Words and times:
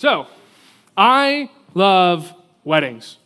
So, 0.00 0.28
I 0.96 1.50
love 1.74 2.32
weddings. 2.64 3.18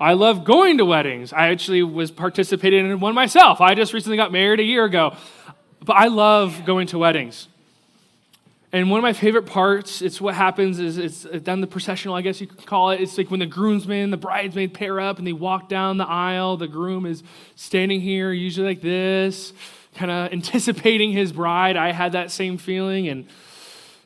I 0.00 0.14
love 0.14 0.44
going 0.44 0.78
to 0.78 0.84
weddings. 0.84 1.32
I 1.32 1.50
actually 1.50 1.84
was 1.84 2.10
participating 2.10 2.90
in 2.90 2.98
one 2.98 3.14
myself. 3.14 3.60
I 3.60 3.76
just 3.76 3.92
recently 3.92 4.16
got 4.16 4.32
married 4.32 4.58
a 4.58 4.64
year 4.64 4.84
ago. 4.84 5.14
But 5.84 5.92
I 5.92 6.08
love 6.08 6.64
going 6.64 6.88
to 6.88 6.98
weddings. 6.98 7.46
And 8.72 8.90
one 8.90 8.98
of 8.98 9.02
my 9.02 9.12
favorite 9.12 9.46
parts, 9.46 10.02
it's 10.02 10.20
what 10.20 10.34
happens 10.34 10.80
is 10.80 10.98
it's 10.98 11.22
down 11.44 11.60
the 11.60 11.68
processional, 11.68 12.16
I 12.16 12.22
guess 12.22 12.40
you 12.40 12.48
could 12.48 12.66
call 12.66 12.90
it. 12.90 13.00
It's 13.00 13.16
like 13.16 13.30
when 13.30 13.38
the 13.38 13.46
groomsmen, 13.46 14.10
the 14.10 14.16
bridesmaid 14.16 14.74
pair 14.74 14.98
up 14.98 15.18
and 15.18 15.26
they 15.28 15.32
walk 15.32 15.68
down 15.68 15.96
the 15.96 16.08
aisle. 16.08 16.56
The 16.56 16.66
groom 16.66 17.06
is 17.06 17.22
standing 17.54 18.00
here, 18.00 18.32
usually 18.32 18.66
like 18.66 18.82
this, 18.82 19.52
kind 19.94 20.10
of 20.10 20.32
anticipating 20.32 21.12
his 21.12 21.30
bride. 21.30 21.76
I 21.76 21.92
had 21.92 22.10
that 22.12 22.32
same 22.32 22.58
feeling. 22.58 23.06
And 23.06 23.28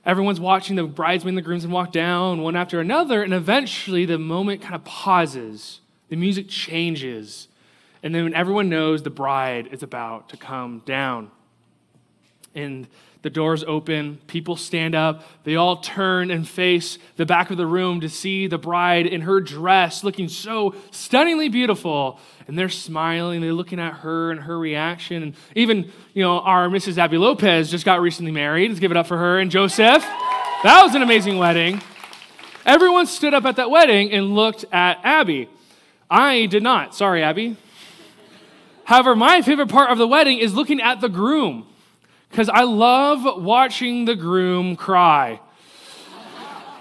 everyone's 0.04 0.40
watching 0.40 0.76
the 0.76 0.84
bridesmaid 0.84 1.30
and 1.30 1.38
the 1.38 1.42
groomsmen 1.42 1.72
walk 1.72 1.92
down 1.92 2.42
one 2.42 2.56
after 2.56 2.80
another. 2.80 3.22
And 3.22 3.32
eventually 3.32 4.04
the 4.04 4.18
moment 4.18 4.62
kind 4.62 4.74
of 4.74 4.84
pauses, 4.84 5.80
the 6.08 6.16
music 6.16 6.48
changes. 6.48 7.48
And 8.02 8.14
then 8.14 8.34
everyone 8.34 8.68
knows 8.68 9.02
the 9.02 9.10
bride 9.10 9.68
is 9.70 9.82
about 9.82 10.28
to 10.30 10.36
come 10.36 10.82
down. 10.84 11.30
And 12.54 12.88
the 13.22 13.30
doors 13.30 13.62
open, 13.64 14.18
people 14.26 14.56
stand 14.56 14.94
up, 14.94 15.22
they 15.44 15.54
all 15.54 15.76
turn 15.76 16.30
and 16.30 16.46
face 16.46 16.98
the 17.16 17.24
back 17.24 17.50
of 17.50 17.56
the 17.56 17.66
room 17.66 18.00
to 18.00 18.08
see 18.08 18.48
the 18.48 18.58
bride 18.58 19.06
in 19.06 19.22
her 19.22 19.40
dress 19.40 20.02
looking 20.02 20.28
so 20.28 20.74
stunningly 20.90 21.48
beautiful. 21.48 22.18
And 22.48 22.58
they're 22.58 22.68
smiling, 22.68 23.40
they're 23.40 23.52
looking 23.52 23.78
at 23.78 23.94
her 23.94 24.32
and 24.32 24.40
her 24.40 24.58
reaction. 24.58 25.22
And 25.22 25.34
even, 25.54 25.90
you 26.14 26.22
know, 26.22 26.40
our 26.40 26.68
Mrs. 26.68 26.98
Abby 26.98 27.16
Lopez 27.16 27.70
just 27.70 27.84
got 27.84 28.00
recently 28.00 28.32
married. 28.32 28.68
Let's 28.68 28.80
give 28.80 28.90
it 28.90 28.96
up 28.96 29.06
for 29.06 29.16
her 29.16 29.38
and 29.38 29.50
Joseph. 29.50 30.02
That 30.02 30.82
was 30.82 30.94
an 30.96 31.02
amazing 31.02 31.38
wedding. 31.38 31.80
Everyone 32.66 33.06
stood 33.06 33.34
up 33.34 33.44
at 33.44 33.56
that 33.56 33.70
wedding 33.70 34.12
and 34.12 34.34
looked 34.34 34.64
at 34.72 34.98
Abby. 35.04 35.48
I 36.10 36.46
did 36.46 36.62
not. 36.62 36.94
Sorry, 36.94 37.22
Abby. 37.22 37.56
However, 38.84 39.14
my 39.14 39.42
favorite 39.42 39.68
part 39.68 39.90
of 39.90 39.98
the 39.98 40.06
wedding 40.08 40.38
is 40.38 40.54
looking 40.54 40.80
at 40.80 41.00
the 41.00 41.08
groom 41.08 41.66
because 42.32 42.48
I 42.48 42.62
love 42.62 43.42
watching 43.42 44.06
the 44.06 44.16
groom 44.16 44.74
cry. 44.74 45.38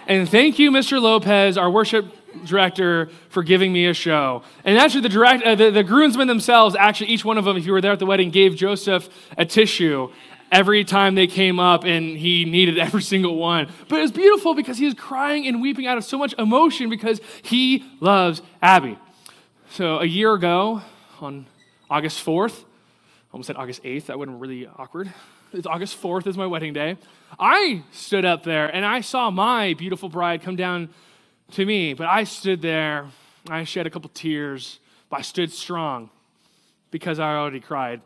And 0.08 0.28
thank 0.28 0.58
you, 0.58 0.72
Mr. 0.72 1.02
Lopez, 1.02 1.58
our 1.58 1.70
worship 1.70 2.06
director, 2.46 3.10
for 3.28 3.44
giving 3.44 3.74
me 3.74 3.88
a 3.88 3.94
show. 3.94 4.44
And 4.64 4.78
actually, 4.78 5.02
the, 5.02 5.10
direct, 5.10 5.44
uh, 5.44 5.56
the, 5.56 5.70
the 5.70 5.84
groomsmen 5.84 6.30
themselves, 6.30 6.74
actually, 6.80 7.10
each 7.10 7.26
one 7.26 7.38
of 7.38 7.44
them, 7.44 7.58
if 7.58 7.66
you 7.66 7.74
were 7.74 7.82
there 7.82 7.92
at 7.92 8.00
the 8.00 8.06
wedding, 8.06 8.32
gave 8.32 8.56
Joseph 8.56 9.10
a 9.38 9.44
tissue 9.44 10.10
every 10.54 10.86
time 10.86 11.16
they 11.16 11.28
came 11.28 11.60
up, 11.60 11.84
and 11.84 12.18
he 12.18 12.46
needed 12.46 12.78
every 12.80 13.02
single 13.02 13.36
one. 13.36 13.70
But 13.90 14.00
it 14.00 14.04
was 14.04 14.14
beautiful 14.14 14.56
because 14.56 14.78
he 14.78 14.86
was 14.86 14.94
crying 14.94 15.48
and 15.48 15.62
weeping 15.62 15.86
out 15.86 15.98
of 15.98 16.06
so 16.06 16.18
much 16.18 16.34
emotion 16.40 16.90
because 16.90 17.20
he 17.42 17.84
loves 18.00 18.42
Abby. 18.62 18.98
So 19.72 20.00
a 20.00 20.06
year 20.06 20.34
ago, 20.34 20.82
on 21.20 21.46
August 21.90 22.26
4th, 22.26 22.64
almost 23.34 23.48
said 23.48 23.58
August 23.58 23.84
8th, 23.84 24.06
that 24.06 24.18
would 24.18 24.30
have 24.30 24.40
been 24.40 24.42
really 24.42 24.66
awkward. 24.78 25.12
It's 25.54 25.68
August 25.68 26.02
4th 26.02 26.28
is 26.28 26.38
my 26.38 26.46
wedding 26.46 26.72
day. 26.72 26.96
I 27.38 27.84
stood 27.92 28.24
up 28.24 28.44
there 28.44 28.74
and 28.74 28.86
I 28.86 29.02
saw 29.02 29.30
my 29.30 29.74
beautiful 29.74 30.08
bride 30.08 30.44
come 30.44 30.56
down 30.56 30.90
to 31.52 31.66
me, 31.66 31.94
but 31.94 32.08
I 32.08 32.24
stood 32.24 32.62
there. 32.62 33.08
I 33.50 33.66
shed 33.66 33.86
a 33.86 33.90
couple 33.90 34.10
tears, 34.14 34.80
but 35.10 35.20
I 35.20 35.22
stood 35.24 35.52
strong 35.52 36.10
because 36.90 37.20
I 37.20 37.36
already 37.36 37.60
cried. 37.60 38.00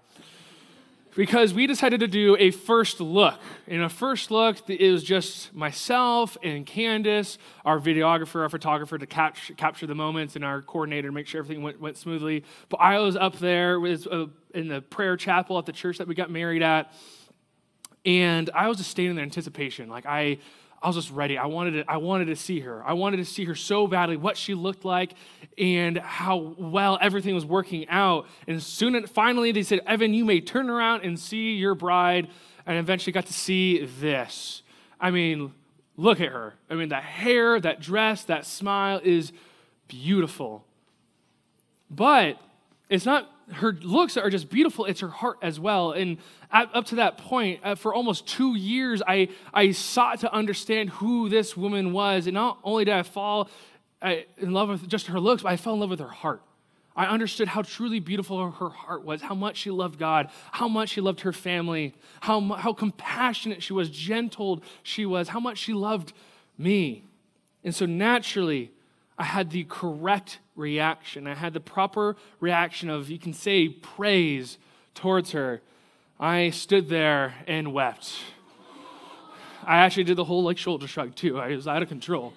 Because 1.16 1.54
we 1.54 1.68
decided 1.68 2.00
to 2.00 2.08
do 2.08 2.36
a 2.40 2.50
first 2.50 3.00
look. 3.00 3.40
In 3.68 3.84
a 3.84 3.90
first 3.90 4.32
look, 4.32 4.68
it 4.68 4.92
was 4.92 5.04
just 5.04 5.54
myself 5.54 6.38
and 6.42 6.66
Candace, 6.66 7.38
our 7.64 7.80
videographer, 7.80 8.42
our 8.42 8.50
photographer, 8.50 8.98
to 8.98 9.06
capture, 9.06 9.54
capture 9.54 9.86
the 9.86 9.96
moments, 9.96 10.36
and 10.36 10.44
our 10.44 10.64
coordinator 10.64 11.10
to 11.10 11.14
make 11.14 11.28
sure 11.28 11.40
everything 11.40 11.64
went, 11.64 11.80
went 11.80 11.96
smoothly. 11.96 12.44
But 12.70 12.78
I 12.78 12.98
was 13.00 13.16
up 13.16 13.38
there 13.38 13.80
with, 13.80 14.08
uh, 14.12 14.26
in 14.56 14.68
the 14.68 14.82
prayer 14.82 15.16
chapel 15.16 15.60
at 15.60 15.68
the 15.68 15.72
church 15.72 16.00
that 16.00 16.08
we 16.08 16.16
got 16.16 16.32
married 16.32 16.64
at 16.64 16.92
and 18.06 18.50
I 18.54 18.68
was 18.68 18.78
just 18.78 18.92
standing 18.92 19.16
there 19.16 19.24
in 19.24 19.30
anticipation. 19.30 19.90
Like 19.90 20.06
I, 20.06 20.38
I 20.82 20.88
was 20.88 20.96
just 20.96 21.12
ready. 21.12 21.38
I 21.38 21.48
wanted 21.48 21.72
to, 21.72 21.92
I 21.92 21.98
wanted 21.98 22.26
to 22.26 22.36
see 22.36 22.60
her. 22.60 22.84
I 22.86 22.94
wanted 22.94 23.18
to 23.18 23.26
see 23.26 23.46
her 23.46 23.56
so 23.56 23.88
badly, 23.88 24.18
what 24.18 24.38
she 24.38 24.54
looked 24.54 24.86
like, 24.86 25.16
and 25.58 25.98
how 25.98 26.56
well 26.58 26.98
everything 27.02 27.34
was 27.34 27.46
working 27.46 27.88
out. 27.90 28.28
And 28.48 28.62
soon, 28.62 29.08
finally, 29.08 29.52
they 29.52 29.64
said, 29.64 29.82
"Evan, 29.88 30.14
you 30.14 30.26
may 30.26 30.42
turn 30.42 30.70
around 30.70 31.04
and 31.04 31.20
see 31.20 31.56
your 31.56 31.76
bride." 31.76 32.28
And 32.68 32.78
eventually, 32.78 33.14
got 33.14 33.26
to 33.28 33.34
see 33.34 33.86
this. 33.86 34.62
I 35.00 35.12
mean, 35.12 35.54
look 35.98 36.20
at 36.20 36.30
her. 36.30 36.56
I 36.70 36.76
mean, 36.76 36.90
that 36.90 37.04
hair, 37.04 37.60
that 37.60 37.80
dress, 37.80 38.24
that 38.26 38.46
smile 38.46 39.00
is 39.04 39.32
beautiful. 39.88 40.66
But 41.90 42.38
it's 42.90 43.06
not 43.06 43.30
her 43.54 43.74
looks 43.74 44.18
are 44.18 44.30
just 44.30 44.50
beautiful. 44.50 44.86
It's 44.86 45.02
her 45.02 45.10
heart 45.10 45.38
as 45.42 45.60
well. 45.60 45.92
And 45.92 46.18
up 46.52 46.86
to 46.88 46.96
that 46.96 47.18
point 47.18 47.60
uh, 47.64 47.76
for 47.76 47.94
almost 47.94 48.28
two 48.28 48.56
years 48.56 49.02
I, 49.06 49.30
I 49.54 49.72
sought 49.72 50.22
to 50.22 50.34
understand 50.34 50.90
who 50.90 51.30
this 51.30 51.56
woman 51.56 51.94
was. 51.94 52.28
And 52.28 52.34
not 52.34 52.60
only 52.64 52.86
did 52.86 52.94
i 52.94 53.04
fall 53.04 53.50
uh, 54.02 54.16
in 54.38 54.52
love 54.52 54.70
with 54.70 54.88
just 54.88 55.08
her 55.08 55.20
looks 55.20 55.44
but 55.44 55.50
i 55.50 55.58
fell 55.58 55.74
in 55.74 55.80
love 55.80 55.90
with 55.90 56.00
her 56.00 56.08
heart. 56.08 56.42
I 56.98 57.08
understood 57.08 57.50
how 57.50 57.62
truly 57.62 58.00
beautiful 58.00 58.52
her 58.52 58.70
heart 58.70 59.04
was 59.04 59.22
how 59.22 59.36
much 59.36 59.58
she 59.58 59.70
loved 59.70 60.00
god 60.00 60.30
how 60.52 60.68
much 60.68 60.90
she 60.90 61.02
loved 61.02 61.22
her 61.22 61.34
family 61.34 61.94
how, 62.22 62.42
how 62.54 62.74
compassionate 62.74 63.62
she 63.62 63.74
was 63.74 63.90
gentle 63.90 64.64
she 64.82 65.06
was 65.06 65.30
how 65.30 65.40
much 65.40 65.58
she 65.58 65.74
loved 65.74 66.14
me. 66.58 67.06
And 67.64 67.76
so 67.76 67.86
naturally 67.86 68.72
I 69.18 69.24
had 69.24 69.52
the 69.52 69.64
correct 69.64 70.40
reaction. 70.56 71.28
I 71.28 71.36
had 71.36 71.54
the 71.54 71.60
proper 71.60 72.16
reaction 72.40 72.90
of, 72.90 73.10
you 73.10 73.18
can 73.18 73.34
say, 73.34 73.70
praise 73.70 74.58
towards 74.94 75.32
her. 75.32 75.62
I 76.20 76.50
stood 76.50 76.90
there 76.90 77.36
and 77.48 77.74
wept. 77.74 78.14
I 79.64 79.78
actually 79.78 80.04
did 80.04 80.18
the 80.18 80.26
whole 80.26 80.44
like 80.44 80.58
shoulder 80.58 80.88
shrug 80.88 81.16
too. 81.16 81.40
I 81.40 81.56
was 81.56 81.68
out 81.68 81.82
of 81.82 81.90
control. 81.90 82.34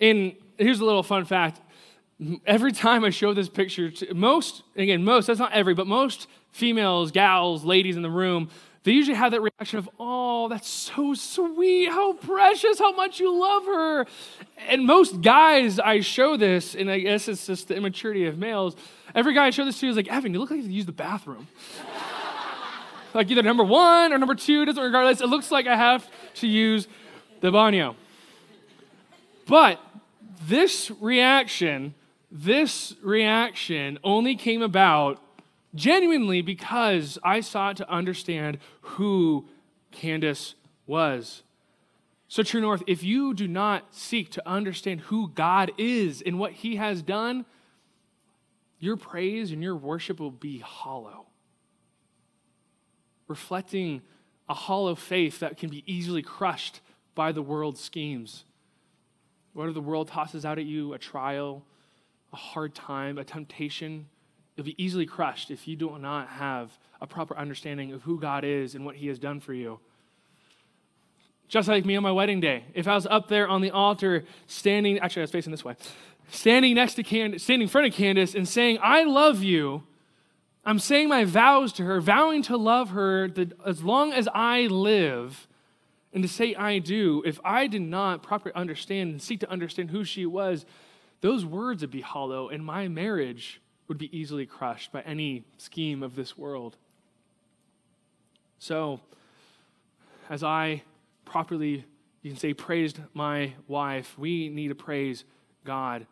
And 0.00 0.34
here's 0.58 0.80
a 0.80 0.84
little 0.84 1.02
fun 1.02 1.24
fact. 1.24 1.60
Every 2.46 2.72
time 2.72 3.04
I 3.04 3.10
show 3.10 3.34
this 3.34 3.48
picture 3.48 3.90
to 3.90 4.14
most, 4.14 4.62
again, 4.76 5.04
most, 5.04 5.26
that's 5.26 5.38
not 5.38 5.52
every, 5.52 5.74
but 5.74 5.86
most 5.86 6.28
females, 6.50 7.10
gals, 7.10 7.64
ladies 7.64 7.96
in 7.96 8.02
the 8.02 8.10
room, 8.10 8.48
they 8.86 8.92
usually 8.92 9.16
have 9.16 9.32
that 9.32 9.40
reaction 9.40 9.80
of, 9.80 9.90
oh, 9.98 10.46
that's 10.48 10.68
so 10.68 11.12
sweet, 11.12 11.86
how 11.88 12.12
precious, 12.12 12.78
how 12.78 12.92
much 12.92 13.18
you 13.18 13.36
love 13.36 13.64
her. 13.64 14.06
And 14.68 14.86
most 14.86 15.22
guys, 15.22 15.80
I 15.80 15.98
show 15.98 16.36
this, 16.36 16.76
and 16.76 16.88
I 16.88 17.00
guess 17.00 17.26
it's 17.26 17.48
just 17.48 17.66
the 17.66 17.74
immaturity 17.74 18.26
of 18.26 18.38
males. 18.38 18.76
Every 19.12 19.34
guy 19.34 19.46
I 19.46 19.50
show 19.50 19.64
this 19.64 19.80
to 19.80 19.88
is 19.88 19.96
like, 19.96 20.06
Evan, 20.06 20.32
you 20.32 20.38
look 20.38 20.52
like 20.52 20.62
you 20.62 20.70
use 20.70 20.86
the 20.86 20.92
bathroom. 20.92 21.48
like 23.14 23.28
either 23.28 23.42
number 23.42 23.64
one 23.64 24.12
or 24.12 24.18
number 24.18 24.36
two, 24.36 24.64
doesn't 24.64 24.80
regardless. 24.80 25.20
It 25.20 25.26
looks 25.26 25.50
like 25.50 25.66
I 25.66 25.74
have 25.74 26.08
to 26.34 26.46
use 26.46 26.86
the 27.40 27.50
baño. 27.50 27.96
But 29.48 29.80
this 30.46 30.92
reaction, 31.00 31.96
this 32.30 32.94
reaction 33.02 33.98
only 34.04 34.36
came 34.36 34.62
about 34.62 35.20
genuinely 35.76 36.42
because 36.42 37.18
I 37.22 37.40
sought 37.40 37.76
to 37.78 37.90
understand 37.90 38.58
who 38.80 39.48
Candace 39.92 40.54
was. 40.86 41.42
So, 42.28 42.42
True 42.42 42.60
North, 42.60 42.82
if 42.86 43.04
you 43.04 43.34
do 43.34 43.46
not 43.46 43.94
seek 43.94 44.30
to 44.32 44.48
understand 44.48 45.02
who 45.02 45.28
God 45.28 45.70
is 45.78 46.22
and 46.24 46.38
what 46.38 46.52
He 46.52 46.76
has 46.76 47.02
done, 47.02 47.44
your 48.78 48.96
praise 48.96 49.52
and 49.52 49.62
your 49.62 49.76
worship 49.76 50.18
will 50.18 50.32
be 50.32 50.58
hollow, 50.58 51.26
reflecting 53.28 54.02
a 54.48 54.54
hollow 54.54 54.94
faith 54.94 55.40
that 55.40 55.56
can 55.56 55.70
be 55.70 55.84
easily 55.86 56.22
crushed 56.22 56.80
by 57.14 57.32
the 57.32 57.42
world's 57.42 57.80
schemes. 57.80 58.44
Whether 59.52 59.72
the 59.72 59.80
world 59.80 60.08
tosses 60.08 60.44
out 60.44 60.58
at 60.58 60.66
you 60.66 60.92
a 60.92 60.98
trial, 60.98 61.64
a 62.32 62.36
hard 62.36 62.74
time, 62.74 63.18
a 63.18 63.24
temptation, 63.24 64.06
You'll 64.56 64.64
be 64.64 64.82
easily 64.82 65.06
crushed 65.06 65.50
if 65.50 65.68
you 65.68 65.76
do 65.76 65.98
not 65.98 66.28
have 66.28 66.78
a 67.00 67.06
proper 67.06 67.36
understanding 67.36 67.92
of 67.92 68.02
who 68.02 68.18
God 68.18 68.42
is 68.42 68.74
and 68.74 68.84
what 68.86 68.96
He 68.96 69.08
has 69.08 69.18
done 69.18 69.38
for 69.38 69.52
you. 69.52 69.78
Just 71.48 71.68
like 71.68 71.84
me 71.84 71.94
on 71.94 72.02
my 72.02 72.10
wedding 72.10 72.40
day. 72.40 72.64
If 72.74 72.88
I 72.88 72.94
was 72.94 73.06
up 73.06 73.28
there 73.28 73.46
on 73.46 73.60
the 73.60 73.70
altar 73.70 74.24
standing, 74.46 74.98
actually, 74.98 75.22
I 75.22 75.24
was 75.24 75.30
facing 75.30 75.50
this 75.52 75.64
way, 75.64 75.76
standing 76.30 76.74
next 76.74 76.94
to 76.94 77.02
Candace, 77.02 77.44
standing 77.44 77.66
in 77.66 77.68
front 77.68 77.86
of 77.86 77.92
Candace 77.92 78.34
and 78.34 78.48
saying, 78.48 78.78
I 78.82 79.04
love 79.04 79.42
you, 79.42 79.84
I'm 80.64 80.80
saying 80.80 81.08
my 81.08 81.24
vows 81.24 81.72
to 81.74 81.84
her, 81.84 82.00
vowing 82.00 82.42
to 82.42 82.56
love 82.56 82.90
her 82.90 83.28
that 83.28 83.52
as 83.64 83.84
long 83.84 84.12
as 84.12 84.28
I 84.34 84.62
live, 84.62 85.46
and 86.12 86.22
to 86.22 86.28
say 86.28 86.54
I 86.54 86.78
do, 86.78 87.22
if 87.26 87.38
I 87.44 87.66
did 87.66 87.82
not 87.82 88.22
properly 88.22 88.54
understand 88.54 89.12
and 89.12 89.22
seek 89.22 89.40
to 89.40 89.50
understand 89.50 89.90
who 89.90 90.02
she 90.02 90.24
was, 90.24 90.64
those 91.20 91.44
words 91.44 91.82
would 91.82 91.90
be 91.90 92.00
hollow, 92.00 92.48
and 92.48 92.64
my 92.64 92.88
marriage 92.88 93.60
would 93.88 93.98
be 93.98 94.16
easily 94.16 94.46
crushed 94.46 94.92
by 94.92 95.00
any 95.02 95.44
scheme 95.58 96.02
of 96.02 96.16
this 96.16 96.36
world. 96.36 96.76
So, 98.58 99.00
as 100.28 100.42
I 100.42 100.82
properly 101.24 101.84
You 102.22 102.32
can 102.32 102.40
say, 102.40 102.54
praised 102.54 102.98
my 103.14 103.52
wife. 103.68 104.18
We 104.18 104.48
need 104.48 104.68
to 104.68 104.74
praise 104.74 105.24
God. 105.64 106.08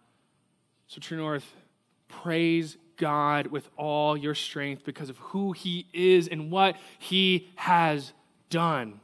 So, 0.86 1.00
True 1.00 1.18
North, 1.18 1.56
praise 2.06 2.76
God 2.96 3.48
with 3.48 3.68
all 3.76 4.16
your 4.16 4.36
strength 4.36 4.84
because 4.84 5.10
of 5.10 5.16
who 5.18 5.50
He 5.50 5.88
is 5.92 6.28
and 6.28 6.52
what 6.52 6.76
He 7.00 7.48
has 7.56 8.12
done. 8.48 9.00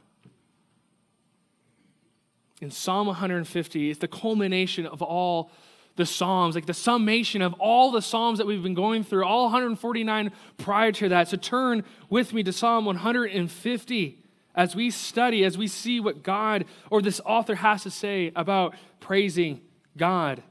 In 2.61 2.71
Psalm 2.71 3.07
150, 3.07 3.89
it's 3.89 3.99
the 3.99 4.07
culmination 4.07 4.85
of 4.85 5.01
all 5.01 5.51
the 5.95 6.05
Psalms, 6.05 6.55
like 6.55 6.65
the 6.65 6.73
summation 6.73 7.41
of 7.41 7.53
all 7.53 7.91
the 7.91 8.01
Psalms 8.01 8.37
that 8.37 8.47
we've 8.47 8.63
been 8.63 8.73
going 8.73 9.03
through, 9.03 9.25
all 9.25 9.43
149 9.43 10.31
prior 10.57 10.91
to 10.93 11.09
that. 11.09 11.27
So 11.27 11.37
turn 11.37 11.83
with 12.09 12.33
me 12.33 12.43
to 12.43 12.53
Psalm 12.53 12.85
150 12.85 14.17
as 14.55 14.75
we 14.75 14.89
study, 14.89 15.43
as 15.43 15.57
we 15.57 15.67
see 15.67 15.99
what 15.99 16.23
God 16.23 16.65
or 16.89 17.01
this 17.01 17.21
author 17.25 17.55
has 17.55 17.83
to 17.83 17.91
say 17.91 18.31
about 18.35 18.75
praising 18.99 19.61
God. 19.97 20.43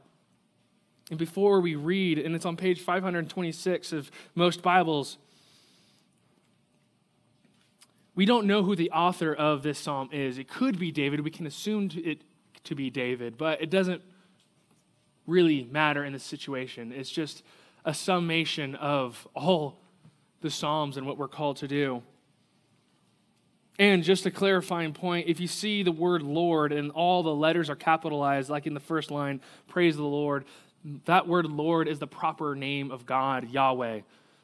And 1.10 1.18
before 1.18 1.60
we 1.60 1.74
read, 1.74 2.18
and 2.18 2.34
it's 2.34 2.46
on 2.46 2.56
page 2.56 2.80
526 2.80 3.92
of 3.92 4.10
most 4.34 4.62
Bibles, 4.62 5.18
we 8.14 8.24
don't 8.24 8.46
know 8.46 8.62
who 8.62 8.76
the 8.76 8.90
author 8.90 9.34
of 9.34 9.62
this 9.62 9.78
psalm 9.78 10.10
is. 10.12 10.38
It 10.38 10.48
could 10.48 10.78
be 10.78 10.92
David. 10.92 11.20
We 11.20 11.30
can 11.30 11.46
assume 11.46 11.90
it 11.94 12.22
to 12.64 12.74
be 12.74 12.90
David, 12.90 13.38
but 13.38 13.62
it 13.62 13.70
doesn't 13.70 14.02
really 15.30 15.64
matter 15.70 16.04
in 16.04 16.12
this 16.12 16.24
situation. 16.24 16.92
It's 16.92 17.10
just 17.10 17.42
a 17.84 17.94
summation 17.94 18.74
of 18.74 19.26
all 19.34 19.78
the 20.40 20.50
Psalms 20.50 20.96
and 20.96 21.06
what 21.06 21.16
we're 21.16 21.28
called 21.28 21.56
to 21.58 21.68
do. 21.68 22.02
And 23.78 24.04
just 24.04 24.26
a 24.26 24.30
clarifying 24.30 24.92
point 24.92 25.28
if 25.28 25.40
you 25.40 25.46
see 25.46 25.82
the 25.82 25.92
word 25.92 26.22
Lord 26.22 26.72
and 26.72 26.90
all 26.90 27.22
the 27.22 27.34
letters 27.34 27.70
are 27.70 27.76
capitalized, 27.76 28.50
like 28.50 28.66
in 28.66 28.74
the 28.74 28.80
first 28.80 29.10
line, 29.10 29.40
praise 29.68 29.96
the 29.96 30.02
Lord, 30.02 30.44
that 31.06 31.26
word 31.26 31.46
Lord 31.46 31.88
is 31.88 31.98
the 31.98 32.06
proper 32.06 32.54
name 32.54 32.90
of 32.90 33.06
God, 33.06 33.48
Yahweh. 33.50 34.00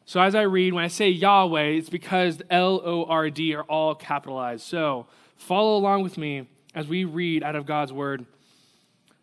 So 0.07 0.21
as 0.21 0.35
I 0.35 0.43
read, 0.43 0.73
when 0.73 0.85
I 0.85 0.89
say 0.89 1.11
Yahweh, 1.11 1.65
it's 1.65 1.91
because 1.91 2.41
L 2.49 2.81
O 2.85 3.05
R 3.05 3.29
D 3.29 3.55
are 3.55 3.65
all 3.65 3.95
capitalized. 3.95 4.63
So 4.63 5.07
follow 5.37 5.77
along 5.77 6.03
with 6.03 6.17
me 6.17 6.49
as 6.75 6.87
we 6.87 7.05
read 7.05 7.43
out 7.43 7.57
of 7.57 7.67
God's 7.67 7.93
word. 7.93 8.25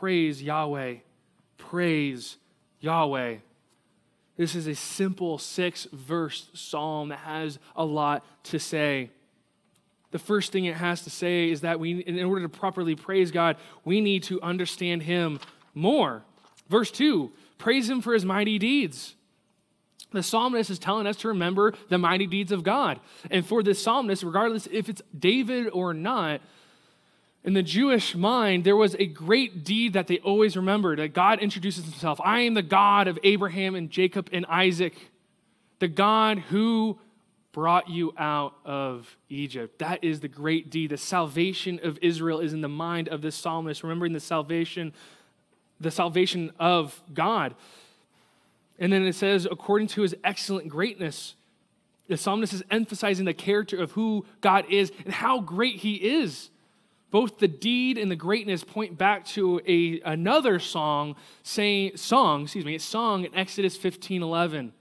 praise 0.00 0.42
Yahweh. 0.42 0.94
Praise 1.58 2.38
Yahweh. 2.80 3.36
This 4.38 4.54
is 4.54 4.66
a 4.66 4.74
simple 4.74 5.36
six 5.36 5.86
verse 5.92 6.48
psalm 6.54 7.10
that 7.10 7.18
has 7.18 7.58
a 7.76 7.84
lot 7.84 8.24
to 8.44 8.58
say. 8.58 9.10
The 10.10 10.18
first 10.18 10.52
thing 10.52 10.64
it 10.64 10.76
has 10.76 11.02
to 11.02 11.10
say 11.10 11.50
is 11.50 11.60
that 11.60 11.78
we, 11.78 12.00
in 12.00 12.24
order 12.24 12.42
to 12.42 12.48
properly 12.48 12.96
praise 12.96 13.30
God, 13.30 13.56
we 13.84 14.00
need 14.00 14.22
to 14.24 14.40
understand 14.40 15.02
Him 15.02 15.38
more. 15.74 16.22
Verse 16.68 16.90
2 16.90 17.30
praise 17.58 17.90
Him 17.90 18.00
for 18.00 18.14
His 18.14 18.24
mighty 18.24 18.58
deeds. 18.58 19.14
The 20.12 20.22
psalmist 20.22 20.70
is 20.70 20.78
telling 20.78 21.06
us 21.06 21.16
to 21.18 21.28
remember 21.28 21.74
the 21.90 21.98
mighty 21.98 22.26
deeds 22.26 22.50
of 22.50 22.64
God. 22.64 22.98
And 23.30 23.46
for 23.46 23.62
this 23.62 23.80
psalmist, 23.80 24.22
regardless 24.22 24.66
if 24.72 24.88
it's 24.88 25.02
David 25.16 25.68
or 25.72 25.92
not, 25.92 26.40
in 27.42 27.54
the 27.54 27.62
Jewish 27.62 28.14
mind, 28.14 28.64
there 28.64 28.76
was 28.76 28.94
a 28.98 29.06
great 29.06 29.64
deed 29.64 29.94
that 29.94 30.06
they 30.06 30.18
always 30.18 30.56
remembered 30.56 30.98
that 30.98 31.14
God 31.14 31.40
introduces 31.40 31.84
himself. 31.84 32.20
I 32.22 32.40
am 32.40 32.54
the 32.54 32.62
God 32.62 33.08
of 33.08 33.18
Abraham 33.22 33.74
and 33.74 33.90
Jacob 33.90 34.28
and 34.32 34.44
Isaac, 34.46 34.94
the 35.78 35.88
God 35.88 36.38
who 36.38 36.98
brought 37.52 37.88
you 37.88 38.12
out 38.18 38.54
of 38.64 39.16
Egypt. 39.28 39.78
That 39.78 40.04
is 40.04 40.20
the 40.20 40.28
great 40.28 40.70
deed. 40.70 40.90
The 40.90 40.98
salvation 40.98 41.80
of 41.82 41.98
Israel 42.02 42.40
is 42.40 42.52
in 42.52 42.60
the 42.60 42.68
mind 42.68 43.08
of 43.08 43.22
this 43.22 43.34
psalmist, 43.34 43.82
remembering 43.82 44.12
the 44.12 44.20
salvation, 44.20 44.92
the 45.80 45.90
salvation 45.90 46.52
of 46.60 47.00
God. 47.14 47.54
And 48.78 48.92
then 48.92 49.02
it 49.06 49.14
says, 49.14 49.48
according 49.50 49.88
to 49.88 50.02
his 50.02 50.14
excellent 50.22 50.68
greatness. 50.68 51.34
The 52.06 52.16
psalmist 52.16 52.52
is 52.52 52.62
emphasizing 52.70 53.24
the 53.24 53.34
character 53.34 53.80
of 53.80 53.92
who 53.92 54.26
God 54.40 54.66
is 54.68 54.92
and 55.04 55.14
how 55.14 55.40
great 55.40 55.76
he 55.76 55.94
is. 55.94 56.49
Both 57.10 57.38
the 57.38 57.48
deed 57.48 57.98
and 57.98 58.10
the 58.10 58.16
greatness 58.16 58.62
point 58.62 58.96
back 58.96 59.24
to 59.26 59.60
a, 59.66 60.00
another 60.02 60.58
song 60.58 61.16
saying 61.42 61.96
song, 61.96 62.42
excuse 62.42 62.64
me, 62.64 62.76
a 62.76 62.80
song 62.80 63.24
in 63.24 63.34
Exodus 63.34 63.76
15 63.76 64.22
11. 64.22 64.72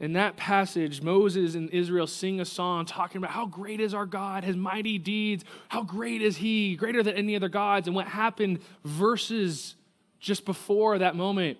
In 0.00 0.14
that 0.14 0.36
passage, 0.36 1.02
Moses 1.02 1.54
and 1.54 1.70
Israel 1.70 2.06
sing 2.06 2.40
a 2.40 2.44
song 2.44 2.84
talking 2.84 3.18
about 3.18 3.30
how 3.30 3.46
great 3.46 3.80
is 3.80 3.94
our 3.94 4.06
God, 4.06 4.44
his 4.44 4.56
mighty 4.56 4.98
deeds, 4.98 5.44
how 5.68 5.82
great 5.82 6.20
is 6.20 6.38
he, 6.38 6.74
greater 6.74 7.02
than 7.02 7.14
any 7.14 7.36
other 7.36 7.48
gods. 7.48 7.86
And 7.86 7.94
what 7.94 8.08
happened 8.08 8.58
verses 8.84 9.76
just 10.18 10.44
before 10.44 10.98
that 10.98 11.14
moment 11.14 11.58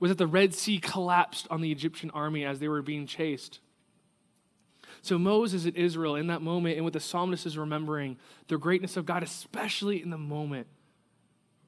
was 0.00 0.10
that 0.10 0.18
the 0.18 0.26
Red 0.26 0.54
Sea 0.54 0.78
collapsed 0.78 1.46
on 1.50 1.60
the 1.60 1.70
Egyptian 1.70 2.10
army 2.10 2.44
as 2.44 2.58
they 2.58 2.68
were 2.68 2.82
being 2.82 3.06
chased. 3.06 3.60
So 5.02 5.18
Moses 5.18 5.64
and 5.64 5.76
Israel 5.76 6.16
in 6.16 6.26
that 6.26 6.42
moment, 6.42 6.76
and 6.76 6.84
what 6.84 6.92
the 6.92 7.00
psalmist 7.00 7.46
is 7.46 7.56
remembering, 7.56 8.16
the 8.48 8.58
greatness 8.58 8.96
of 8.96 9.06
God, 9.06 9.22
especially 9.22 10.02
in 10.02 10.10
the 10.10 10.18
moment 10.18 10.66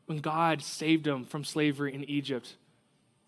when 0.07 0.19
God 0.19 0.63
saved 0.63 1.05
them 1.05 1.25
from 1.25 1.45
slavery 1.45 1.95
in 1.95 2.05
Egypt. 2.05 2.57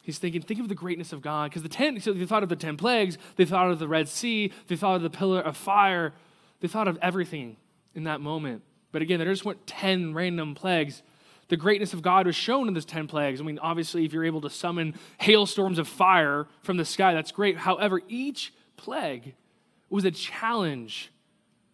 He's 0.02 0.19
thinking, 0.19 0.43
think 0.43 0.58
of 0.58 0.69
the 0.69 0.75
greatness 0.75 1.12
of 1.12 1.22
God. 1.22 1.50
Because 1.50 1.62
the 1.62 1.69
ten, 1.69 2.00
so 2.00 2.12
they 2.12 2.26
thought 2.26 2.43
of 2.43 2.49
the 2.49 2.56
ten 2.56 2.76
plagues, 2.76 3.19
they 3.37 3.44
thought 3.44 3.70
of 3.70 3.78
the 3.78 3.87
Red 3.87 4.08
Sea, 4.08 4.52
they 4.66 4.75
thought 4.75 4.96
of 4.96 5.02
the 5.02 5.10
pillar 5.10 5.40
of 5.40 5.56
fire, 5.56 6.12
they 6.60 6.66
thought 6.66 6.88
of 6.88 6.98
everything 7.00 7.56
in 7.94 8.05
that 8.05 8.20
moment. 8.20 8.62
But 8.90 9.02
again, 9.02 9.20
there 9.20 9.31
just 9.31 9.44
weren't 9.44 9.64
ten 9.66 10.12
random 10.12 10.56
plagues. 10.56 11.02
The 11.48 11.56
greatness 11.56 11.93
of 11.93 12.03
God 12.03 12.26
was 12.26 12.34
shown 12.34 12.67
in 12.67 12.74
those 12.74 12.84
ten 12.84 13.06
plagues. 13.06 13.41
I 13.41 13.44
mean, 13.44 13.60
obviously, 13.60 14.05
if 14.05 14.12
you're 14.12 14.24
able 14.24 14.41
to 14.41 14.50
summon 14.50 14.94
hailstorms 15.19 15.79
of 15.79 15.86
fire 15.86 16.48
from 16.62 16.79
the 16.79 16.84
sky, 16.84 17.15
that's 17.15 17.31
great. 17.31 17.58
However, 17.58 18.00
each 18.08 18.53
plague 18.76 19.34
was 19.93 20.05
a 20.05 20.11
challenge 20.11 21.13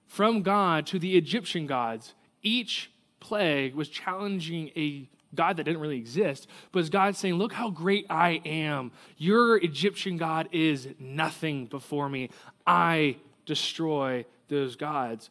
from 0.07 0.43
God 0.43 0.87
to 0.89 0.99
the 0.99 1.17
Egyptian 1.17 1.67
gods. 1.67 2.15
Each 2.43 2.91
plague 3.21 3.75
was 3.75 3.89
challenging 3.89 4.71
a 4.77 5.09
God 5.35 5.57
that 5.57 5.65
didn't 5.65 5.81
really 5.81 5.99
exist, 5.99 6.49
but 6.73 6.81
was 6.81 6.91
God 6.91 7.15
saying, 7.15 7.35
Look 7.35 7.53
how 7.53 7.71
great 7.71 8.07
I 8.11 8.41
am. 8.45 8.91
Your 9.19 9.57
Egyptian 9.59 10.17
God 10.17 10.49
is 10.53 10.89
nothing 10.99 11.67
before 11.67 12.09
me. 12.09 12.31
I 12.67 13.17
destroy 13.47 14.25
those 14.49 14.75
gods. 14.75 15.31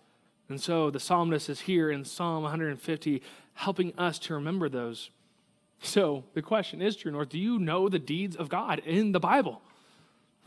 And 0.50 0.62
so 0.62 0.90
the 0.90 1.00
psalmist 1.00 1.50
is 1.50 1.62
here 1.62 1.92
in 1.92 2.06
Psalm 2.06 2.44
150 2.44 3.22
helping 3.56 3.94
us 3.98 4.18
to 4.20 4.36
remember 4.36 4.70
those. 4.70 5.10
So 5.82 6.24
the 6.36 6.42
question 6.42 6.82
is, 6.82 6.96
True 6.96 7.12
North, 7.12 7.30
do 7.30 7.40
you 7.40 7.60
know 7.60 7.90
the 7.90 8.00
deeds 8.00 8.36
of 8.36 8.48
God 8.48 8.80
in 8.86 9.12
the 9.12 9.20
Bible? 9.20 9.62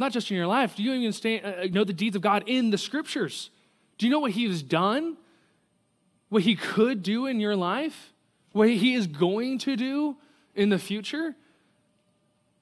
Not 0.00 0.12
just 0.12 0.30
in 0.30 0.36
your 0.38 0.46
life. 0.46 0.76
Do 0.76 0.82
you 0.82 0.94
even 0.94 1.12
stand, 1.12 1.44
uh, 1.44 1.66
know 1.66 1.84
the 1.84 1.92
deeds 1.92 2.16
of 2.16 2.22
God 2.22 2.44
in 2.46 2.70
the 2.70 2.78
scriptures? 2.78 3.50
Do 3.98 4.06
you 4.06 4.10
know 4.10 4.18
what 4.18 4.30
He 4.30 4.48
has 4.48 4.62
done? 4.62 5.18
What 6.30 6.42
He 6.42 6.56
could 6.56 7.02
do 7.02 7.26
in 7.26 7.38
your 7.38 7.54
life? 7.54 8.14
What 8.52 8.70
He 8.70 8.94
is 8.94 9.06
going 9.06 9.58
to 9.58 9.76
do 9.76 10.16
in 10.54 10.70
the 10.70 10.78
future? 10.78 11.36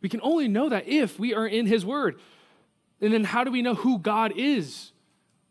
We 0.01 0.09
can 0.09 0.21
only 0.25 0.49
know 0.49 0.69
that 0.69 0.89
if 0.89 1.21
we 1.21 1.33
are 1.33 1.47
in 1.47 1.67
His 1.67 1.87
Word. 1.87 2.19
And 3.01 3.13
then 3.13 3.23
how 3.23 3.45
do 3.45 3.53
we 3.53 3.63
know 3.63 3.77
who 3.77 4.01
God 4.01 4.33
is? 4.35 4.91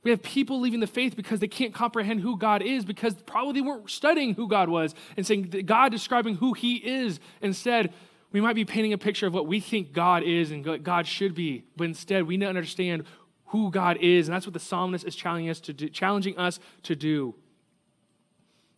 We 0.03 0.11
have 0.11 0.21
people 0.21 0.59
leaving 0.59 0.81
the 0.81 0.87
faith 0.87 1.15
because 1.15 1.39
they 1.39 1.47
can't 1.47 1.73
comprehend 1.73 2.19
who 2.19 2.37
God 2.37 2.61
is 2.63 2.83
because 2.83 3.13
probably 3.25 3.53
they 3.53 3.65
weren't 3.65 3.89
studying 3.89 4.33
who 4.33 4.49
God 4.49 4.67
was 4.67 4.93
and 5.15 5.25
saying 5.25 5.63
God 5.65 5.93
describing 5.93 6.35
who 6.35 6.51
He 6.51 6.75
is. 6.75 7.21
Instead, 7.41 7.93
we 8.31 8.41
might 8.41 8.55
be 8.55 8.65
painting 8.65 8.93
a 8.93 8.97
picture 8.97 9.27
of 9.27 9.33
what 9.33 9.47
we 9.47 9.59
think 9.59 9.93
God 9.93 10.23
is 10.23 10.51
and 10.51 10.65
what 10.65 10.83
God 10.83 11.07
should 11.07 11.33
be, 11.33 11.63
but 11.75 11.85
instead 11.85 12.27
we 12.27 12.37
need 12.37 12.45
to 12.45 12.49
understand 12.49 13.05
who 13.47 13.71
God 13.71 13.97
is, 14.01 14.27
and 14.27 14.35
that's 14.35 14.45
what 14.45 14.53
the 14.53 14.59
psalmist 14.59 15.05
is 15.05 15.15
challenging 15.15 15.49
us 15.49 15.59
to 15.61 15.73
do, 15.73 15.89
challenging 15.89 16.37
us 16.37 16.59
to 16.83 16.95
do. 16.95 17.33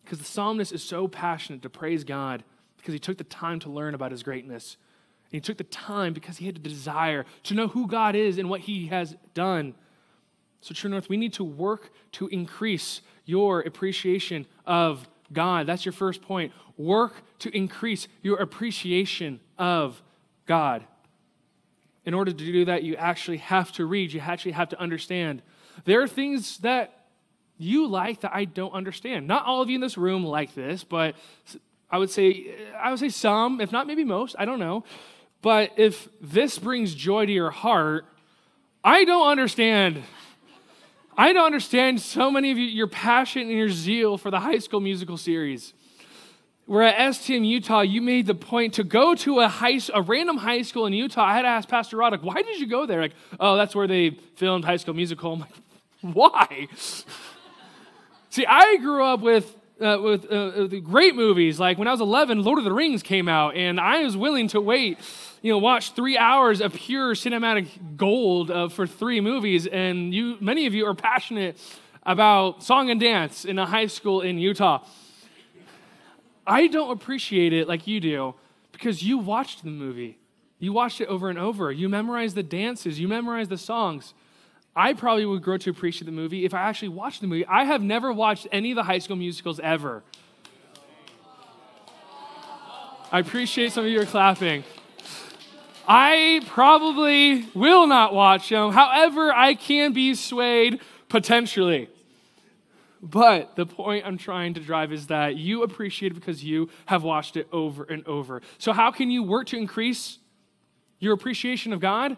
Because 0.04 0.20
the 0.20 0.26
psalmist 0.26 0.72
is 0.72 0.84
so 0.84 1.08
passionate 1.08 1.62
to 1.64 1.70
praise 1.70 2.04
God 2.04 2.44
because 2.78 2.94
he 2.94 3.00
took 3.00 3.18
the 3.18 3.24
time 3.24 3.60
to 3.60 3.70
learn 3.70 3.94
about 3.94 4.12
his 4.12 4.24
greatness. 4.24 4.78
And 5.26 5.38
he 5.38 5.42
took 5.42 5.58
the 5.58 5.64
time 5.64 6.14
because 6.14 6.38
he 6.38 6.46
had 6.46 6.56
a 6.56 6.60
desire 6.60 7.26
to 7.44 7.54
know 7.54 7.68
who 7.68 7.88
God 7.88 8.16
is 8.16 8.38
and 8.38 8.50
what 8.50 8.62
he 8.62 8.88
has 8.88 9.16
done. 9.34 9.76
So, 10.62 10.74
True 10.74 10.90
North, 10.90 11.10
we 11.10 11.18
need 11.18 11.34
to 11.34 11.44
work 11.44 11.92
to 12.14 12.28
increase 12.28 13.02
your 13.26 13.62
appreciation 13.62 14.46
of 14.66 15.08
God. 15.32 15.68
That's 15.68 15.86
your 15.86 15.94
first 15.94 16.22
point. 16.22 16.52
Work 16.78 17.14
to 17.40 17.56
increase 17.56 18.08
your 18.22 18.38
appreciation 18.38 19.40
of 19.58 20.02
God. 20.46 20.84
In 22.06 22.14
order 22.14 22.32
to 22.32 22.38
do 22.38 22.66
that, 22.66 22.84
you 22.84 22.96
actually 22.96 23.38
have 23.38 23.72
to 23.74 23.86
read, 23.86 24.14
you 24.14 24.20
actually 24.20 24.54
have 24.54 24.70
to 24.70 24.80
understand. 24.80 25.42
There 25.86 26.02
are 26.02 26.08
things 26.08 26.58
that 26.60 27.06
you 27.58 27.88
like 27.88 28.22
that 28.22 28.32
I 28.34 28.46
don't 28.46 28.74
understand. 28.74 29.28
Not 29.28 29.46
all 29.46 29.62
of 29.62 29.70
you 29.70 29.76
in 29.76 29.82
this 29.82 29.98
room 29.98 30.26
like 30.26 30.56
this, 30.56 30.84
but 30.84 31.16
I 31.92 31.98
would 31.98 32.10
say 32.10 32.56
I 32.80 32.90
would 32.90 33.00
say 33.00 33.10
some, 33.10 33.62
if 33.62 33.72
not 33.72 33.86
maybe 33.86 34.04
most, 34.04 34.36
I 34.40 34.46
don't 34.46 34.60
know. 34.60 34.86
But 35.42 35.72
if 35.78 36.08
this 36.22 36.58
brings 36.58 36.96
joy 36.96 37.26
to 37.26 37.32
your 37.32 37.52
heart, 37.52 38.06
I 38.84 39.04
don't 39.04 39.28
understand. 39.28 40.04
I 41.20 41.34
don't 41.34 41.48
understand 41.48 42.00
so 42.00 42.32
many 42.32 42.50
of 42.50 42.58
you, 42.58 42.64
your 42.64 42.88
passion 42.88 43.42
and 43.42 43.52
your 43.52 43.68
zeal 43.68 44.18
for 44.18 44.32
the 44.32 44.40
high 44.40 44.60
school 44.60 44.80
musical 44.80 45.18
series. 45.18 45.74
Where 46.66 46.84
at 46.84 46.96
STM 47.12 47.46
Utah, 47.46 47.82
you 47.82 48.02
made 48.02 48.26
the 48.26 48.34
point 48.34 48.76
to 48.76 48.86
go 48.86 49.16
to 49.16 49.42
a 49.42 49.50
high, 49.50 49.82
a 49.94 50.02
random 50.02 50.38
high 50.38 50.62
school 50.62 50.86
in 50.86 50.94
Utah. 50.94 51.26
I 51.26 51.34
had 51.34 51.42
to 51.42 51.50
ask 51.50 51.68
Pastor 51.68 51.98
Roddick, 51.98 52.22
why 52.22 52.42
did 52.42 52.62
you 52.62 52.68
go 52.68 52.86
there? 52.86 53.02
Like, 53.02 53.16
oh, 53.38 53.58
that's 53.58 53.76
where 53.76 53.86
they 53.86 54.12
filmed 54.38 54.64
High 54.64 54.78
School 54.78 54.94
Musical. 54.94 55.34
I'm 55.34 55.40
like, 55.42 55.52
why? 56.16 56.68
See, 58.30 58.46
I 58.46 58.78
grew 58.78 59.04
up 59.04 59.20
with 59.20 59.58
uh, 59.82 59.98
with 60.02 60.32
uh, 60.32 60.68
great 60.80 61.16
movies. 61.16 61.60
Like 61.60 61.78
when 61.78 61.90
I 61.90 61.92
was 61.92 62.00
11, 62.00 62.44
Lord 62.44 62.60
of 62.60 62.64
the 62.64 62.72
Rings 62.72 63.04
came 63.04 63.28
out, 63.28 63.58
and 63.58 63.78
I 63.78 64.04
was 64.06 64.16
willing 64.16 64.48
to 64.50 64.62
wait, 64.62 65.00
you 65.42 65.52
know, 65.52 65.58
watch 65.58 65.94
three 65.94 66.18
hours 66.18 66.62
of 66.62 66.74
pure 66.74 67.14
cinematic 67.14 67.68
gold 67.96 68.52
uh, 68.52 68.70
for 68.70 68.86
three 68.86 69.22
movies. 69.22 69.68
And 69.68 70.14
you, 70.14 70.38
many 70.40 70.66
of 70.66 70.74
you 70.74 70.86
are 70.86 70.94
passionate 70.94 71.58
about 72.04 72.64
song 72.64 72.90
and 72.90 73.00
dance 73.00 73.46
in 73.46 73.60
a 73.60 73.66
high 73.66 73.88
school 73.88 74.22
in 74.22 74.38
Utah. 74.38 74.84
I 76.46 76.68
don't 76.68 76.92
appreciate 76.92 77.54
it 77.54 77.68
like 77.68 77.88
you 77.88 78.00
do 78.00 78.36
because 78.72 79.04
you 79.04 79.18
watched 79.18 79.64
the 79.64 79.70
movie. 79.70 80.18
You 80.58 80.74
watched 80.74 81.00
it 81.00 81.08
over 81.08 81.30
and 81.30 81.40
over. 81.40 81.72
You 81.72 81.88
memorized 81.88 82.36
the 82.36 82.44
dances, 82.44 83.00
you 83.00 83.08
memorized 83.08 83.50
the 83.50 83.58
songs. 83.58 84.14
I 84.76 84.94
probably 84.94 85.26
would 85.26 85.42
grow 85.42 85.58
to 85.58 85.70
appreciate 85.70 86.06
the 86.06 86.12
movie 86.12 86.46
if 86.46 86.54
I 86.54 86.62
actually 86.62 86.90
watched 86.90 87.22
the 87.22 87.28
movie. 87.28 87.46
I 87.46 87.64
have 87.66 87.82
never 87.82 88.14
watched 88.14 88.48
any 88.52 88.72
of 88.72 88.76
the 88.76 88.84
high 88.84 89.00
school 89.00 89.16
musicals 89.16 89.60
ever. 89.60 90.04
I 93.12 93.20
appreciate 93.20 93.72
some 93.72 93.86
of 93.86 93.92
you 93.92 94.02
are 94.02 94.06
clapping. 94.06 94.64
I 95.92 96.42
probably 96.46 97.48
will 97.56 97.88
not 97.88 98.14
watch 98.14 98.50
them. 98.50 98.72
However, 98.72 99.34
I 99.34 99.56
can 99.56 99.92
be 99.92 100.14
swayed 100.14 100.82
potentially. 101.10 101.90
But 103.02 103.56
the 103.56 103.66
point 103.66 104.06
I'm 104.06 104.20
trying 104.20 104.54
to 104.54 104.60
drive 104.60 104.94
is 104.94 105.08
that 105.08 105.38
you 105.38 105.64
appreciate 105.64 106.12
it 106.12 106.16
because 106.16 106.44
you 106.44 106.70
have 106.86 107.02
watched 107.02 107.38
it 107.38 107.48
over 107.52 107.86
and 107.86 108.06
over. 108.06 108.44
So, 108.60 108.72
how 108.72 108.92
can 108.92 109.10
you 109.10 109.24
work 109.24 109.48
to 109.48 109.58
increase 109.58 110.20
your 111.00 111.14
appreciation 111.14 111.74
of 111.74 111.80
God? 111.80 112.18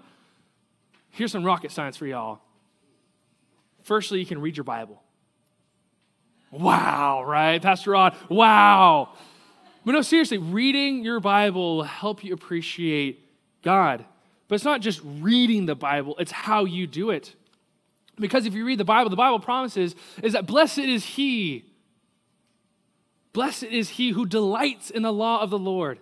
Here's 1.11 1.31
some 1.31 1.43
rocket 1.43 1.71
science 1.71 1.95
for 1.95 2.07
y'all. 2.07 2.41
Firstly, 3.83 4.19
you 4.19 4.25
can 4.25 4.41
read 4.41 4.57
your 4.57 4.63
Bible. 4.65 5.01
Wow, 6.51 7.23
right? 7.23 7.61
Pastor 7.61 7.91
Rod, 7.91 8.17
wow. 8.27 9.13
But 9.85 9.93
no, 9.93 10.01
seriously, 10.01 10.39
reading 10.39 11.05
your 11.05 11.21
Bible 11.21 11.77
will 11.77 11.83
help 11.83 12.23
you 12.23 12.33
appreciate 12.33 13.20
God. 13.61 14.05
But 14.47 14.55
it's 14.55 14.65
not 14.65 14.81
just 14.81 15.01
reading 15.03 15.65
the 15.65 15.75
Bible, 15.75 16.15
it's 16.19 16.31
how 16.31 16.65
you 16.65 16.87
do 16.87 17.09
it. 17.09 17.35
Because 18.17 18.45
if 18.45 18.53
you 18.53 18.65
read 18.65 18.77
the 18.77 18.85
Bible, 18.85 19.09
the 19.09 19.15
Bible 19.15 19.39
promises 19.39 19.95
is 20.21 20.33
that 20.33 20.45
blessed 20.45 20.79
is 20.79 21.05
he. 21.05 21.65
Blessed 23.33 23.63
is 23.63 23.89
he 23.89 24.11
who 24.11 24.25
delights 24.25 24.89
in 24.89 25.03
the 25.03 25.13
law 25.13 25.41
of 25.41 25.49
the 25.49 25.57
Lord. 25.57 25.99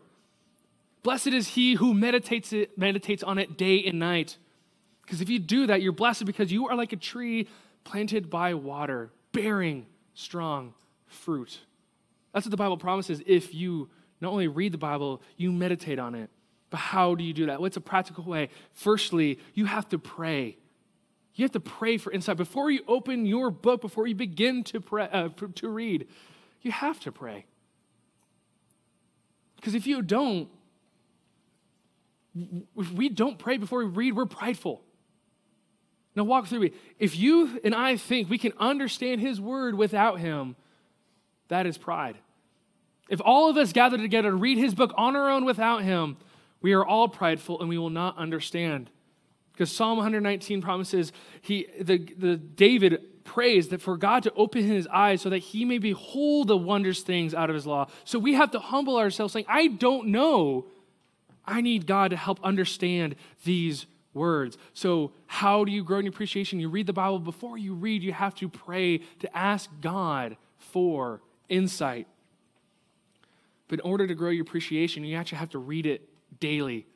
Blessed 1.03 1.27
is 1.27 1.49
he 1.49 1.75
who 1.75 1.93
meditates, 1.93 2.51
it, 2.51 2.77
meditates 2.77 3.23
on 3.23 3.37
it 3.37 3.57
day 3.57 3.83
and 3.85 3.99
night. 3.99 4.37
Because 5.03 5.21
if 5.21 5.29
you 5.29 5.39
do 5.39 5.67
that, 5.67 5.81
you're 5.81 5.91
blessed 5.91 6.25
because 6.25 6.51
you 6.51 6.67
are 6.67 6.75
like 6.75 6.91
a 6.91 6.97
tree 6.97 7.47
planted 7.83 8.29
by 8.29 8.53
water, 8.53 9.11
bearing 9.31 9.85
strong 10.13 10.73
fruit. 11.07 11.59
That's 12.33 12.45
what 12.45 12.51
the 12.51 12.57
Bible 12.57 12.77
promises 12.77 13.21
if 13.25 13.53
you 13.53 13.89
not 14.21 14.31
only 14.31 14.47
read 14.47 14.71
the 14.71 14.77
Bible, 14.77 15.21
you 15.37 15.51
meditate 15.51 15.99
on 15.99 16.15
it. 16.15 16.29
But 16.69 16.77
how 16.77 17.15
do 17.15 17.23
you 17.23 17.33
do 17.33 17.47
that? 17.47 17.61
What's 17.61 17.77
a 17.77 17.81
practical 17.81 18.23
way? 18.23 18.49
Firstly, 18.73 19.39
you 19.53 19.65
have 19.65 19.89
to 19.89 19.99
pray. 19.99 20.57
You 21.35 21.43
have 21.43 21.51
to 21.53 21.59
pray 21.59 21.97
for 21.97 22.11
insight. 22.11 22.37
Before 22.37 22.69
you 22.69 22.81
open 22.87 23.25
your 23.25 23.49
book, 23.49 23.81
before 23.81 24.07
you 24.07 24.15
begin 24.15 24.63
to, 24.65 24.81
pray, 24.81 25.07
uh, 25.11 25.29
to 25.55 25.69
read, 25.69 26.07
you 26.61 26.71
have 26.71 26.99
to 27.01 27.11
pray. 27.11 27.45
Because 29.55 29.73
if 29.73 29.87
you 29.87 30.01
don't, 30.01 30.49
if 32.77 32.91
we 32.91 33.09
don't 33.09 33.39
pray 33.39 33.57
before 33.57 33.79
we 33.79 33.85
read, 33.85 34.15
we're 34.15 34.25
prideful. 34.25 34.81
Now, 36.15 36.23
walk 36.23 36.47
through 36.47 36.59
me. 36.59 36.71
If 36.97 37.17
you 37.17 37.59
and 37.63 37.73
I 37.73 37.95
think 37.95 38.29
we 38.29 38.37
can 38.37 38.53
understand 38.59 39.21
His 39.21 39.39
word 39.39 39.75
without 39.75 40.19
Him, 40.19 40.55
that 41.47 41.65
is 41.65 41.77
pride. 41.77 42.17
If 43.09 43.21
all 43.23 43.49
of 43.49 43.57
us 43.57 43.73
gather 43.73 43.97
together 43.97 44.29
to 44.29 44.35
read 44.35 44.57
His 44.57 44.75
book 44.75 44.91
on 44.97 45.15
our 45.15 45.29
own 45.29 45.45
without 45.45 45.83
Him, 45.83 46.17
we 46.61 46.73
are 46.73 46.85
all 46.85 47.07
prideful 47.07 47.59
and 47.59 47.69
we 47.69 47.77
will 47.77 47.89
not 47.89 48.17
understand. 48.17 48.89
Because 49.53 49.71
Psalm 49.71 49.97
119 49.97 50.61
promises 50.61 51.11
he, 51.41 51.67
the, 51.79 51.97
the 52.17 52.37
David 52.37 53.23
prays 53.23 53.67
that 53.69 53.81
for 53.81 53.97
God 53.97 54.23
to 54.23 54.33
open 54.33 54.63
his 54.63 54.87
eyes 54.87 55.21
so 55.21 55.29
that 55.29 55.39
he 55.39 55.65
may 55.65 55.77
behold 55.77 56.47
the 56.47 56.57
wondrous 56.57 57.01
things 57.01 57.33
out 57.33 57.49
of 57.49 57.53
his 57.53 57.67
law. 57.67 57.87
So 58.03 58.17
we 58.17 58.33
have 58.33 58.51
to 58.51 58.59
humble 58.59 58.97
ourselves, 58.97 59.33
saying, 59.33 59.45
I 59.47 59.67
don't 59.67 60.07
know. 60.07 60.65
I 61.45 61.61
need 61.61 61.85
God 61.85 62.11
to 62.11 62.17
help 62.17 62.39
understand 62.43 63.15
these 63.43 63.85
words. 64.13 64.57
So, 64.73 65.11
how 65.27 65.63
do 65.63 65.71
you 65.71 65.83
grow 65.83 65.99
in 65.99 66.07
appreciation? 66.07 66.59
You 66.59 66.69
read 66.69 66.87
the 66.87 66.93
Bible. 66.93 67.19
Before 67.19 67.57
you 67.57 67.73
read, 67.73 68.01
you 68.03 68.13
have 68.13 68.35
to 68.35 68.49
pray 68.49 68.99
to 69.19 69.37
ask 69.37 69.69
God 69.81 70.37
for 70.57 71.21
insight. 71.47 72.07
But 73.67 73.79
in 73.79 73.85
order 73.85 74.07
to 74.07 74.15
grow 74.15 74.31
your 74.31 74.43
appreciation, 74.43 75.03
you 75.03 75.15
actually 75.15 75.37
have 75.37 75.51
to 75.51 75.59
read 75.59 75.85
it 75.85 76.08
daily, 76.39 76.87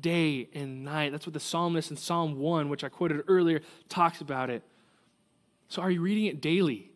day 0.00 0.48
and 0.54 0.84
night. 0.84 1.12
That's 1.12 1.26
what 1.26 1.34
the 1.34 1.40
psalmist 1.40 1.90
in 1.90 1.96
Psalm 1.96 2.38
1, 2.38 2.68
which 2.68 2.84
I 2.84 2.88
quoted 2.88 3.22
earlier, 3.28 3.60
talks 3.88 4.20
about 4.20 4.50
it. 4.50 4.62
So, 5.68 5.82
are 5.82 5.90
you 5.90 6.02
reading 6.02 6.26
it 6.26 6.40
daily? 6.40 6.90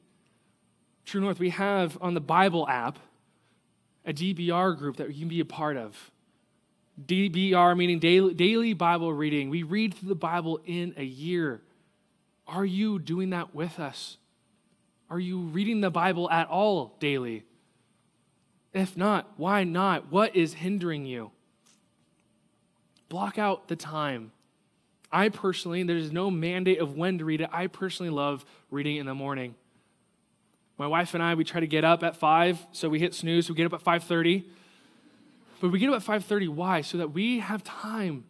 True 1.04 1.20
North, 1.20 1.38
we 1.38 1.50
have 1.50 1.96
on 2.00 2.14
the 2.14 2.20
Bible 2.20 2.68
app 2.68 2.98
a 4.04 4.12
DBR 4.12 4.76
group 4.76 4.96
that 4.96 5.08
you 5.14 5.20
can 5.20 5.28
be 5.28 5.40
a 5.40 5.44
part 5.44 5.76
of. 5.76 6.10
DBR 7.04 7.76
meaning 7.76 7.98
daily, 7.98 8.34
daily 8.34 8.72
Bible 8.72 9.12
reading. 9.12 9.50
We 9.50 9.62
read 9.62 9.94
through 9.94 10.08
the 10.08 10.14
Bible 10.14 10.60
in 10.64 10.94
a 10.96 11.04
year. 11.04 11.60
Are 12.46 12.64
you 12.64 12.98
doing 12.98 13.30
that 13.30 13.54
with 13.54 13.78
us? 13.78 14.16
Are 15.10 15.20
you 15.20 15.38
reading 15.38 15.80
the 15.80 15.90
Bible 15.90 16.30
at 16.30 16.48
all 16.48 16.96
daily? 16.98 17.44
If 18.72 18.96
not, 18.96 19.30
why 19.36 19.64
not? 19.64 20.10
What 20.10 20.34
is 20.34 20.54
hindering 20.54 21.06
you? 21.06 21.30
Block 23.08 23.38
out 23.38 23.68
the 23.68 23.76
time. 23.76 24.32
I 25.12 25.28
personally, 25.28 25.82
there's 25.82 26.12
no 26.12 26.30
mandate 26.30 26.80
of 26.80 26.96
when 26.96 27.18
to 27.18 27.24
read 27.24 27.40
it. 27.40 27.48
I 27.52 27.68
personally 27.68 28.10
love 28.10 28.44
reading 28.70 28.96
in 28.96 29.06
the 29.06 29.14
morning. 29.14 29.54
My 30.78 30.86
wife 30.86 31.14
and 31.14 31.22
I, 31.22 31.34
we 31.34 31.44
try 31.44 31.60
to 31.60 31.66
get 31.66 31.84
up 31.84 32.02
at 32.02 32.16
5, 32.16 32.66
so 32.72 32.88
we 32.88 32.98
hit 32.98 33.14
snooze. 33.14 33.48
We 33.48 33.54
get 33.54 33.72
up 33.72 33.72
at 33.72 33.84
5:30 33.84 34.44
but 35.60 35.70
we 35.70 35.78
get 35.78 35.88
up 35.90 35.96
at 35.96 36.02
5:30. 36.02 36.48
Why? 36.48 36.80
So 36.80 36.98
that 36.98 37.12
we 37.12 37.38
have 37.38 37.64
time, 37.64 38.24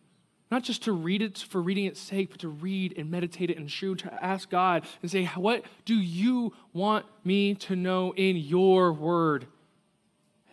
not 0.50 0.62
just 0.62 0.85
to 0.85 0.92
read 0.92 1.23
it 1.23 1.38
for 1.38 1.61
reading 1.61 1.87
its 1.87 2.00
sake, 2.00 2.30
but 2.30 2.40
to 2.40 2.49
read 2.49 2.95
and 2.97 3.11
meditate 3.11 3.50
it 3.50 3.56
and 3.56 3.68
true 3.68 3.95
to 3.97 4.25
ask 4.25 4.49
God 4.49 4.87
and 5.02 5.11
say, 5.11 5.25
"What 5.26 5.64
do 5.85 5.95
you 5.95 6.52
want 6.73 7.06
me 7.25 7.54
to 7.56 7.76
know 7.76 8.12
in 8.14 8.37
Your 8.37 8.92
Word?" 8.92 9.47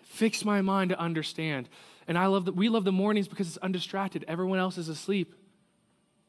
Fix 0.04 0.46
my 0.46 0.62
mind 0.62 0.90
to 0.90 1.00
understand. 1.00 1.70
And 2.08 2.18
I 2.18 2.28
love 2.28 2.46
that 2.46 2.56
we 2.56 2.70
love 2.70 2.84
the 2.84 2.92
mornings 2.92 3.28
because 3.28 3.48
it's 3.48 3.58
undistracted. 3.58 4.26
Everyone 4.28 4.60
else 4.60 4.78
is 4.78 4.90
asleep. 4.90 5.34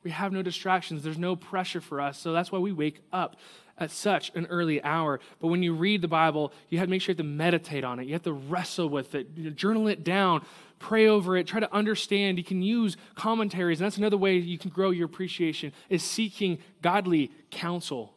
We 0.03 0.11
have 0.11 0.33
no 0.33 0.43
distractions. 0.43 1.03
There's 1.03 1.19
no 1.19 1.35
pressure 1.35 1.81
for 1.81 2.01
us. 2.01 2.19
So 2.19 2.33
that's 2.33 2.53
why 2.53 2.59
we 2.59 2.73
wake 2.73 3.01
up 3.13 3.37
at 3.79 3.91
such 3.91 4.31
an 4.35 4.47
early 4.47 4.83
hour. 4.83 5.19
But 5.41 5.49
when 5.49 5.63
you 5.63 5.75
read 5.75 6.03
the 6.03 6.09
Bible, 6.09 6.53
you 6.69 6.79
have 6.79 6.87
to 6.87 6.91
make 6.91 7.03
sure 7.03 7.13
you 7.13 7.17
have 7.17 7.25
to 7.27 7.33
meditate 7.33 7.85
on 7.85 7.99
it. 7.99 8.07
You 8.07 8.13
have 8.13 8.23
to 8.23 8.33
wrestle 8.33 8.89
with 8.89 9.15
it, 9.15 9.29
you 9.35 9.45
know, 9.45 9.51
journal 9.51 9.89
it 9.89 10.05
down, 10.05 10.45
pray 10.79 11.09
over 11.09 11.37
it, 11.37 11.47
try 11.47 11.61
to 11.61 11.75
understand. 11.75 12.39
You 12.39 12.45
can 12.45 12.63
use 12.63 12.97
commentaries, 13.15 13.81
and 13.81 13.87
that's 13.87 13.97
another 13.97 14.19
way 14.19 14.37
you 14.37 14.59
can 14.59 14.71
grow 14.71 14.91
your 14.91 15.07
appreciation 15.07 15.73
is 15.89 16.03
seeking 16.03 16.59
godly 16.83 17.33
counsel. 17.51 18.15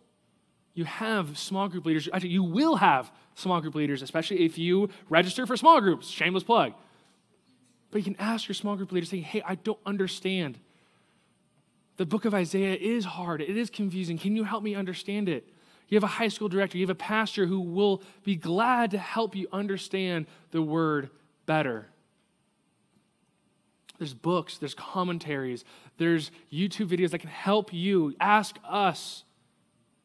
You 0.74 0.86
have 0.86 1.38
small 1.40 1.70
group 1.70 1.86
leaders. 1.86 2.08
Actually, 2.14 2.30
you 2.30 2.44
will 2.44 2.76
have 2.76 3.12
small 3.34 3.62
group 3.62 3.74
leaders, 3.74 4.02
especially 4.02 4.46
if 4.46 4.58
you 4.58 4.90
register 5.10 5.48
for 5.48 5.58
small 5.58 5.82
groups. 5.82 6.08
Shameless 6.08 6.44
plug. 6.44 6.74
But 7.92 8.00
you 8.00 8.04
can 8.04 8.16
ask 8.20 8.48
your 8.48 8.56
small 8.56 8.76
group 8.76 8.92
leader, 8.92 9.06
saying, 9.06 9.24
hey, 9.24 9.42
I 9.46 9.56
don't 9.56 9.80
understand. 9.86 10.60
The 11.98 12.06
book 12.06 12.26
of 12.26 12.34
Isaiah 12.34 12.76
is 12.76 13.06
hard, 13.06 13.42
it 13.42 13.58
is 13.58 13.70
confusing. 13.70 14.18
Can 14.18 14.36
you 14.36 14.44
help 14.44 14.64
me 14.64 14.76
understand 14.76 15.30
it? 15.30 15.48
You 15.88 15.96
have 15.96 16.04
a 16.04 16.08
high 16.08 16.28
school 16.28 16.50
director, 16.50 16.78
you 16.78 16.84
have 16.84 16.96
a 16.96 16.96
pastor 16.96 17.46
who 17.46 17.62
will 17.62 18.04
be 18.24 18.36
glad 18.36 18.92
to 18.92 18.98
help 18.98 19.36
you 19.36 19.48
understand 19.54 20.28
the 20.52 20.62
word 20.62 21.10
better. 21.46 21.88
There's 23.98 24.14
books, 24.14 24.58
there's 24.58 24.76
commentaries, 24.76 25.64
there's 25.98 26.30
YouTube 26.54 26.90
videos 26.90 27.12
that 27.12 27.20
can 27.20 27.30
help 27.30 27.74
you. 27.74 28.14
Ask 28.20 28.58
us 28.68 29.24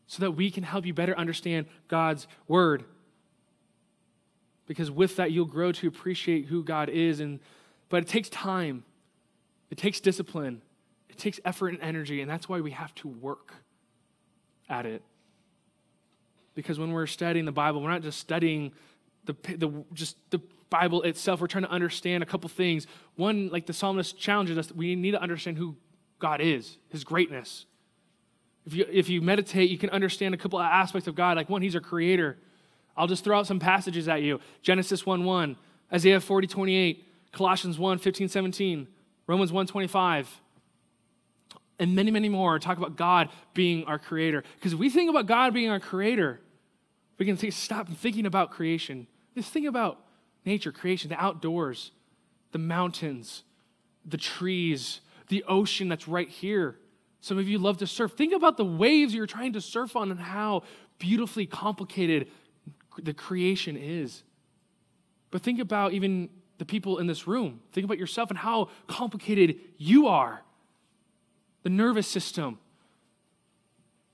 so 0.07 0.21
that 0.21 0.31
we 0.31 0.51
can 0.51 0.63
help 0.63 0.87
you 0.87 0.95
better 0.95 1.19
understand 1.19 1.67
God's 1.89 2.27
word. 2.49 2.85
Because 4.67 4.91
with 4.91 5.17
that, 5.17 5.33
you'll 5.33 5.45
grow 5.45 5.73
to 5.73 5.89
appreciate 5.89 6.47
who 6.47 6.63
God 6.63 6.89
is. 6.89 7.21
And, 7.21 7.41
but 7.93 8.03
it 8.03 8.09
takes 8.09 8.31
time, 8.31 8.85
it 9.71 9.77
takes 9.77 10.01
discipline, 10.01 10.63
it 11.11 11.19
takes 11.19 11.39
effort 11.45 11.69
and 11.69 11.83
energy, 11.83 12.23
and 12.23 12.31
that's 12.31 12.49
why 12.49 12.59
we 12.59 12.71
have 12.71 12.95
to 12.95 13.09
work 13.09 13.53
at 14.67 14.87
it. 14.87 15.03
Because 16.55 16.79
when 16.79 16.93
we're 16.93 17.07
studying 17.07 17.45
the 17.45 17.53
Bible, 17.53 17.83
we're 17.83 17.91
not 17.91 18.01
just 18.01 18.19
studying 18.19 18.73
the, 19.27 19.37
the 19.59 19.85
just 19.93 20.17
the 20.31 20.41
Bible 20.71 21.03
itself. 21.03 21.43
We're 21.43 21.49
trying 21.49 21.65
to 21.65 21.71
understand 21.71 22.23
a 22.23 22.27
couple 22.27 22.49
things. 22.49 22.87
One, 23.17 23.51
like 23.51 23.67
the 23.67 23.75
psalmist 23.75 24.19
challenges 24.19 24.57
us, 24.57 24.73
we 24.73 24.97
need 24.97 25.11
to 25.11 25.21
understand 25.21 25.59
who 25.59 25.77
God 26.19 26.41
is, 26.41 26.79
His 26.89 27.05
greatness. 27.05 27.67
If 28.65 28.73
you 28.73 28.87
if 28.91 29.11
you 29.11 29.21
meditate, 29.21 29.69
you 29.69 29.77
can 29.77 29.91
understand 29.91 30.33
a 30.33 30.39
couple 30.39 30.59
of 30.59 30.65
aspects 30.65 31.09
of 31.09 31.15
God. 31.15 31.37
Like 31.37 31.51
one, 31.51 31.61
He's 31.61 31.75
a 31.75 31.81
creator. 31.81 32.39
I'll 32.97 33.07
just 33.07 33.23
throw 33.23 33.39
out 33.39 33.47
some 33.47 33.59
passages 33.59 34.09
at 34.09 34.23
you. 34.23 34.41
Genesis 34.63 35.05
1 35.05 35.25
1, 35.25 35.57
Isaiah 35.93 36.21
40 36.21 36.47
28, 36.47 37.07
Colossians 37.33 37.79
1 37.79 37.99
15 37.99 38.29
17, 38.29 38.87
Romans 39.27 39.53
1 39.53 39.67
25 39.67 40.41
and 41.79 41.97
many, 41.97 42.13
many 42.13 42.29
more 42.29 42.61
talk 42.61 42.79
about 42.79 42.97
God 42.97 43.29
being 43.55 43.85
our 43.85 43.99
creator. 43.99 44.45
Because 44.57 44.75
we 44.75 44.89
think 44.89 45.11
about 45.11 45.27
God 45.27 45.53
being 45.53 45.69
our 45.69 45.81
creator, 45.81 46.41
we 47.19 47.27
can 47.27 47.37
think, 47.37 47.53
stop 47.53 47.89
thinking 47.89 48.25
about 48.25 48.53
creation. 48.53 49.09
Just 49.35 49.53
think 49.53 49.67
about 49.67 49.99
nature, 50.45 50.71
creation, 50.71 51.09
the 51.09 51.21
outdoors, 51.21 51.91
the 52.53 52.59
mountains, 52.59 53.43
the 54.05 54.17
trees, 54.17 55.01
the 55.29 55.45
ocean 55.49 55.89
that's 55.89 56.07
right 56.07 56.29
here. 56.29 56.77
Some 57.21 57.39
of 57.39 57.49
you 57.49 57.59
love 57.59 57.79
to 57.79 57.87
surf. 57.87 58.13
Think 58.13 58.33
about 58.33 58.57
the 58.57 58.65
waves 58.65 59.15
you're 59.15 59.27
trying 59.27 59.53
to 59.55 59.61
surf 59.61 59.97
on 59.97 60.11
and 60.11 60.21
how 60.21 60.63
beautifully 60.99 61.47
complicated 61.47 62.29
the 63.03 63.15
creation 63.15 63.77
is. 63.77 64.23
But 65.33 65.43
think 65.43 65.59
about 65.59 65.95
even 65.95 66.29
the 66.63 66.67
people 66.67 66.99
in 66.99 67.09
this 67.09 67.27
room. 67.27 67.59
Think 67.73 67.85
about 67.85 67.99
yourself 67.99 68.31
and 68.31 68.39
how 68.39 68.69
complicated 68.87 69.57
you 69.79 70.07
are 70.07 70.43
the 71.65 71.71
nervous 71.71 72.07
system, 72.07 72.59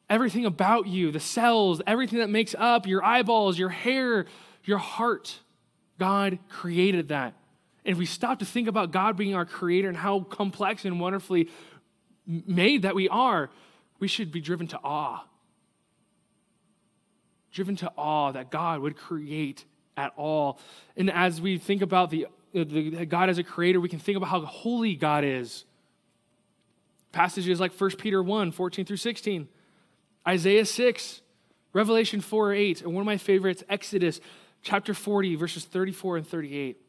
everything 0.08 0.46
about 0.46 0.86
you, 0.86 1.10
the 1.10 1.20
cells, 1.20 1.82
everything 1.86 2.20
that 2.20 2.30
makes 2.30 2.54
up 2.58 2.86
your 2.86 3.04
eyeballs, 3.04 3.58
your 3.58 3.68
hair, 3.68 4.24
your 4.64 4.78
heart. 4.78 5.40
God 5.98 6.38
created 6.48 7.08
that. 7.08 7.34
And 7.84 7.92
if 7.92 7.98
we 7.98 8.06
stop 8.06 8.38
to 8.38 8.46
think 8.46 8.66
about 8.66 8.90
God 8.90 9.16
being 9.16 9.34
our 9.34 9.44
creator 9.44 9.88
and 9.88 9.96
how 9.96 10.20
complex 10.20 10.86
and 10.86 11.00
wonderfully 11.00 11.50
made 12.26 12.82
that 12.82 12.94
we 12.94 13.10
are, 13.10 13.50
we 13.98 14.08
should 14.08 14.32
be 14.32 14.40
driven 14.40 14.66
to 14.68 14.78
awe. 14.82 15.22
Driven 17.52 17.76
to 17.76 17.92
awe 17.96 18.32
that 18.32 18.50
God 18.50 18.80
would 18.80 18.96
create 18.96 19.64
at 19.98 20.12
all. 20.16 20.60
And 20.96 21.10
as 21.10 21.40
we 21.40 21.58
think 21.58 21.82
about 21.82 22.10
the, 22.10 22.26
God 22.64 23.28
as 23.30 23.38
a 23.38 23.42
creator, 23.42 23.80
we 23.80 23.88
can 23.88 23.98
think 23.98 24.16
about 24.16 24.28
how 24.28 24.40
holy 24.40 24.94
God 24.94 25.24
is. 25.24 25.64
Passages 27.12 27.60
like 27.60 27.72
1 27.72 27.90
Peter 27.92 28.22
1 28.22 28.52
14 28.52 28.84
through 28.84 28.96
16, 28.96 29.48
Isaiah 30.26 30.64
6, 30.64 31.22
Revelation 31.72 32.20
4 32.20 32.52
8, 32.52 32.82
and 32.82 32.92
one 32.92 33.02
of 33.02 33.06
my 33.06 33.16
favorites, 33.16 33.62
Exodus 33.68 34.20
chapter 34.62 34.94
40, 34.94 35.36
verses 35.36 35.64
34 35.64 36.18
and 36.18 36.26
38. 36.26 36.80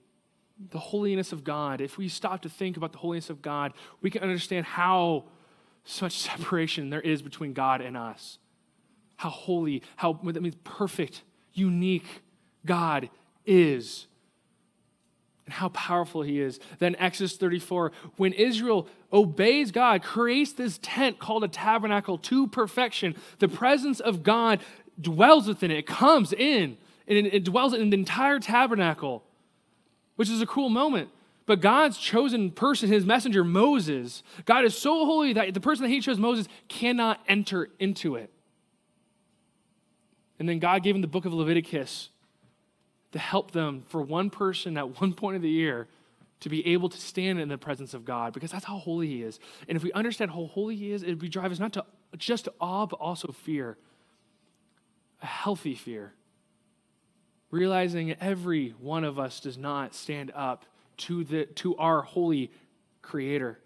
The 0.72 0.80
holiness 0.80 1.32
of 1.32 1.44
God. 1.44 1.80
If 1.80 1.98
we 1.98 2.10
stop 2.10 2.42
to 2.42 2.50
think 2.50 2.76
about 2.76 2.92
the 2.92 2.98
holiness 2.98 3.30
of 3.30 3.42
God, 3.42 3.74
we 4.02 4.10
can 4.10 4.22
understand 4.22 4.66
how 4.66 5.26
such 5.86 6.18
separation 6.20 6.90
there 6.90 7.02
is 7.02 7.22
between 7.22 7.54
God 7.54 7.82
and 7.82 7.96
us. 7.96 8.40
How 9.16 9.30
holy, 9.30 9.84
how 9.96 10.14
that 10.24 10.42
means 10.42 10.56
perfect, 10.64 11.24
unique 11.54 12.22
God 12.66 13.10
is 13.46 14.08
and 15.50 15.54
how 15.56 15.70
powerful 15.70 16.22
he 16.22 16.40
is. 16.40 16.60
Then 16.78 16.96
Exodus 17.00 17.36
34, 17.36 17.92
when 18.18 18.34
Israel 18.34 18.88
obeys 19.12 19.72
God, 19.72 20.04
creates 20.04 20.54
this 20.54 20.78
tent 20.84 21.18
called 21.18 21.44
a 21.44 21.48
tabernacle 21.48 22.20
to 22.20 22.46
perfection, 22.46 23.16
the 23.40 23.48
presence 23.48 24.00
of 24.00 24.22
God 24.22 24.60
dwells 25.02 25.48
within 25.48 25.72
it. 25.72 25.80
It 25.80 25.88
comes 25.88 26.34
in 26.34 26.78
and 27.08 27.26
it 27.26 27.44
dwells 27.44 27.74
in 27.74 27.90
the 27.90 27.98
entire 27.98 28.38
tabernacle, 28.40 29.24
which 30.18 30.30
is 30.30 30.40
a 30.40 30.46
cool 30.46 30.70
moment. 30.70 31.10
But 31.48 31.62
God's 31.62 31.98
chosen 31.98 32.52
person, 32.52 32.90
his 32.90 33.08
messenger, 33.08 33.44
Moses, 33.44 34.22
God 34.46 34.66
is 34.66 34.78
so 34.78 35.04
holy 35.04 35.34
that 35.34 35.52
the 35.56 35.60
person 35.60 35.82
that 35.82 35.90
he 35.90 36.00
chose, 36.00 36.20
Moses, 36.20 36.48
cannot 36.68 37.22
enter 37.28 37.72
into 37.80 38.18
it. 38.18 38.30
And 40.38 40.48
then 40.48 40.60
God 40.60 40.84
gave 40.84 40.94
him 40.94 41.02
the 41.02 41.08
book 41.08 41.26
of 41.26 41.34
Leviticus 41.34 42.10
to 43.12 43.20
help 43.20 43.52
them 43.52 43.84
for 43.88 44.02
one 44.02 44.30
person 44.30 44.78
at 44.78 45.00
one 45.02 45.14
point 45.14 45.36
of 45.36 45.42
the 45.42 45.50
year 45.50 45.88
to 46.42 46.50
be 46.50 46.66
able 46.68 46.90
to 46.90 46.98
stand 47.00 47.40
in 47.40 47.50
the 47.50 47.58
presence 47.58 47.94
of 47.94 48.06
God 48.06 48.34
because 48.34 48.52
that's 48.52 48.66
how 48.66 48.78
holy 48.78 49.08
He 49.08 49.24
is. 49.24 49.40
And 49.68 49.76
if 49.76 49.84
we 49.84 49.92
understand 49.94 50.32
how 50.32 50.46
holy 50.46 50.76
He 50.76 50.92
is, 50.92 51.04
it 51.04 51.16
would 51.16 51.32
drive 51.32 51.52
us 51.52 51.60
not 51.60 51.74
to 51.74 51.86
just 52.18 52.48
awe, 52.62 52.86
but 52.86 52.98
also 52.98 53.32
fear. 53.32 53.78
A 55.22 55.26
healthy 55.26 55.76
fear. 55.76 56.14
Realizing 57.52 58.14
every 58.22 58.70
one 58.80 59.04
of 59.04 59.20
us 59.20 59.40
does 59.40 59.58
not 59.58 59.94
stand 59.94 60.32
up 60.34 60.66
to, 60.98 61.24
the, 61.24 61.46
to 61.46 61.76
our 61.78 62.02
holy 62.02 62.52
Creator. 63.02 63.60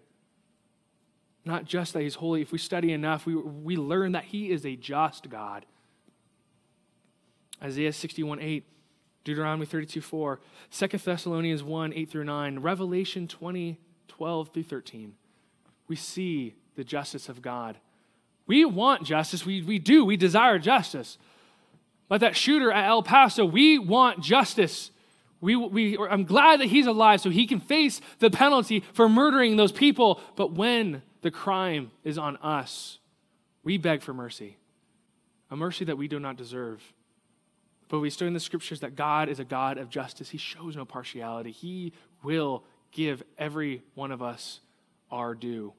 Not 1.44 1.66
just 1.66 1.92
that 1.92 2.02
He's 2.02 2.14
holy. 2.14 2.40
If 2.40 2.50
we 2.50 2.58
study 2.58 2.92
enough, 2.92 3.26
we, 3.26 3.36
we 3.36 3.76
learn 3.76 4.12
that 4.12 4.24
He 4.24 4.50
is 4.50 4.64
a 4.64 4.74
just 4.74 5.28
God. 5.28 5.66
Isaiah 7.62 7.92
61 7.92 8.40
8 8.40 8.64
Deuteronomy 9.24 9.66
32 9.66 10.00
4, 10.00 10.40
2 10.70 10.86
Thessalonians 10.98 11.62
1 11.62 11.92
8 11.94 12.10
through 12.10 12.24
9, 12.24 12.58
Revelation 12.60 13.26
20 13.26 13.78
12 14.08 14.48
through 14.50 14.62
13. 14.62 15.14
We 15.88 15.96
see 15.96 16.54
the 16.76 16.84
justice 16.84 17.28
of 17.28 17.42
God. 17.42 17.78
We 18.46 18.64
want 18.64 19.04
justice. 19.04 19.44
We, 19.44 19.62
we 19.62 19.78
do. 19.78 20.04
We 20.04 20.16
desire 20.16 20.58
justice. 20.58 21.18
Like 22.10 22.20
that 22.20 22.36
shooter 22.36 22.70
at 22.70 22.86
El 22.86 23.02
Paso, 23.02 23.44
we 23.44 23.78
want 23.78 24.20
justice. 24.20 24.90
We, 25.40 25.56
we, 25.56 25.98
I'm 25.98 26.24
glad 26.24 26.60
that 26.60 26.66
he's 26.66 26.86
alive 26.86 27.20
so 27.20 27.30
he 27.30 27.46
can 27.46 27.60
face 27.60 28.00
the 28.18 28.30
penalty 28.30 28.84
for 28.92 29.08
murdering 29.08 29.56
those 29.56 29.72
people. 29.72 30.20
But 30.36 30.52
when 30.52 31.02
the 31.22 31.30
crime 31.30 31.90
is 32.04 32.18
on 32.18 32.36
us, 32.38 32.98
we 33.62 33.78
beg 33.78 34.02
for 34.02 34.12
mercy, 34.12 34.58
a 35.50 35.56
mercy 35.56 35.84
that 35.86 35.98
we 35.98 36.06
do 36.06 36.20
not 36.20 36.36
deserve. 36.36 36.82
But 37.94 38.00
we 38.00 38.10
study 38.10 38.26
in 38.26 38.34
the 38.34 38.40
scriptures 38.40 38.80
that 38.80 38.96
God 38.96 39.28
is 39.28 39.38
a 39.38 39.44
God 39.44 39.78
of 39.78 39.88
justice. 39.88 40.28
He 40.28 40.36
shows 40.36 40.74
no 40.74 40.84
partiality. 40.84 41.52
He 41.52 41.92
will 42.24 42.64
give 42.90 43.22
every 43.38 43.84
one 43.94 44.10
of 44.10 44.20
us 44.20 44.58
our 45.12 45.32
due. 45.32 45.72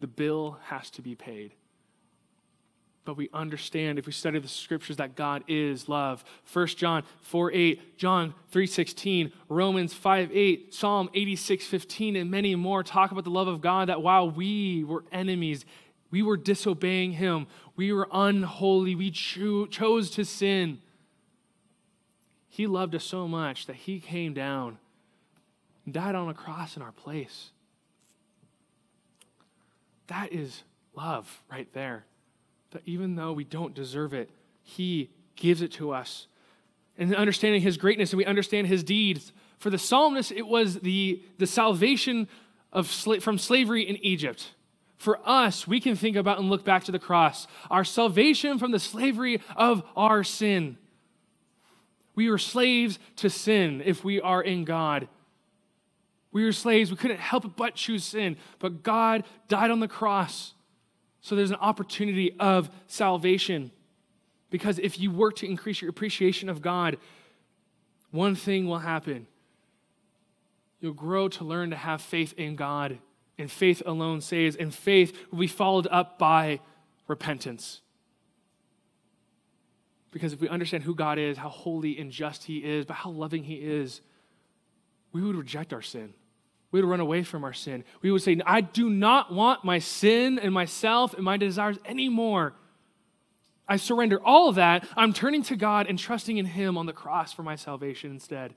The 0.00 0.06
bill 0.06 0.58
has 0.64 0.90
to 0.90 1.00
be 1.00 1.14
paid. 1.14 1.54
But 3.06 3.16
we 3.16 3.30
understand 3.32 3.98
if 3.98 4.04
we 4.04 4.12
study 4.12 4.38
the 4.38 4.48
scriptures 4.48 4.98
that 4.98 5.16
God 5.16 5.44
is 5.48 5.88
love. 5.88 6.22
1 6.52 6.66
John 6.66 7.04
4 7.22 7.52
8, 7.52 7.96
John 7.96 8.34
3 8.50 8.66
16, 8.66 9.32
Romans 9.48 9.94
5 9.94 10.30
8, 10.30 10.74
Psalm 10.74 11.08
86 11.14 11.64
15, 11.64 12.16
and 12.16 12.30
many 12.30 12.54
more 12.54 12.82
talk 12.82 13.12
about 13.12 13.24
the 13.24 13.30
love 13.30 13.48
of 13.48 13.62
God 13.62 13.88
that 13.88 14.02
while 14.02 14.30
we 14.30 14.84
were 14.84 15.04
enemies, 15.10 15.64
we 16.10 16.22
were 16.22 16.36
disobeying 16.36 17.12
him. 17.12 17.46
We 17.76 17.92
were 17.92 18.08
unholy. 18.12 18.94
We 18.94 19.10
cho- 19.10 19.66
chose 19.66 20.10
to 20.10 20.24
sin. 20.24 20.78
He 22.48 22.66
loved 22.66 22.94
us 22.94 23.04
so 23.04 23.28
much 23.28 23.66
that 23.66 23.76
he 23.76 24.00
came 24.00 24.32
down 24.32 24.78
and 25.84 25.92
died 25.92 26.14
on 26.14 26.28
a 26.28 26.34
cross 26.34 26.76
in 26.76 26.82
our 26.82 26.92
place. 26.92 27.50
That 30.06 30.32
is 30.32 30.62
love 30.94 31.42
right 31.50 31.72
there. 31.72 32.04
That 32.70 32.82
even 32.86 33.16
though 33.16 33.32
we 33.32 33.44
don't 33.44 33.74
deserve 33.74 34.14
it, 34.14 34.30
he 34.62 35.10
gives 35.34 35.60
it 35.60 35.72
to 35.72 35.92
us. 35.92 36.26
And 36.98 37.14
understanding 37.14 37.60
his 37.60 37.76
greatness, 37.76 38.12
and 38.12 38.18
we 38.18 38.24
understand 38.24 38.68
his 38.68 38.82
deeds. 38.82 39.32
For 39.58 39.68
the 39.68 39.78
psalmist, 39.78 40.32
it 40.32 40.46
was 40.46 40.80
the, 40.80 41.22
the 41.38 41.46
salvation 41.46 42.26
of 42.72 42.86
sla- 42.88 43.20
from 43.20 43.38
slavery 43.38 43.82
in 43.82 43.96
Egypt. 43.96 44.52
For 44.96 45.20
us, 45.24 45.66
we 45.66 45.80
can 45.80 45.94
think 45.94 46.16
about 46.16 46.38
and 46.38 46.48
look 46.48 46.64
back 46.64 46.84
to 46.84 46.92
the 46.92 46.98
cross, 46.98 47.46
our 47.70 47.84
salvation 47.84 48.58
from 48.58 48.70
the 48.70 48.78
slavery 48.78 49.42
of 49.54 49.82
our 49.96 50.24
sin. 50.24 50.78
We 52.14 52.30
were 52.30 52.38
slaves 52.38 52.98
to 53.16 53.28
sin 53.28 53.82
if 53.84 54.02
we 54.02 54.20
are 54.20 54.42
in 54.42 54.64
God. 54.64 55.08
We 56.32 56.44
were 56.44 56.52
slaves, 56.52 56.90
we 56.90 56.96
couldn't 56.96 57.20
help 57.20 57.56
but 57.56 57.74
choose 57.74 58.04
sin, 58.04 58.36
but 58.58 58.82
God 58.82 59.24
died 59.48 59.70
on 59.70 59.80
the 59.80 59.88
cross. 59.88 60.54
So 61.20 61.34
there's 61.34 61.50
an 61.50 61.56
opportunity 61.56 62.34
of 62.38 62.70
salvation. 62.86 63.70
Because 64.50 64.78
if 64.78 64.98
you 64.98 65.10
work 65.10 65.36
to 65.36 65.46
increase 65.46 65.80
your 65.80 65.90
appreciation 65.90 66.48
of 66.48 66.62
God, 66.62 66.98
one 68.10 68.34
thing 68.34 68.66
will 68.66 68.78
happen. 68.78 69.26
You'll 70.80 70.94
grow 70.94 71.28
to 71.28 71.44
learn 71.44 71.70
to 71.70 71.76
have 71.76 72.00
faith 72.00 72.32
in 72.36 72.54
God, 72.54 72.98
and 73.38 73.50
faith 73.50 73.82
alone 73.84 74.20
saves, 74.20 74.56
and 74.56 74.74
faith 74.74 75.16
will 75.30 75.40
be 75.40 75.46
followed 75.46 75.86
up 75.90 76.18
by 76.18 76.60
repentance. 77.06 77.80
Because 80.10 80.32
if 80.32 80.40
we 80.40 80.48
understand 80.48 80.84
who 80.84 80.94
God 80.94 81.18
is, 81.18 81.36
how 81.36 81.50
holy 81.50 81.98
and 81.98 82.10
just 82.10 82.44
He 82.44 82.58
is, 82.58 82.86
but 82.86 82.94
how 82.94 83.10
loving 83.10 83.44
He 83.44 83.56
is, 83.56 84.00
we 85.12 85.22
would 85.22 85.36
reject 85.36 85.72
our 85.72 85.82
sin. 85.82 86.14
We 86.70 86.80
would 86.80 86.88
run 86.88 87.00
away 87.00 87.22
from 87.22 87.44
our 87.44 87.52
sin. 87.52 87.84
We 88.02 88.10
would 88.10 88.22
say, 88.22 88.40
I 88.44 88.60
do 88.60 88.90
not 88.90 89.32
want 89.32 89.64
my 89.64 89.78
sin 89.78 90.38
and 90.38 90.52
myself 90.52 91.14
and 91.14 91.24
my 91.24 91.36
desires 91.36 91.78
anymore. 91.84 92.54
I 93.68 93.76
surrender 93.76 94.20
all 94.24 94.48
of 94.48 94.56
that. 94.56 94.86
I'm 94.96 95.12
turning 95.12 95.42
to 95.44 95.56
God 95.56 95.86
and 95.86 95.98
trusting 95.98 96.38
in 96.38 96.46
Him 96.46 96.78
on 96.78 96.86
the 96.86 96.92
cross 96.92 97.32
for 97.32 97.42
my 97.42 97.56
salvation 97.56 98.10
instead. 98.10 98.54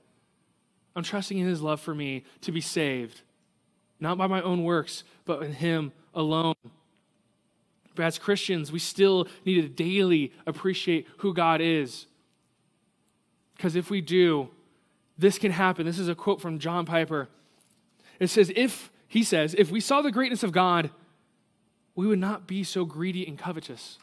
I'm 0.94 1.02
trusting 1.02 1.38
in 1.38 1.46
His 1.46 1.62
love 1.62 1.80
for 1.80 1.94
me 1.94 2.24
to 2.42 2.52
be 2.52 2.60
saved, 2.60 3.22
not 4.00 4.18
by 4.18 4.26
my 4.26 4.42
own 4.42 4.64
works, 4.64 5.04
but 5.24 5.42
in 5.42 5.52
Him 5.52 5.92
alone. 6.14 6.54
But 7.94 8.04
as 8.04 8.18
Christians, 8.18 8.72
we 8.72 8.78
still 8.78 9.28
need 9.44 9.60
to 9.62 9.68
daily 9.68 10.32
appreciate 10.46 11.06
who 11.18 11.34
God 11.34 11.60
is. 11.60 12.06
Because 13.56 13.76
if 13.76 13.90
we 13.90 14.00
do, 14.00 14.48
this 15.18 15.38
can 15.38 15.52
happen. 15.52 15.84
This 15.84 15.98
is 15.98 16.08
a 16.08 16.14
quote 16.14 16.40
from 16.40 16.58
John 16.58 16.86
Piper. 16.86 17.28
It 18.18 18.28
says, 18.28 18.50
If, 18.56 18.90
he 19.06 19.22
says, 19.22 19.54
if 19.58 19.70
we 19.70 19.80
saw 19.80 20.00
the 20.00 20.10
greatness 20.10 20.42
of 20.42 20.52
God, 20.52 20.90
we 21.94 22.06
would 22.06 22.18
not 22.18 22.46
be 22.46 22.64
so 22.64 22.84
greedy 22.84 23.26
and 23.26 23.38
covetous. 23.38 23.98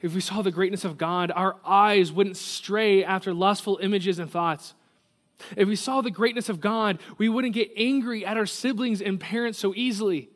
If 0.00 0.14
we 0.14 0.20
saw 0.20 0.42
the 0.42 0.52
greatness 0.52 0.84
of 0.84 0.98
God, 0.98 1.32
our 1.34 1.56
eyes 1.64 2.12
wouldn't 2.12 2.36
stray 2.36 3.02
after 3.02 3.32
lustful 3.32 3.78
images 3.82 4.18
and 4.18 4.30
thoughts. 4.30 4.74
If 5.56 5.68
we 5.68 5.76
saw 5.76 6.00
the 6.00 6.10
greatness 6.10 6.48
of 6.48 6.60
God, 6.60 6.98
we 7.18 7.28
wouldn't 7.28 7.54
get 7.54 7.70
angry 7.76 8.24
at 8.24 8.36
our 8.36 8.46
siblings 8.46 9.02
and 9.02 9.18
parents 9.18 9.58
so 9.58 9.74
easily. 9.74 10.30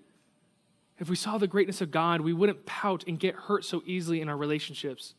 If 0.98 1.08
we 1.08 1.16
saw 1.16 1.38
the 1.38 1.46
greatness 1.46 1.80
of 1.80 1.90
God, 1.90 2.20
we 2.20 2.32
wouldn't 2.32 2.66
pout 2.66 3.04
and 3.06 3.18
get 3.18 3.34
hurt 3.34 3.64
so 3.64 3.82
easily 3.86 4.20
in 4.20 4.28
our 4.28 4.36
relationships. 4.36 5.14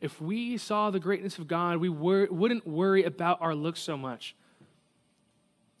If 0.00 0.20
we 0.20 0.56
saw 0.56 0.90
the 0.90 1.00
greatness 1.00 1.38
of 1.38 1.48
God, 1.48 1.78
we 1.78 1.88
wor- 1.88 2.28
wouldn't 2.30 2.66
worry 2.66 3.02
about 3.02 3.42
our 3.42 3.54
looks 3.54 3.80
so 3.80 3.96
much. 3.96 4.36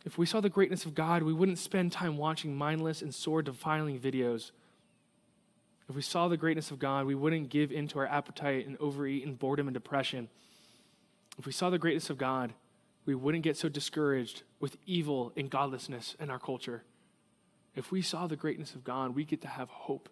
If 0.04 0.18
we 0.18 0.26
saw 0.26 0.40
the 0.40 0.48
greatness 0.48 0.84
of 0.84 0.94
God, 0.94 1.22
we 1.22 1.32
wouldn't 1.32 1.58
spend 1.58 1.92
time 1.92 2.16
watching 2.16 2.56
mindless 2.56 3.02
and 3.02 3.14
sword 3.14 3.44
defiling 3.44 4.00
videos. 4.00 4.50
If 5.88 5.94
we 5.94 6.02
saw 6.02 6.28
the 6.28 6.36
greatness 6.36 6.70
of 6.70 6.78
God, 6.78 7.06
we 7.06 7.14
wouldn't 7.14 7.48
give 7.48 7.70
in 7.70 7.88
to 7.88 8.00
our 8.00 8.06
appetite 8.06 8.66
and 8.66 8.76
overeat 8.78 9.24
and 9.24 9.38
boredom 9.38 9.68
and 9.68 9.74
depression. 9.74 10.28
If 11.38 11.46
we 11.46 11.52
saw 11.52 11.70
the 11.70 11.78
greatness 11.78 12.10
of 12.10 12.18
God, 12.18 12.52
we 13.08 13.14
wouldn't 13.14 13.42
get 13.42 13.56
so 13.56 13.70
discouraged 13.70 14.42
with 14.60 14.76
evil 14.84 15.32
and 15.34 15.48
godlessness 15.48 16.14
in 16.20 16.28
our 16.28 16.38
culture. 16.38 16.82
If 17.74 17.90
we 17.90 18.02
saw 18.02 18.26
the 18.26 18.36
greatness 18.36 18.74
of 18.74 18.84
God, 18.84 19.14
we 19.14 19.24
get 19.24 19.40
to 19.40 19.48
have 19.48 19.70
hope. 19.70 20.10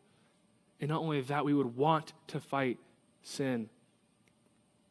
And 0.81 0.89
not 0.89 1.03
only 1.03 1.21
that, 1.21 1.45
we 1.45 1.53
would 1.53 1.77
want 1.77 2.15
to 2.29 2.41
fight 2.41 2.79
sin. 3.23 3.69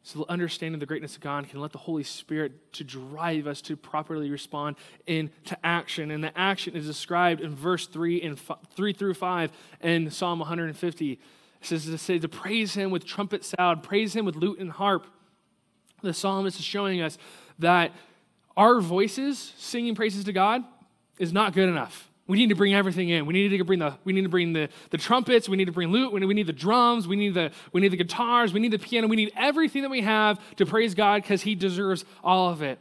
So 0.03 0.23
understanding 0.29 0.79
the 0.79 0.85
greatness 0.85 1.15
of 1.15 1.21
God 1.21 1.49
can 1.49 1.59
let 1.59 1.71
the 1.71 1.79
Holy 1.79 2.03
Spirit 2.03 2.73
to 2.73 2.83
drive 2.83 3.47
us 3.47 3.59
to 3.61 3.75
properly 3.75 4.29
respond 4.29 4.75
into 5.07 5.57
action. 5.63 6.11
And 6.11 6.23
the 6.23 6.37
action 6.37 6.75
is 6.75 6.85
described 6.85 7.41
in 7.41 7.55
verse 7.55 7.87
3 7.87 8.21
and 8.21 8.39
3 8.75 8.93
through 8.93 9.15
5 9.15 9.51
in 9.81 10.11
Psalm 10.11 10.37
150. 10.37 11.11
It 11.11 11.19
says 11.59 11.85
to 11.85 11.97
say 11.97 12.19
to 12.19 12.29
praise 12.29 12.75
him 12.75 12.91
with 12.91 13.03
trumpet 13.03 13.43
sound, 13.43 13.81
praise 13.81 14.15
him 14.15 14.25
with 14.25 14.35
lute 14.35 14.59
and 14.59 14.69
harp. 14.69 15.07
The 16.03 16.13
psalmist 16.13 16.59
is 16.59 16.65
showing 16.65 17.01
us 17.01 17.17
that 17.59 17.91
our 18.57 18.79
voices 18.79 19.53
singing 19.57 19.95
praises 19.95 20.23
to 20.25 20.33
God 20.33 20.63
is 21.19 21.33
not 21.33 21.53
good 21.53 21.69
enough. 21.69 22.09
We 22.27 22.37
need 22.37 22.49
to 22.49 22.55
bring 22.55 22.73
everything 22.73 23.09
in. 23.09 23.27
We 23.27 23.33
need 23.33 23.55
to 23.55 23.63
bring 23.63 23.79
the, 23.79 23.95
we 24.03 24.11
need 24.11 24.23
to 24.23 24.29
bring 24.29 24.53
the, 24.53 24.69
the 24.89 24.97
trumpets. 24.97 25.47
We 25.47 25.57
need 25.57 25.65
to 25.65 25.71
bring 25.71 25.91
lute. 25.91 26.11
We 26.11 26.19
need, 26.19 26.25
we 26.25 26.33
need 26.33 26.47
the 26.47 26.53
drums. 26.53 27.07
We 27.07 27.15
need 27.15 27.35
the, 27.35 27.51
we 27.71 27.81
need 27.81 27.89
the 27.89 27.97
guitars. 27.97 28.51
We 28.51 28.59
need 28.59 28.71
the 28.71 28.79
piano. 28.79 29.07
We 29.07 29.15
need 29.15 29.31
everything 29.35 29.83
that 29.83 29.91
we 29.91 30.01
have 30.01 30.39
to 30.55 30.65
praise 30.65 30.95
God 30.95 31.21
because 31.21 31.43
He 31.43 31.53
deserves 31.53 32.03
all 32.23 32.49
of 32.49 32.63
it. 32.63 32.79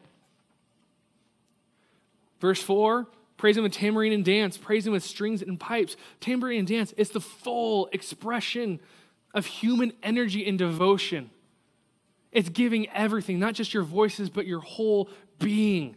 Verse 2.41 2.63
4 2.63 3.07
praise 3.37 3.59
Him 3.59 3.65
with 3.65 3.73
tambourine 3.73 4.13
and 4.13 4.25
dance, 4.25 4.57
praise 4.57 4.87
Him 4.87 4.95
with 4.95 5.05
strings 5.05 5.43
and 5.43 5.61
pipes. 5.61 5.97
Tambourine 6.21 6.61
and 6.61 6.69
dance, 6.69 6.95
it's 6.97 7.11
the 7.11 7.21
full 7.21 7.91
expression 7.93 8.81
of 9.35 9.45
human 9.45 9.93
energy 10.03 10.47
and 10.47 10.59
devotion. 10.59 11.31
It's 12.35 12.49
giving 12.51 12.91
everything, 12.91 13.39
not 13.39 13.55
just 13.55 13.73
your 13.73 13.85
voices, 13.85 14.29
but 14.29 14.47
your 14.47 14.61
whole 14.61 15.09
being. 15.39 15.97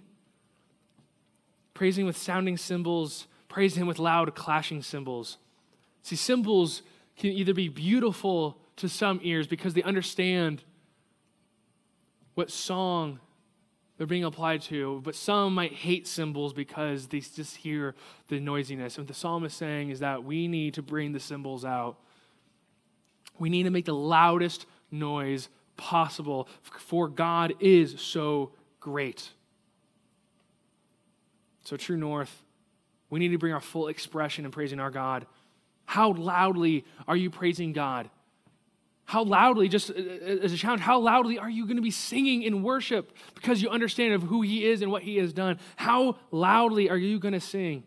Praising 1.73 2.05
with 2.05 2.15
sounding 2.15 2.55
cymbals 2.57 3.27
praise 3.49 3.75
Him 3.75 3.87
with 3.87 3.97
loud 3.97 4.35
clashing 4.35 4.83
cymbals. 4.83 5.37
See, 6.03 6.15
cymbals 6.15 6.83
can 7.17 7.31
either 7.31 7.53
be 7.53 7.69
beautiful 7.69 8.59
to 8.75 8.87
some 8.87 9.19
ears 9.23 9.47
because 9.47 9.73
they 9.73 9.81
understand 9.81 10.63
what 12.35 12.51
song 12.51 13.19
they're 13.97 14.05
being 14.05 14.23
applied 14.23 14.61
to, 14.61 15.01
but 15.03 15.15
some 15.15 15.55
might 15.55 15.73
hate 15.73 16.05
cymbals 16.05 16.53
because 16.53 17.07
they 17.07 17.19
just 17.19 17.55
hear 17.57 17.95
the 18.27 18.39
noisiness. 18.39 18.95
And 18.95 19.05
what 19.05 19.07
the 19.07 19.19
psalmist 19.19 19.55
is 19.55 19.57
saying 19.57 19.89
is 19.89 20.01
that 20.01 20.23
we 20.23 20.47
need 20.47 20.75
to 20.75 20.83
bring 20.83 21.13
the 21.13 21.19
cymbals 21.19 21.65
out. 21.65 21.97
We 23.39 23.49
need 23.49 23.63
to 23.63 23.71
make 23.71 23.85
the 23.85 23.95
loudest 23.95 24.67
noise 24.91 25.49
possible, 25.77 26.47
for 26.61 27.07
God 27.07 27.53
is 27.59 27.99
so 27.99 28.51
great. 28.79 29.29
So, 31.63 31.77
True 31.77 31.97
North, 31.97 32.43
we 33.09 33.19
need 33.19 33.29
to 33.29 33.37
bring 33.37 33.53
our 33.53 33.59
full 33.59 33.87
expression 33.87 34.45
in 34.45 34.51
praising 34.51 34.79
our 34.79 34.91
God. 34.91 35.25
How 35.85 36.11
loudly 36.11 36.85
are 37.07 37.15
you 37.15 37.29
praising 37.29 37.73
God? 37.73 38.09
How 39.05 39.23
loudly, 39.23 39.69
just 39.69 39.89
uh, 39.89 39.93
uh, 39.93 40.43
as 40.43 40.51
a 40.51 40.57
challenge, 40.57 40.81
how 40.81 40.99
loudly 40.99 41.39
are 41.39 41.49
you 41.49 41.65
going 41.65 41.77
to 41.77 41.81
be 41.81 41.91
singing 41.91 42.43
in 42.43 42.61
worship 42.61 43.15
because 43.35 43.61
you 43.61 43.69
understand 43.69 44.13
of 44.13 44.21
who 44.21 44.41
He 44.41 44.65
is 44.65 44.81
and 44.81 44.91
what 44.91 45.01
He 45.01 45.15
has 45.17 45.31
done? 45.31 45.59
How 45.77 46.17
loudly 46.29 46.89
are 46.89 46.97
you 46.97 47.17
going 47.17 47.33
to 47.33 47.39
sing? 47.39 47.83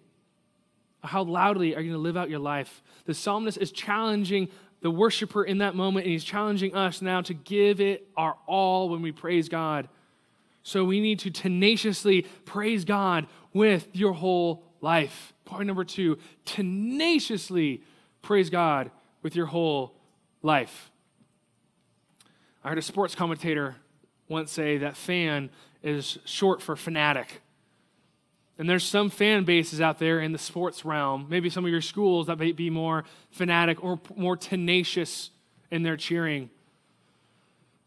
How 1.02 1.22
loudly 1.22 1.76
are 1.76 1.80
you 1.80 1.90
going 1.90 1.98
to 1.98 2.02
live 2.02 2.16
out 2.16 2.30
your 2.30 2.38
life? 2.38 2.82
The 3.04 3.14
psalmist 3.14 3.58
is 3.58 3.70
challenging 3.70 4.48
the 4.80 4.90
worshiper 4.90 5.44
in 5.44 5.58
that 5.58 5.74
moment, 5.74 6.06
and 6.06 6.12
he's 6.12 6.24
challenging 6.24 6.74
us 6.74 7.02
now 7.02 7.20
to 7.22 7.34
give 7.34 7.80
it 7.80 8.06
our 8.16 8.36
all 8.46 8.88
when 8.88 9.02
we 9.02 9.12
praise 9.12 9.48
God. 9.48 9.88
So 10.62 10.84
we 10.84 11.00
need 11.00 11.18
to 11.20 11.30
tenaciously 11.30 12.22
praise 12.44 12.84
God 12.84 13.26
with 13.52 13.88
your 13.92 14.12
whole 14.12 14.62
life. 14.80 15.32
Point 15.44 15.66
number 15.66 15.84
two 15.84 16.18
tenaciously 16.44 17.82
praise 18.22 18.50
God 18.50 18.90
with 19.22 19.34
your 19.34 19.46
whole 19.46 19.94
life. 20.42 20.90
I 22.62 22.68
heard 22.68 22.78
a 22.78 22.82
sports 22.82 23.14
commentator 23.14 23.76
once 24.28 24.52
say 24.52 24.78
that 24.78 24.96
fan 24.96 25.50
is 25.82 26.18
short 26.24 26.62
for 26.62 26.76
fanatic. 26.76 27.42
And 28.60 28.68
there's 28.68 28.84
some 28.84 29.08
fan 29.08 29.44
bases 29.44 29.80
out 29.80 29.98
there 29.98 30.20
in 30.20 30.32
the 30.32 30.38
sports 30.38 30.84
realm, 30.84 31.24
maybe 31.30 31.48
some 31.48 31.64
of 31.64 31.70
your 31.70 31.80
schools 31.80 32.26
that 32.26 32.38
may 32.38 32.52
be 32.52 32.68
more 32.68 33.04
fanatic 33.30 33.82
or 33.82 33.98
more 34.14 34.36
tenacious 34.36 35.30
in 35.70 35.82
their 35.82 35.96
cheering. 35.96 36.50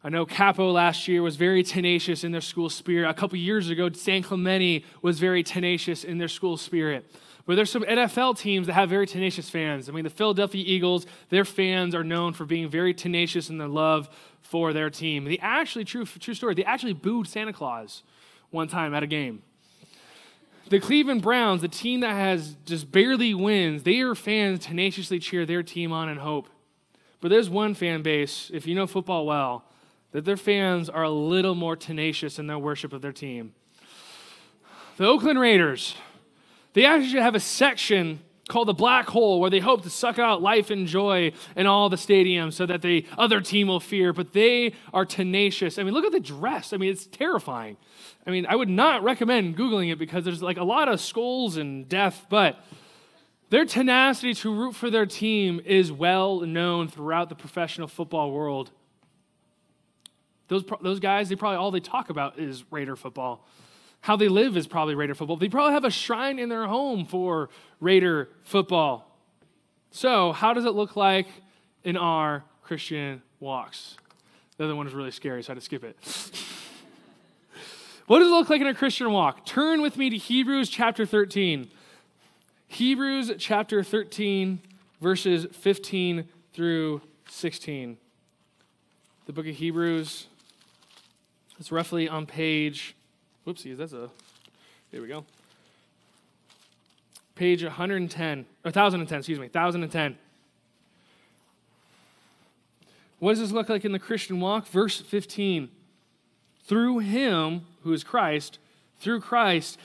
I 0.04 0.10
know 0.10 0.26
Capo 0.26 0.72
last 0.72 1.08
year 1.08 1.22
was 1.22 1.36
very 1.36 1.62
tenacious 1.62 2.24
in 2.24 2.32
their 2.32 2.42
school 2.42 2.72
spirit. 2.72 3.08
A 3.08 3.14
couple 3.14 3.38
years 3.38 3.70
ago, 3.70 3.88
San 3.92 4.24
Clemente 4.24 4.84
was 5.04 5.20
very 5.20 5.44
tenacious 5.44 6.04
in 6.04 6.18
their 6.18 6.28
school 6.28 6.58
spirit. 6.58 7.06
But 7.46 7.56
there's 7.56 7.70
some 7.70 7.84
NFL 7.84 8.40
teams 8.40 8.66
that 8.66 8.74
have 8.74 8.90
very 8.90 9.06
tenacious 9.06 9.52
fans. 9.52 9.90
I 9.90 9.92
mean, 9.92 10.06
the 10.06 10.10
Philadelphia 10.10 10.64
Eagles, 10.66 11.06
their 11.30 11.46
fans 11.46 11.94
are 11.94 12.04
known 12.04 12.34
for 12.34 12.46
being 12.46 12.68
very 12.68 12.96
tenacious 12.96 13.52
in 13.52 13.60
their 13.60 13.68
love 13.68 14.10
for 14.42 14.74
their 14.74 14.90
team. 14.90 15.26
The 15.26 15.40
actually, 15.40 15.86
true, 15.86 16.06
true 16.06 16.34
story, 16.34 16.56
they 16.56 16.64
actually 16.64 16.94
booed 16.94 17.28
Santa 17.28 17.54
Claus 17.54 18.02
one 18.50 18.68
time 18.68 18.96
at 18.96 19.04
a 19.04 19.08
game. 19.08 19.44
The 20.70 20.80
Cleveland 20.80 21.22
Browns, 21.22 21.62
the 21.62 21.68
team 21.68 22.00
that 22.00 22.14
has 22.14 22.56
just 22.66 22.92
barely 22.92 23.34
wins, 23.34 23.84
their 23.84 24.16
fans 24.16 24.66
tenaciously 24.66 25.20
cheer 25.20 25.46
their 25.46 25.62
team 25.62 25.92
on 25.92 26.10
and 26.10 26.20
hope. 26.20 26.48
But 27.20 27.30
there's 27.30 27.50
one 27.50 27.74
fan 27.74 28.02
base, 28.02 28.50
if 28.54 28.66
you 28.66 28.76
know 28.76 28.88
football 28.88 29.26
well, 29.26 29.66
that 30.12 30.26
their 30.26 30.38
fans 30.38 30.90
are 30.90 31.04
a 31.04 31.10
little 31.10 31.56
more 31.56 31.76
tenacious 31.76 32.40
in 32.40 32.48
their 32.48 32.60
worship 32.60 32.94
of 32.94 33.02
their 33.02 33.12
team. 33.12 33.54
The 34.98 35.06
Oakland 35.06 35.40
Raiders, 35.40 35.96
they 36.74 36.86
actually 36.86 37.22
have 37.22 37.36
a 37.36 37.40
section 37.40 38.20
called 38.54 38.68
the 38.70 38.74
black 38.74 39.08
hole 39.10 39.42
where 39.42 39.50
they 39.50 39.60
hope 39.60 39.84
to 39.84 39.90
suck 39.90 40.18
out 40.20 40.42
life 40.42 40.70
and 40.70 40.88
joy 40.88 41.32
in 41.56 41.66
all 41.66 41.90
the 41.90 41.98
stadiums 41.98 42.54
so 42.54 42.66
that 42.66 42.82
the 42.82 43.06
other 43.18 43.42
team 43.42 43.68
will 43.68 43.80
fear 43.80 44.14
but 44.14 44.32
they 44.34 44.74
are 44.94 45.06
tenacious 45.06 45.78
i 45.78 45.84
mean 45.84 45.94
look 45.94 46.06
at 46.06 46.12
the 46.14 46.20
dress 46.20 46.72
i 46.72 46.78
mean 46.78 46.92
it's 46.92 47.08
terrifying 47.08 47.76
i 48.26 48.32
mean 48.32 48.46
i 48.46 48.56
would 48.56 48.70
not 48.70 49.04
recommend 49.04 49.58
googling 49.58 49.92
it 49.92 49.98
because 49.98 50.24
there's 50.24 50.42
like 50.42 50.58
a 50.58 50.64
lot 50.64 50.88
of 50.88 51.02
skulls 51.02 51.58
and 51.58 51.90
death 51.90 52.28
but 52.30 52.64
Their 53.54 53.66
tenacity 53.66 54.34
to 54.34 54.52
root 54.52 54.74
for 54.74 54.90
their 54.90 55.06
team 55.06 55.62
is 55.64 55.92
well 55.92 56.40
known 56.40 56.88
throughout 56.88 57.30
the 57.30 57.36
professional 57.36 57.88
football 57.88 58.32
world. 58.32 58.72
Those, 60.48 60.64
those 60.82 61.00
guys, 61.00 61.30
they 61.30 61.36
probably 61.36 61.58
all 61.58 61.70
they 61.70 61.80
talk 61.80 62.10
about 62.10 62.40
is 62.40 62.64
Raider 62.72 62.96
football. 62.96 63.46
How 64.02 64.16
they 64.16 64.28
live 64.28 64.58
is 64.58 64.66
probably 64.66 64.96
Raider 64.96 65.14
football. 65.14 65.38
They 65.38 65.50
probably 65.50 65.74
have 65.74 65.86
a 65.86 65.92
shrine 65.92 66.40
in 66.40 66.50
their 66.50 66.66
home 66.66 67.06
for 67.06 67.50
Raider 67.84 68.30
football. 68.44 69.10
So, 69.92 70.32
how 70.32 70.54
does 70.54 70.66
it 70.66 70.72
look 70.72 70.96
like 70.96 71.28
in 71.84 71.98
our 71.98 72.44
Christian 72.64 73.22
walks? 73.40 73.98
The 74.58 74.64
other 74.64 74.76
one 74.76 74.88
is 74.88 74.94
really 74.94 75.12
scary, 75.12 75.44
so 75.44 75.52
I 75.52 75.52
had 75.52 75.60
to 75.60 75.66
skip 75.66 75.84
it. 75.84 75.98
what 78.08 78.20
does 78.20 78.30
it 78.30 78.32
look 78.32 78.50
like 78.50 78.62
in 78.62 78.68
a 78.68 78.74
Christian 78.74 79.12
walk? 79.12 79.46
Turn 79.46 79.82
with 79.82 79.98
me 79.98 80.10
to 80.10 80.18
Hebrews 80.18 80.70
chapter 80.70 81.06
13. 81.06 81.70
Hebrews 82.68 83.32
chapter 83.38 83.84
13, 83.84 84.60
verses 85.02 85.46
15 85.52 86.28
through 86.54 87.02
16. 87.30 87.98
The 89.26 89.34
book 89.34 89.48
of 89.48 89.56
Hebrews, 89.56 90.28
it's 91.60 91.72
roughly 91.72 92.08
on 92.10 92.26
page, 92.26 92.96
whoopsies, 93.46 93.78
that's 93.78 93.94
a, 93.94 94.10
there 94.92 95.02
we 95.02 95.08
go. 95.08 95.26
Page 97.36 97.64
110, 97.64 98.40
or 98.40 98.70
1010, 98.70 99.18
excuse 99.18 99.40
me, 99.40 99.46
1010. 99.46 100.18
What 103.20 103.32
does 103.32 103.40
this 103.40 103.52
look 103.52 103.70
like 103.70 103.86
in 103.86 103.92
the 103.92 104.00
Christian 104.00 104.40
walk? 104.40 104.68
Verse 104.68 105.00
15. 105.00 105.70
Through 106.66 107.00
him, 107.00 107.62
who 107.84 107.94
is 107.94 108.04
Christ, 108.04 108.60
through 109.00 109.22
Christ, 109.22 109.78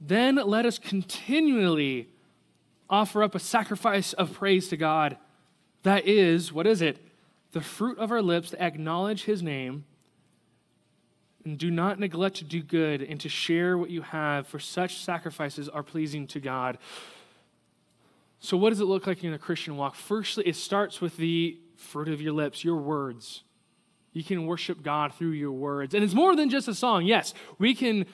then 0.00 0.36
let 0.36 0.66
us 0.66 0.78
continually 0.78 2.08
offer 2.88 3.22
up 3.22 3.34
a 3.34 3.38
sacrifice 3.38 4.12
of 4.12 4.32
praise 4.32 4.68
to 4.68 4.76
God. 4.76 5.16
That 5.82 6.06
is, 6.06 6.52
what 6.52 6.66
is 6.66 6.82
it? 6.82 6.98
The 7.52 7.60
fruit 7.60 7.98
of 7.98 8.10
our 8.10 8.22
lips 8.22 8.50
to 8.50 8.62
acknowledge 8.62 9.24
his 9.24 9.42
name. 9.42 9.84
And 11.44 11.58
do 11.58 11.70
not 11.70 11.98
neglect 11.98 12.36
to 12.36 12.44
do 12.44 12.62
good 12.62 13.02
and 13.02 13.20
to 13.20 13.28
share 13.28 13.76
what 13.76 13.90
you 13.90 14.02
have, 14.02 14.46
for 14.46 14.58
such 14.60 14.98
sacrifices 14.98 15.68
are 15.68 15.82
pleasing 15.82 16.26
to 16.28 16.40
God. 16.40 16.78
So, 18.38 18.56
what 18.56 18.70
does 18.70 18.80
it 18.80 18.84
look 18.84 19.06
like 19.06 19.22
in 19.24 19.32
a 19.32 19.38
Christian 19.38 19.76
walk? 19.76 19.94
Firstly, 19.94 20.44
it 20.46 20.56
starts 20.56 21.00
with 21.00 21.16
the 21.16 21.58
fruit 21.76 22.08
of 22.08 22.20
your 22.20 22.32
lips, 22.32 22.64
your 22.64 22.76
words. 22.76 23.42
You 24.12 24.22
can 24.22 24.46
worship 24.46 24.82
God 24.82 25.14
through 25.14 25.30
your 25.30 25.52
words. 25.52 25.94
And 25.94 26.04
it's 26.04 26.14
more 26.14 26.36
than 26.36 26.50
just 26.50 26.68
a 26.68 26.74
song. 26.74 27.06
Yes, 27.06 27.34
we 27.58 27.74
can 27.74 28.04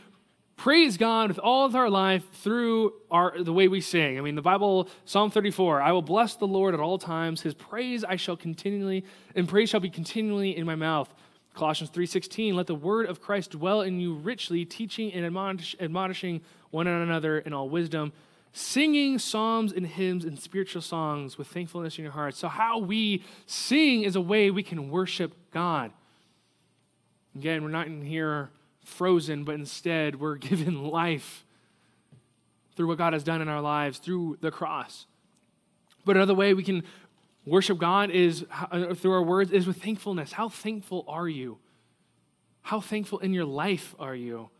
praise 0.56 0.96
God 0.96 1.28
with 1.28 1.38
all 1.38 1.64
of 1.64 1.74
our 1.74 1.88
life 1.88 2.24
through 2.42 2.92
our, 3.10 3.42
the 3.42 3.52
way 3.52 3.68
we 3.68 3.80
sing. 3.80 4.18
I 4.18 4.20
mean, 4.20 4.34
the 4.34 4.42
Bible, 4.42 4.88
Psalm 5.04 5.30
34, 5.30 5.80
I 5.80 5.92
will 5.92 6.02
bless 6.02 6.34
the 6.34 6.46
Lord 6.46 6.74
at 6.74 6.80
all 6.80 6.98
times. 6.98 7.42
His 7.42 7.54
praise 7.54 8.04
I 8.04 8.16
shall 8.16 8.36
continually, 8.36 9.04
and 9.34 9.48
praise 9.48 9.70
shall 9.70 9.80
be 9.80 9.90
continually 9.90 10.56
in 10.56 10.66
my 10.66 10.74
mouth. 10.74 11.12
Colossians 11.58 11.90
3.16, 11.90 12.54
let 12.54 12.68
the 12.68 12.74
word 12.74 13.06
of 13.06 13.20
Christ 13.20 13.50
dwell 13.50 13.80
in 13.80 13.98
you 13.98 14.14
richly, 14.14 14.64
teaching 14.64 15.12
and 15.12 15.26
admonish, 15.26 15.74
admonishing 15.80 16.40
one 16.70 16.86
another 16.86 17.40
in 17.40 17.52
all 17.52 17.68
wisdom, 17.68 18.12
singing 18.52 19.18
psalms 19.18 19.72
and 19.72 19.84
hymns 19.84 20.24
and 20.24 20.38
spiritual 20.38 20.82
songs 20.82 21.36
with 21.36 21.48
thankfulness 21.48 21.98
in 21.98 22.04
your 22.04 22.12
hearts. 22.12 22.38
So 22.38 22.46
how 22.46 22.78
we 22.78 23.24
sing 23.46 24.04
is 24.04 24.14
a 24.14 24.20
way 24.20 24.52
we 24.52 24.62
can 24.62 24.88
worship 24.88 25.34
God. 25.50 25.90
Again, 27.34 27.64
we're 27.64 27.70
not 27.70 27.88
in 27.88 28.02
here 28.02 28.50
frozen, 28.84 29.42
but 29.42 29.56
instead 29.56 30.20
we're 30.20 30.36
given 30.36 30.84
life 30.84 31.44
through 32.76 32.86
what 32.86 32.98
God 32.98 33.14
has 33.14 33.24
done 33.24 33.42
in 33.42 33.48
our 33.48 33.60
lives 33.60 33.98
through 33.98 34.38
the 34.40 34.52
cross. 34.52 35.06
But 36.04 36.14
another 36.14 36.34
way 36.34 36.54
we 36.54 36.62
can 36.62 36.84
worship 37.48 37.78
God 37.78 38.10
is 38.10 38.44
uh, 38.50 38.94
through 38.94 39.12
our 39.12 39.22
words 39.22 39.50
is 39.50 39.66
with 39.66 39.82
thankfulness. 39.82 40.32
How 40.32 40.48
thankful 40.48 41.04
are 41.08 41.28
you? 41.28 41.58
How 42.62 42.80
thankful 42.80 43.18
in 43.20 43.32
your 43.32 43.44
life 43.44 43.94
are 43.98 44.14
you? 44.14 44.50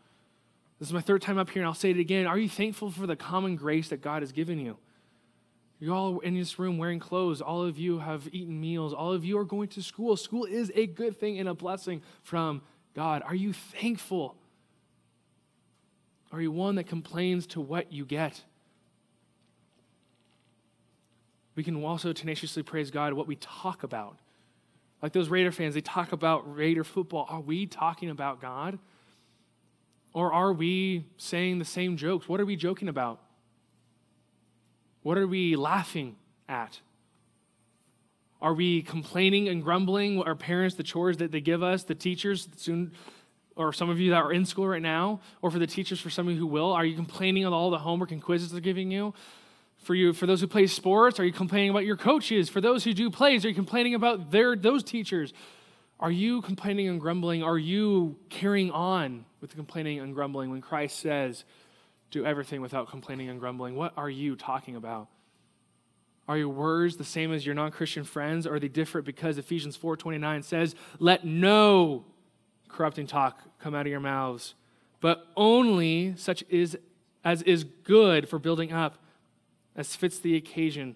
This 0.79 0.87
is 0.87 0.93
my 0.93 1.01
third 1.01 1.21
time 1.21 1.37
up 1.37 1.49
here, 1.49 1.61
and 1.61 1.67
I'll 1.67 1.73
say 1.73 1.91
it 1.91 1.97
again. 1.97 2.25
Are 2.25 2.37
you 2.37 2.49
thankful 2.49 2.89
for 2.89 3.05
the 3.05 3.15
common 3.15 3.55
grace 3.55 3.89
that 3.89 4.01
God 4.01 4.21
has 4.21 4.31
given 4.31 4.59
you? 4.59 4.77
You're 5.79 5.95
all 5.95 6.19
in 6.19 6.35
this 6.35 6.59
room 6.59 6.77
wearing 6.77 6.99
clothes. 6.99 7.41
All 7.41 7.63
of 7.63 7.77
you 7.77 7.99
have 7.99 8.27
eaten 8.31 8.59
meals. 8.59 8.93
All 8.93 9.13
of 9.13 9.23
you 9.23 9.37
are 9.37 9.45
going 9.45 9.69
to 9.69 9.83
school. 9.83 10.17
School 10.17 10.45
is 10.45 10.71
a 10.75 10.87
good 10.87 11.17
thing 11.17 11.39
and 11.39 11.47
a 11.47 11.53
blessing 11.53 12.01
from 12.23 12.61
God? 12.95 13.23
Are 13.25 13.35
you 13.35 13.53
thankful? 13.53 14.35
Are 16.31 16.41
you 16.41 16.51
one 16.51 16.75
that 16.75 16.85
complains 16.85 17.47
to 17.47 17.61
what 17.61 17.91
you 17.93 18.05
get? 18.05 18.43
We 21.59 21.63
can 21.63 21.83
also 21.83 22.13
tenaciously 22.13 22.63
praise 22.63 22.89
God 22.89 23.11
what 23.11 23.27
we 23.27 23.35
talk 23.35 23.83
about. 23.83 24.17
Like 25.01 25.11
those 25.11 25.27
Raider 25.27 25.51
fans, 25.51 25.73
they 25.73 25.81
talk 25.81 26.13
about 26.13 26.55
Raider 26.55 26.85
football. 26.85 27.25
Are 27.27 27.41
we 27.41 27.65
talking 27.65 28.09
about 28.09 28.39
God? 28.39 28.79
Or 30.13 30.31
are 30.31 30.53
we 30.53 31.03
saying 31.17 31.59
the 31.59 31.65
same 31.65 31.97
jokes? 31.97 32.29
What 32.29 32.39
are 32.39 32.45
we 32.45 32.55
joking 32.55 32.87
about? 32.87 33.19
What 35.01 35.17
are 35.17 35.27
we 35.27 35.57
laughing 35.57 36.15
at? 36.47 36.79
Are 38.41 38.53
we 38.53 38.81
complaining 38.81 39.49
and 39.49 39.61
grumbling? 39.61 40.23
Our 40.23 40.35
parents, 40.35 40.77
the 40.77 40.83
chores 40.83 41.17
that 41.17 41.33
they 41.33 41.41
give 41.41 41.61
us, 41.61 41.83
the 41.83 41.93
teachers, 41.93 42.47
soon, 42.55 42.93
or 43.57 43.73
some 43.73 43.89
of 43.89 43.99
you 43.99 44.11
that 44.11 44.23
are 44.23 44.31
in 44.31 44.45
school 44.45 44.69
right 44.69 44.81
now, 44.81 45.19
or 45.41 45.51
for 45.51 45.59
the 45.59 45.67
teachers, 45.67 45.99
for 45.99 46.09
some 46.09 46.29
of 46.29 46.35
you 46.35 46.39
who 46.39 46.47
will, 46.47 46.71
are 46.71 46.85
you 46.85 46.95
complaining 46.95 47.45
on 47.45 47.51
all 47.51 47.69
the 47.69 47.79
homework 47.79 48.13
and 48.13 48.21
quizzes 48.21 48.49
they're 48.49 48.61
giving 48.61 48.89
you? 48.89 49.13
For 49.79 49.95
you, 49.95 50.13
for 50.13 50.25
those 50.25 50.41
who 50.41 50.47
play 50.47 50.67
sports, 50.67 51.19
are 51.19 51.25
you 51.25 51.31
complaining 51.31 51.69
about 51.69 51.85
your 51.85 51.97
coaches? 51.97 52.49
For 52.49 52.61
those 52.61 52.83
who 52.83 52.93
do 52.93 53.09
plays, 53.09 53.45
are 53.45 53.49
you 53.49 53.55
complaining 53.55 53.95
about 53.95 54.31
their 54.31 54.55
those 54.55 54.83
teachers? 54.83 55.33
Are 55.99 56.11
you 56.11 56.41
complaining 56.41 56.87
and 56.87 56.99
grumbling? 56.99 57.43
Are 57.43 57.57
you 57.57 58.17
carrying 58.29 58.71
on 58.71 59.25
with 59.41 59.49
the 59.49 59.55
complaining 59.55 59.99
and 59.99 60.13
grumbling 60.13 60.49
when 60.49 60.61
Christ 60.61 60.99
says, 60.99 61.43
"Do 62.11 62.25
everything 62.25 62.61
without 62.61 62.89
complaining 62.89 63.29
and 63.29 63.39
grumbling"? 63.39 63.75
What 63.75 63.93
are 63.97 64.09
you 64.09 64.35
talking 64.35 64.75
about? 64.75 65.07
Are 66.27 66.37
your 66.37 66.49
words 66.49 66.97
the 66.97 67.03
same 67.03 67.33
as 67.33 67.45
your 67.45 67.55
non-Christian 67.55 68.03
friends, 68.03 68.45
or 68.45 68.55
are 68.55 68.59
they 68.59 68.67
different 68.67 69.05
because 69.05 69.37
Ephesians 69.37 69.75
4:29 69.75 70.43
says, 70.43 70.75
"Let 70.99 71.25
no 71.25 72.05
corrupting 72.67 73.07
talk 73.07 73.41
come 73.59 73.73
out 73.73 73.87
of 73.87 73.91
your 73.91 73.99
mouths, 73.99 74.53
but 75.01 75.25
only 75.35 76.13
such 76.17 76.43
is 76.49 76.77
as 77.23 77.41
is 77.43 77.63
good 77.63 78.29
for 78.29 78.39
building 78.39 78.71
up, 78.71 79.03
as 79.79 79.95
fits 79.95 80.19
the 80.19 80.35
occasion, 80.35 80.95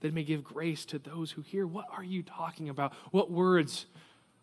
that 0.00 0.12
may 0.12 0.24
give 0.24 0.42
grace 0.42 0.84
to 0.86 0.98
those 0.98 1.32
who 1.32 1.42
hear." 1.42 1.66
What 1.66 1.86
are 1.92 2.02
you 2.02 2.22
talking 2.22 2.68
about? 2.68 2.92
What 3.12 3.30
words? 3.30 3.86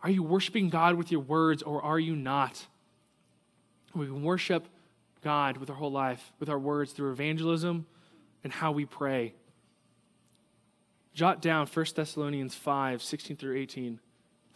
Are 0.01 0.09
you 0.09 0.23
worshiping 0.23 0.69
God 0.69 0.95
with 0.95 1.11
your 1.11 1.21
words, 1.21 1.61
or 1.61 1.81
are 1.81 1.99
you 1.99 2.15
not? 2.15 2.67
We 3.93 4.05
can 4.05 4.23
worship 4.23 4.67
God 5.21 5.57
with 5.57 5.69
our 5.69 5.75
whole 5.75 5.91
life, 5.91 6.31
with 6.39 6.49
our 6.49 6.57
words 6.57 6.93
through 6.93 7.11
evangelism 7.11 7.85
and 8.43 8.53
how 8.53 8.71
we 8.71 8.85
pray 8.85 9.35
jot 11.13 11.41
down 11.41 11.67
1 11.67 11.95
Thessalonians 11.95 12.55
5, 12.55 13.01
16 13.01 13.37
through 13.37 13.57
18. 13.57 13.99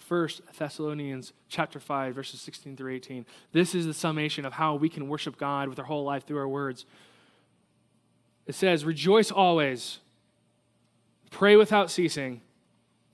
1 0.08 0.30
Thessalonians 0.58 1.34
chapter 1.50 1.80
5, 1.80 2.16
verses 2.16 2.42
16 2.42 2.78
through 2.78 2.94
18. 2.94 3.26
This 3.52 3.74
is 3.74 3.86
the 3.86 3.94
summation 3.94 4.46
of 4.46 4.54
how 4.54 4.76
we 4.76 4.90
can 4.90 5.08
worship 5.08 5.38
God 5.38 5.68
with 5.68 5.80
our 5.80 5.86
whole 5.86 6.04
life 6.04 6.26
through 6.26 6.38
our 6.38 6.48
words. 6.48 6.86
It 8.46 8.56
says, 8.56 8.86
Rejoice 8.86 9.32
always, 9.32 10.00
pray 11.32 11.56
without 11.56 11.90
ceasing, 11.90 12.42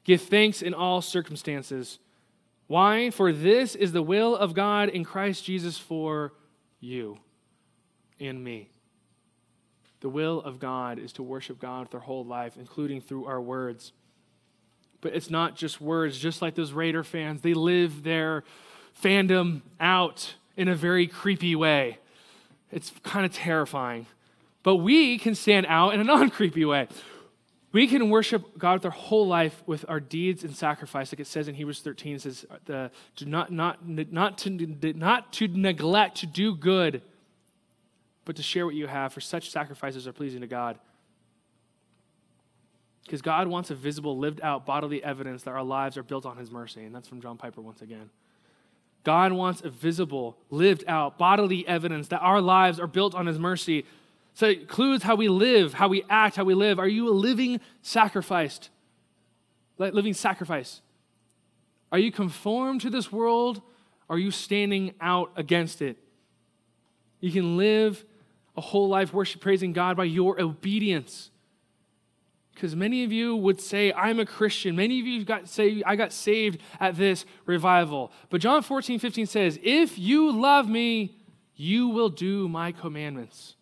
give 0.04 0.22
thanks 0.22 0.62
in 0.62 0.74
all 0.74 1.02
circumstances. 1.02 2.00
Why? 2.67 3.10
For 3.10 3.34
this 3.34 3.76
is 3.76 3.91
the 3.91 4.02
will 4.02 4.36
of 4.36 4.54
God 4.54 4.89
in 4.89 5.04
Christ 5.04 5.44
Jesus 5.44 5.78
for 5.78 6.34
you 6.80 7.17
and 8.20 8.44
me. 8.44 8.70
The 10.02 10.10
will 10.10 10.41
of 10.41 10.60
God 10.60 10.98
is 10.98 11.13
to 11.13 11.24
worship 11.24 11.60
God 11.60 11.82
with 11.82 11.96
our 11.96 12.00
whole 12.02 12.26
life, 12.26 12.58
including 12.58 13.02
through 13.02 13.26
our 13.26 13.41
words. 13.41 13.91
But 15.00 15.15
it's 15.15 15.30
not 15.30 15.56
just 15.56 15.82
words, 15.82 16.17
just 16.17 16.41
like 16.41 16.56
those 16.56 16.72
Raider 16.72 17.04
fans. 17.04 17.41
They 17.41 17.54
live 17.54 18.04
their 18.04 18.44
fandom 19.02 19.62
out 19.80 20.36
in 20.56 20.67
a 20.67 20.76
very 20.76 21.08
creepy 21.08 21.56
way. 21.56 22.00
It's 22.72 22.91
kind 23.04 23.26
of 23.26 23.34
terrifying. 23.34 24.06
But 24.63 24.78
we 24.78 25.17
can 25.17 25.36
stand 25.36 25.65
out 25.67 25.93
in 25.93 26.00
a 26.00 26.04
non 26.06 26.30
creepy 26.30 26.65
way. 26.65 26.88
We 27.71 27.88
can 27.88 28.10
worship 28.10 28.58
God 28.58 28.74
with 28.74 28.86
our 28.86 28.91
whole 28.91 29.28
life 29.28 29.63
with 29.65 29.86
our 29.88 30.02
deeds 30.02 30.43
and 30.43 30.54
sacrifice, 30.54 31.13
like 31.13 31.21
it 31.21 31.28
says 31.28 31.47
in 31.47 31.56
Hebrews 31.56 31.80
13. 31.80 32.15
It 32.15 32.21
says, 32.21 32.45
uh, 32.52 32.56
the, 32.65 32.91
"Do 33.15 33.26
not, 33.26 33.50
not, 33.52 33.88
not, 33.88 34.38
to, 34.39 34.50
not 34.93 35.32
to 35.34 35.47
neglect 35.47 36.17
to 36.17 36.26
do 36.26 36.54
good, 36.54 37.02
but 38.26 38.36
to 38.36 38.43
share 38.43 38.65
what 38.65 38.76
you 38.76 38.88
have, 38.88 39.13
for 39.13 39.21
such 39.21 39.50
sacrifices 39.50 40.08
are 40.08 40.13
pleasing 40.13 40.41
to 40.41 40.47
God. 40.47 40.78
Because 43.04 43.21
God 43.21 43.47
wants 43.47 43.71
a 43.71 43.76
visible, 43.76 44.17
lived 44.17 44.41
out 44.43 44.65
bodily 44.65 45.04
evidence 45.04 45.43
that 45.43 45.52
our 45.52 45.63
lives 45.63 45.97
are 45.97 46.04
built 46.04 46.26
on 46.26 46.38
His 46.38 46.52
mercy. 46.52 46.84
And 46.84 46.93
that's 46.93 47.08
from 47.08 47.19
John 47.19 47.38
Piper 47.38 47.62
once 47.62 47.82
again. 47.82 48.10
God 49.04 49.34
wants 49.34 49.63
a 49.63 49.69
visible, 49.69 50.38
lived 50.52 50.84
out 50.88 51.17
bodily 51.17 51.67
evidence 51.67 52.10
that 52.10 52.19
our 52.19 52.39
lives 52.39 52.80
are 52.80 52.88
built 52.88 53.15
on 53.15 53.26
His 53.26 53.39
mercy. 53.39 53.86
So 54.34 54.48
it 54.48 54.62
includes 54.62 55.04
how 55.04 55.15
we 55.15 55.28
live, 55.28 55.74
how 55.74 55.88
we 55.88 56.04
act, 56.10 56.38
how 56.38 56.44
we 56.44 56.54
live. 56.54 56.80
Are 56.80 56.88
you 56.88 57.10
a 57.10 57.12
living 57.12 57.60
sacrificed? 57.82 58.70
Living 59.78 60.13
sacrifice. 60.13 60.82
Are 61.91 62.00
you 62.00 62.12
conformed 62.12 62.82
to 62.82 62.89
this 62.89 63.12
world? 63.12 63.62
Or 64.08 64.15
are 64.15 64.20
you 64.20 64.32
standing 64.32 64.94
out 65.00 65.32
against 65.36 65.82
it? 65.82 65.98
You 67.20 67.32
can 67.32 67.58
live 67.58 68.04
a 68.58 68.62
whole 68.62 68.89
life 68.89 69.13
worship, 69.13 69.41
praising 69.41 69.74
God 69.74 69.96
by 69.96 70.04
your 70.04 70.39
obedience. 70.41 71.30
Because 72.54 72.76
many 72.76 73.04
of 73.04 73.12
you 73.12 73.36
would 73.36 73.62
say, 73.62 73.94
I'm 73.94 74.20
a 74.20 74.26
Christian. 74.26 74.76
Many 74.76 75.00
of 75.00 75.08
you 75.08 75.24
got 75.24 75.48
say, 75.48 75.82
I 75.86 75.96
got 75.96 76.12
saved 76.12 76.60
at 76.80 76.98
this 76.98 77.26
revival. 77.46 78.12
But 78.30 78.41
John 78.41 78.62
14, 78.62 79.00
15 79.00 79.26
says, 79.26 79.60
If 79.63 79.98
you 79.98 80.32
love 80.32 80.70
me, 80.70 81.15
you 81.56 81.88
will 81.88 82.10
do 82.10 82.50
my 82.50 82.72
commandments. 82.72 83.56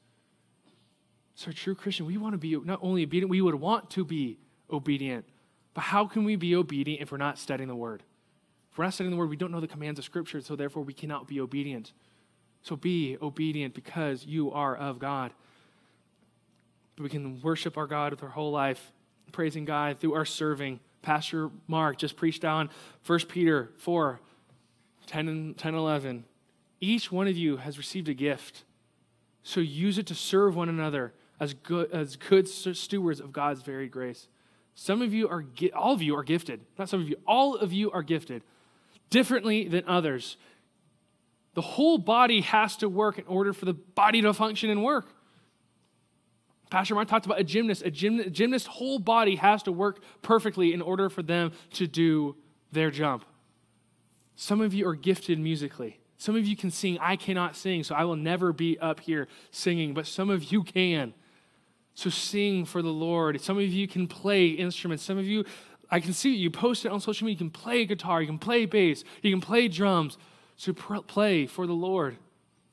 So, 1.40 1.54
true 1.54 1.74
Christian, 1.74 2.06
we 2.06 2.18
want 2.18 2.34
to 2.34 2.38
be 2.38 2.58
not 2.58 2.80
only 2.82 3.04
obedient, 3.04 3.30
we 3.30 3.40
would 3.40 3.56
want 3.56 3.90
to 3.92 4.04
be 4.04 4.38
obedient. 4.70 5.24
But 5.74 5.84
how 5.84 6.06
can 6.06 6.26
we 6.26 6.36
be 6.36 6.54
obedient 6.54 7.02
if 7.02 7.14
we're 7.14 7.18
not 7.18 7.40
studying 7.40 7.70
the 7.70 7.78
word? 7.78 8.04
If 8.70 8.78
we're 8.78 8.84
not 8.84 8.94
studying 8.94 9.12
the 9.12 9.18
word, 9.18 9.30
we 9.30 9.38
don't 9.38 9.50
know 9.50 9.62
the 9.62 9.68
commands 9.68 10.00
of 10.00 10.04
Scripture, 10.04 10.42
so 10.42 10.58
therefore 10.58 10.84
we 10.84 10.92
cannot 10.92 11.30
be 11.30 11.40
obedient. 11.40 11.94
So 12.62 12.76
be 12.76 13.16
obedient 13.22 13.74
because 13.74 14.26
you 14.26 14.52
are 14.52 14.76
of 14.76 15.00
God. 15.00 15.32
We 16.98 17.08
can 17.08 17.42
worship 17.42 17.78
our 17.78 17.88
God 17.88 18.12
with 18.12 18.22
our 18.22 18.28
whole 18.28 18.52
life, 18.52 18.92
praising 19.32 19.64
God 19.64 19.98
through 19.98 20.16
our 20.16 20.26
serving. 20.26 20.82
Pastor 21.04 21.52
Mark 21.68 22.00
just 22.00 22.18
preached 22.18 22.44
on 22.44 22.70
1 23.08 23.20
Peter 23.30 23.70
4 23.78 24.20
10 25.08 25.30
and 25.30 25.58
10 25.58 25.74
11. 25.74 26.26
Each 26.82 27.14
one 27.14 27.30
of 27.30 27.38
you 27.38 27.56
has 27.56 27.78
received 27.78 28.10
a 28.10 28.14
gift. 28.14 28.66
So 29.42 29.62
use 29.62 29.98
it 29.98 30.06
to 30.08 30.16
serve 30.16 30.58
one 30.58 30.68
another 30.68 31.14
as 31.40 31.54
good, 31.54 31.92
as 31.92 32.16
good 32.16 32.48
stewards 32.48 33.20
of 33.20 33.32
God's 33.32 33.62
very 33.62 33.88
grace. 33.88 34.28
Some 34.76 35.02
of 35.02 35.14
you 35.14 35.28
are, 35.28 35.46
all 35.76 35.94
of 35.94 36.02
you 36.02 36.16
are 36.16 36.24
gifted. 36.24 36.62
Not 36.78 36.90
some 36.90 37.02
of 37.02 37.10
you, 37.10 37.18
all 37.28 37.56
of 37.56 37.74
you 37.74 37.92
are 37.92 38.04
gifted 38.04 38.44
differently 39.10 39.68
than 39.68 39.84
others. 39.88 40.38
The 41.56 41.62
whole 41.62 41.98
body 41.98 42.42
has 42.42 42.78
to 42.78 42.88
work 42.88 43.18
in 43.18 43.26
order 43.26 43.54
for 43.54 43.66
the 43.66 43.74
body 43.74 44.22
to 44.22 44.34
function 44.34 44.70
and 44.70 44.84
work. 44.84 45.08
Pastor 46.70 46.94
Mark 46.94 47.08
talked 47.08 47.26
about 47.26 47.40
a 47.40 47.44
gymnast. 47.44 47.82
A, 47.84 47.90
gym, 47.90 48.20
a 48.20 48.30
gymnast's 48.30 48.68
whole 48.68 49.00
body 49.00 49.36
has 49.36 49.64
to 49.64 49.72
work 49.72 50.02
perfectly 50.22 50.74
in 50.74 50.82
order 50.82 51.10
for 51.10 51.24
them 51.24 51.52
to 51.74 51.88
do 51.88 52.36
their 52.72 52.92
jump. 52.92 53.26
Some 54.36 54.62
of 54.62 54.74
you 54.74 54.88
are 54.88 54.96
gifted 54.96 55.40
musically. 55.40 56.00
Some 56.18 56.36
of 56.36 56.46
you 56.46 56.56
can 56.56 56.70
sing. 56.70 57.00
I 57.02 57.16
cannot 57.16 57.56
sing, 57.56 57.84
so 57.84 57.96
I 57.96 58.04
will 58.04 58.16
never 58.16 58.54
be 58.54 58.78
up 58.80 59.00
here 59.00 59.28
singing, 59.52 59.94
but 59.94 60.06
some 60.06 60.30
of 60.30 60.52
you 60.52 60.64
can. 60.64 61.14
So 61.96 62.10
sing 62.10 62.66
for 62.66 62.82
the 62.82 62.90
Lord. 62.90 63.42
Some 63.42 63.58
of 63.58 63.66
you 63.66 63.88
can 63.88 64.08
play 64.08 64.48
instruments. 64.48 65.04
Some 65.04 65.18
of 65.18 65.26
you, 65.26 65.44
I 65.92 66.00
can 66.00 66.14
see 66.14 66.34
you 66.34 66.50
post 66.50 66.86
it 66.86 66.92
on 66.92 67.02
social 67.02 67.26
media. 67.26 67.34
You 67.44 67.50
can 67.50 67.62
play 67.62 67.86
guitar, 67.86 68.22
you 68.22 68.28
can 68.28 68.40
play 68.40 68.66
bass, 68.66 69.04
you 69.22 69.32
can 69.32 69.42
play 69.42 69.68
drums 69.68 70.18
So 70.56 70.74
pr- 70.74 71.00
play 71.00 71.46
for 71.46 71.68
the 71.68 71.74
Lord. 71.74 72.18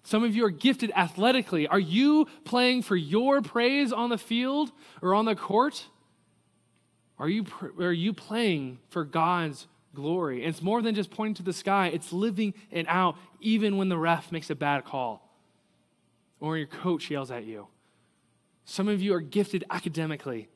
Some 0.02 0.22
of 0.22 0.36
you 0.36 0.44
are 0.44 0.50
gifted 0.50 0.92
athletically. 0.94 1.66
Are 1.66 1.80
you 1.80 2.26
playing 2.44 2.82
for 2.82 2.94
your 2.94 3.42
praise 3.42 3.92
on 3.92 4.10
the 4.10 4.18
field 4.18 4.70
or 5.02 5.14
on 5.14 5.24
the 5.24 5.34
court? 5.34 5.86
Are 7.18 7.28
you, 7.28 7.42
pr- 7.42 7.82
are 7.82 7.92
you 7.92 8.12
playing 8.12 8.78
for 8.88 9.04
God's 9.04 9.66
glory? 9.94 10.44
And 10.44 10.50
it's 10.50 10.62
more 10.62 10.80
than 10.82 10.94
just 10.94 11.10
pointing 11.10 11.34
to 11.34 11.42
the 11.42 11.52
sky, 11.52 11.88
it's 11.88 12.12
living 12.12 12.54
it 12.70 12.86
out 12.88 13.16
even 13.40 13.78
when 13.78 13.88
the 13.88 13.98
ref 13.98 14.30
makes 14.30 14.50
a 14.50 14.54
bad 14.54 14.84
call 14.84 15.28
or 16.38 16.56
your 16.56 16.68
coach 16.68 17.10
yells 17.10 17.32
at 17.32 17.44
you. 17.44 17.66
Some 18.66 18.88
of 18.88 19.00
you 19.00 19.14
are 19.14 19.20
gifted 19.20 19.64
academically. 19.70 20.48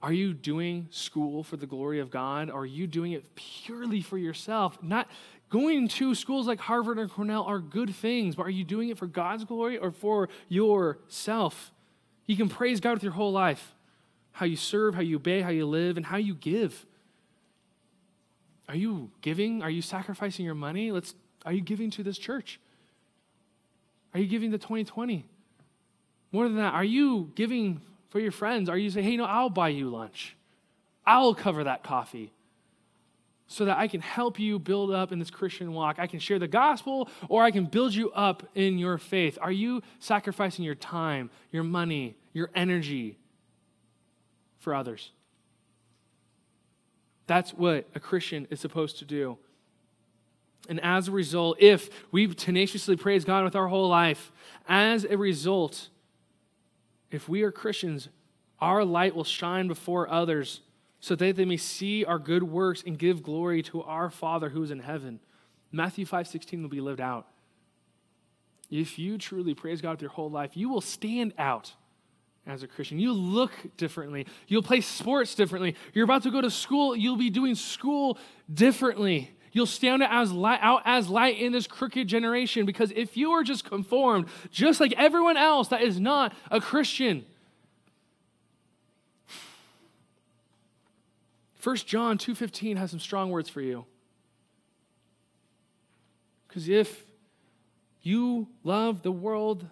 Are 0.00 0.12
you 0.12 0.32
doing 0.32 0.86
school 0.90 1.42
for 1.42 1.56
the 1.56 1.66
glory 1.66 2.00
of 2.00 2.10
God? 2.10 2.50
Are 2.50 2.64
you 2.64 2.86
doing 2.86 3.12
it 3.12 3.34
purely 3.34 4.00
for 4.00 4.16
yourself? 4.16 4.78
Not 4.82 5.08
Going 5.50 5.88
to 5.88 6.14
schools 6.14 6.46
like 6.46 6.60
Harvard 6.60 6.98
or 6.98 7.08
Cornell 7.08 7.44
are 7.44 7.58
good 7.58 7.94
things, 7.94 8.36
but 8.36 8.46
are 8.46 8.50
you 8.50 8.64
doing 8.64 8.90
it 8.90 8.98
for 8.98 9.06
God's 9.06 9.44
glory 9.44 9.78
or 9.78 9.90
for 9.90 10.28
yourself? 10.48 11.72
You 12.26 12.36
can 12.36 12.50
praise 12.50 12.80
God 12.80 12.94
with 12.94 13.02
your 13.02 13.12
whole 13.12 13.32
life 13.32 13.74
how 14.32 14.46
you 14.46 14.56
serve, 14.56 14.94
how 14.94 15.00
you 15.00 15.16
obey, 15.16 15.40
how 15.40 15.50
you 15.50 15.66
live, 15.66 15.96
and 15.96 16.06
how 16.06 16.16
you 16.16 16.32
give. 16.32 16.86
Are 18.68 18.76
you 18.76 19.10
giving? 19.20 19.62
Are 19.62 19.70
you 19.70 19.82
sacrificing 19.82 20.44
your 20.44 20.54
money? 20.54 20.92
Let's, 20.92 21.14
are 21.44 21.52
you 21.52 21.60
giving 21.60 21.90
to 21.92 22.04
this 22.04 22.18
church? 22.18 22.60
Are 24.14 24.20
you 24.20 24.28
giving 24.28 24.52
to 24.52 24.58
2020? 24.58 25.26
More 26.32 26.44
than 26.44 26.56
that, 26.56 26.74
are 26.74 26.84
you 26.84 27.32
giving 27.34 27.80
for 28.10 28.20
your 28.20 28.32
friends? 28.32 28.68
Are 28.68 28.76
you 28.76 28.90
saying, 28.90 29.06
hey, 29.06 29.16
no, 29.16 29.24
I'll 29.24 29.50
buy 29.50 29.68
you 29.68 29.88
lunch? 29.90 30.36
I'll 31.06 31.34
cover 31.34 31.64
that 31.64 31.82
coffee 31.82 32.32
so 33.46 33.64
that 33.64 33.78
I 33.78 33.88
can 33.88 34.02
help 34.02 34.38
you 34.38 34.58
build 34.58 34.90
up 34.90 35.10
in 35.10 35.18
this 35.18 35.30
Christian 35.30 35.72
walk. 35.72 35.96
I 35.98 36.06
can 36.06 36.20
share 36.20 36.38
the 36.38 36.46
gospel 36.46 37.08
or 37.30 37.42
I 37.42 37.50
can 37.50 37.64
build 37.64 37.94
you 37.94 38.10
up 38.12 38.42
in 38.54 38.78
your 38.78 38.98
faith. 38.98 39.38
Are 39.40 39.50
you 39.50 39.82
sacrificing 39.98 40.66
your 40.66 40.74
time, 40.74 41.30
your 41.50 41.64
money, 41.64 42.16
your 42.34 42.50
energy 42.54 43.16
for 44.58 44.74
others? 44.74 45.12
That's 47.26 47.52
what 47.52 47.88
a 47.94 48.00
Christian 48.00 48.46
is 48.50 48.60
supposed 48.60 48.98
to 48.98 49.06
do. 49.06 49.38
And 50.68 50.78
as 50.80 51.08
a 51.08 51.12
result, 51.12 51.56
if 51.58 51.88
we 52.12 52.26
tenaciously 52.26 52.96
praise 52.96 53.24
God 53.24 53.44
with 53.44 53.56
our 53.56 53.68
whole 53.68 53.88
life, 53.88 54.30
as 54.68 55.04
a 55.04 55.16
result, 55.16 55.88
if 57.10 57.28
we 57.28 57.42
are 57.42 57.52
Christians, 57.52 58.08
our 58.60 58.84
light 58.84 59.14
will 59.14 59.24
shine 59.24 59.68
before 59.68 60.08
others 60.10 60.60
so 61.00 61.14
that 61.14 61.36
they 61.36 61.44
may 61.44 61.56
see 61.56 62.04
our 62.04 62.18
good 62.18 62.42
works 62.42 62.82
and 62.86 62.98
give 62.98 63.22
glory 63.22 63.62
to 63.62 63.82
our 63.82 64.10
Father 64.10 64.48
who 64.50 64.62
is 64.62 64.70
in 64.70 64.80
heaven. 64.80 65.20
Matthew 65.70 66.04
5:16 66.04 66.62
will 66.62 66.68
be 66.68 66.80
lived 66.80 67.00
out. 67.00 67.26
If 68.70 68.98
you 68.98 69.16
truly 69.16 69.54
praise 69.54 69.80
God 69.80 69.92
with 69.92 70.02
your 70.02 70.10
whole 70.10 70.30
life, 70.30 70.56
you 70.56 70.68
will 70.68 70.80
stand 70.80 71.32
out 71.38 71.74
as 72.46 72.62
a 72.62 72.66
Christian. 72.66 72.98
You 72.98 73.12
look 73.12 73.52
differently. 73.76 74.26
You'll 74.46 74.62
play 74.62 74.80
sports 74.80 75.34
differently. 75.34 75.76
You're 75.94 76.04
about 76.04 76.22
to 76.24 76.30
go 76.30 76.40
to 76.40 76.50
school, 76.50 76.96
you'll 76.96 77.16
be 77.16 77.30
doing 77.30 77.54
school 77.54 78.18
differently. 78.52 79.30
You'll 79.58 79.66
stand 79.66 80.04
out 80.04 80.12
as 80.12 80.30
light, 80.30 80.60
out 80.62 80.82
as 80.84 81.08
light 81.08 81.36
in 81.36 81.50
this 81.50 81.66
crooked 81.66 82.06
generation 82.06 82.64
because 82.64 82.92
if 82.94 83.16
you 83.16 83.32
are 83.32 83.42
just 83.42 83.64
conformed, 83.64 84.28
just 84.52 84.78
like 84.78 84.92
everyone 84.96 85.36
else 85.36 85.66
that 85.66 85.82
is 85.82 85.98
not 85.98 86.32
a 86.48 86.60
Christian, 86.60 87.26
1 91.60 91.76
John 91.88 92.18
2:15 92.18 92.76
has 92.76 92.92
some 92.92 93.00
strong 93.00 93.30
words 93.30 93.48
for 93.48 93.60
you. 93.60 93.84
Cuz 96.46 96.68
if 96.68 97.04
you 98.00 98.46
love 98.62 99.02
the 99.02 99.10
world, 99.10 99.66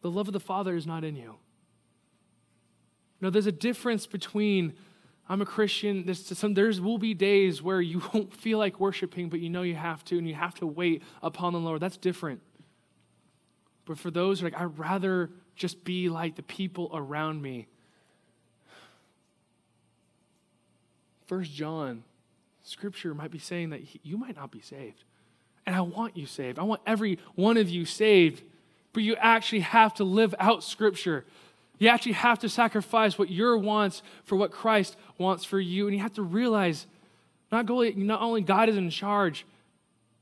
the 0.00 0.10
love 0.10 0.28
of 0.28 0.32
the 0.32 0.40
Father 0.40 0.74
is 0.76 0.86
not 0.86 1.04
in 1.04 1.14
you. 1.14 1.36
Now, 3.20 3.28
there's 3.28 3.44
a 3.44 3.52
difference 3.52 4.06
between 4.06 4.78
I'm 5.30 5.40
a 5.40 5.46
Christian. 5.46 6.04
There's 6.06 6.26
some, 6.36 6.54
there's 6.54 6.80
will 6.80 6.98
be 6.98 7.14
days 7.14 7.62
where 7.62 7.80
you 7.80 8.02
won't 8.12 8.34
feel 8.34 8.58
like 8.58 8.80
worshiping, 8.80 9.28
but 9.28 9.38
you 9.38 9.48
know 9.48 9.62
you 9.62 9.76
have 9.76 10.04
to, 10.06 10.18
and 10.18 10.28
you 10.28 10.34
have 10.34 10.56
to 10.56 10.66
wait 10.66 11.02
upon 11.22 11.52
the 11.52 11.60
Lord. 11.60 11.80
That's 11.80 11.96
different. 11.96 12.40
But 13.86 13.96
for 13.96 14.10
those 14.10 14.42
like, 14.42 14.60
I'd 14.60 14.76
rather 14.76 15.30
just 15.54 15.84
be 15.84 16.08
like 16.08 16.34
the 16.34 16.42
people 16.42 16.90
around 16.92 17.40
me, 17.40 17.68
First 21.26 21.52
John, 21.52 22.02
scripture 22.64 23.14
might 23.14 23.30
be 23.30 23.38
saying 23.38 23.70
that 23.70 23.82
you 24.04 24.16
might 24.16 24.34
not 24.34 24.50
be 24.50 24.60
saved. 24.60 25.04
And 25.64 25.76
I 25.76 25.80
want 25.80 26.16
you 26.16 26.26
saved. 26.26 26.58
I 26.58 26.64
want 26.64 26.80
every 26.84 27.20
one 27.36 27.56
of 27.56 27.70
you 27.70 27.84
saved. 27.84 28.42
But 28.92 29.04
you 29.04 29.14
actually 29.14 29.60
have 29.60 29.94
to 29.94 30.04
live 30.04 30.34
out 30.40 30.64
scripture. 30.64 31.24
You 31.80 31.88
actually 31.88 32.12
have 32.12 32.38
to 32.40 32.48
sacrifice 32.48 33.18
what 33.18 33.30
your 33.30 33.56
wants 33.56 34.02
for 34.24 34.36
what 34.36 34.52
Christ 34.52 34.96
wants 35.16 35.44
for 35.44 35.58
you. 35.58 35.88
And 35.88 35.96
you 35.96 36.02
have 36.02 36.12
to 36.12 36.22
realize 36.22 36.86
not 37.50 37.68
only, 37.70 37.94
not 37.94 38.20
only 38.20 38.42
God 38.42 38.68
is 38.68 38.76
in 38.76 38.90
charge, 38.90 39.46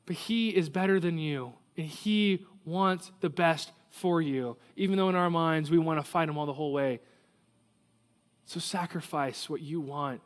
but 0.06 0.14
He 0.14 0.50
is 0.50 0.68
better 0.68 1.00
than 1.00 1.18
you. 1.18 1.52
And 1.76 1.84
He 1.84 2.46
wants 2.64 3.10
the 3.20 3.28
best 3.28 3.72
for 3.90 4.22
you, 4.22 4.56
even 4.76 4.96
though 4.96 5.08
in 5.08 5.16
our 5.16 5.30
minds 5.30 5.68
we 5.68 5.78
want 5.78 5.98
to 5.98 6.08
fight 6.08 6.28
Him 6.28 6.38
all 6.38 6.46
the 6.46 6.52
whole 6.52 6.72
way. 6.72 7.00
So 8.46 8.60
sacrifice 8.60 9.50
what 9.50 9.60
you 9.60 9.80
want 9.80 10.20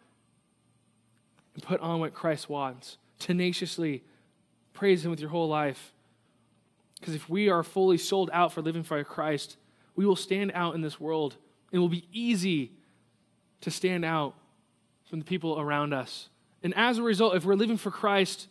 and 1.54 1.62
put 1.62 1.80
on 1.80 1.98
what 1.98 2.12
Christ 2.12 2.50
wants. 2.50 2.98
Tenaciously 3.18 4.04
praise 4.74 5.02
Him 5.02 5.10
with 5.10 5.20
your 5.20 5.30
whole 5.30 5.48
life. 5.48 5.94
Because 7.00 7.14
if 7.14 7.26
we 7.30 7.48
are 7.48 7.62
fully 7.62 7.96
sold 7.96 8.28
out 8.34 8.52
for 8.52 8.60
living 8.60 8.82
for 8.82 9.02
Christ, 9.02 9.56
we 9.94 10.06
will 10.06 10.16
stand 10.16 10.52
out 10.54 10.74
in 10.74 10.80
this 10.80 10.98
world. 10.98 11.36
It 11.70 11.78
will 11.78 11.88
be 11.88 12.06
easy 12.12 12.72
to 13.60 13.70
stand 13.70 14.04
out 14.04 14.34
from 15.08 15.18
the 15.18 15.24
people 15.24 15.58
around 15.60 15.92
us. 15.92 16.28
And 16.62 16.74
as 16.76 16.98
a 16.98 17.02
result, 17.02 17.34
if 17.34 17.44
we're 17.44 17.54
living 17.54 17.76
for 17.76 17.90
Christ, 17.90 18.48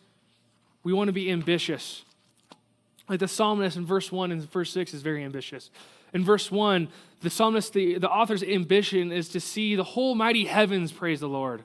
we 0.82 0.92
want 0.92 1.08
to 1.08 1.12
be 1.12 1.30
ambitious. 1.30 2.04
Like 3.08 3.20
the 3.20 3.28
psalmist 3.28 3.76
in 3.76 3.86
verse 3.86 4.12
1 4.12 4.32
and 4.32 4.50
verse 4.50 4.70
6 4.72 4.94
is 4.94 5.02
very 5.02 5.24
ambitious. 5.24 5.70
In 6.12 6.24
verse 6.24 6.50
1, 6.50 6.88
the 7.20 7.30
psalmist, 7.30 7.72
the, 7.72 7.98
the 7.98 8.10
author's 8.10 8.42
ambition 8.42 9.12
is 9.12 9.28
to 9.30 9.40
see 9.40 9.76
the 9.76 9.84
whole 9.84 10.14
mighty 10.14 10.44
heavens 10.44 10.92
praise 10.92 11.20
the 11.20 11.28
Lord. 11.28 11.64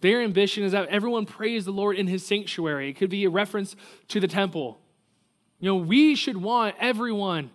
Their 0.00 0.22
ambition 0.22 0.64
is 0.64 0.72
that 0.72 0.88
everyone 0.88 1.24
praise 1.24 1.64
the 1.64 1.72
Lord 1.72 1.96
in 1.96 2.06
his 2.06 2.26
sanctuary. 2.26 2.90
It 2.90 2.94
could 2.94 3.10
be 3.10 3.24
a 3.24 3.30
reference 3.30 3.74
to 4.08 4.20
the 4.20 4.28
temple. 4.28 4.78
You 5.60 5.68
know, 5.68 5.76
we 5.76 6.14
should 6.14 6.36
want 6.36 6.74
everyone 6.78 7.50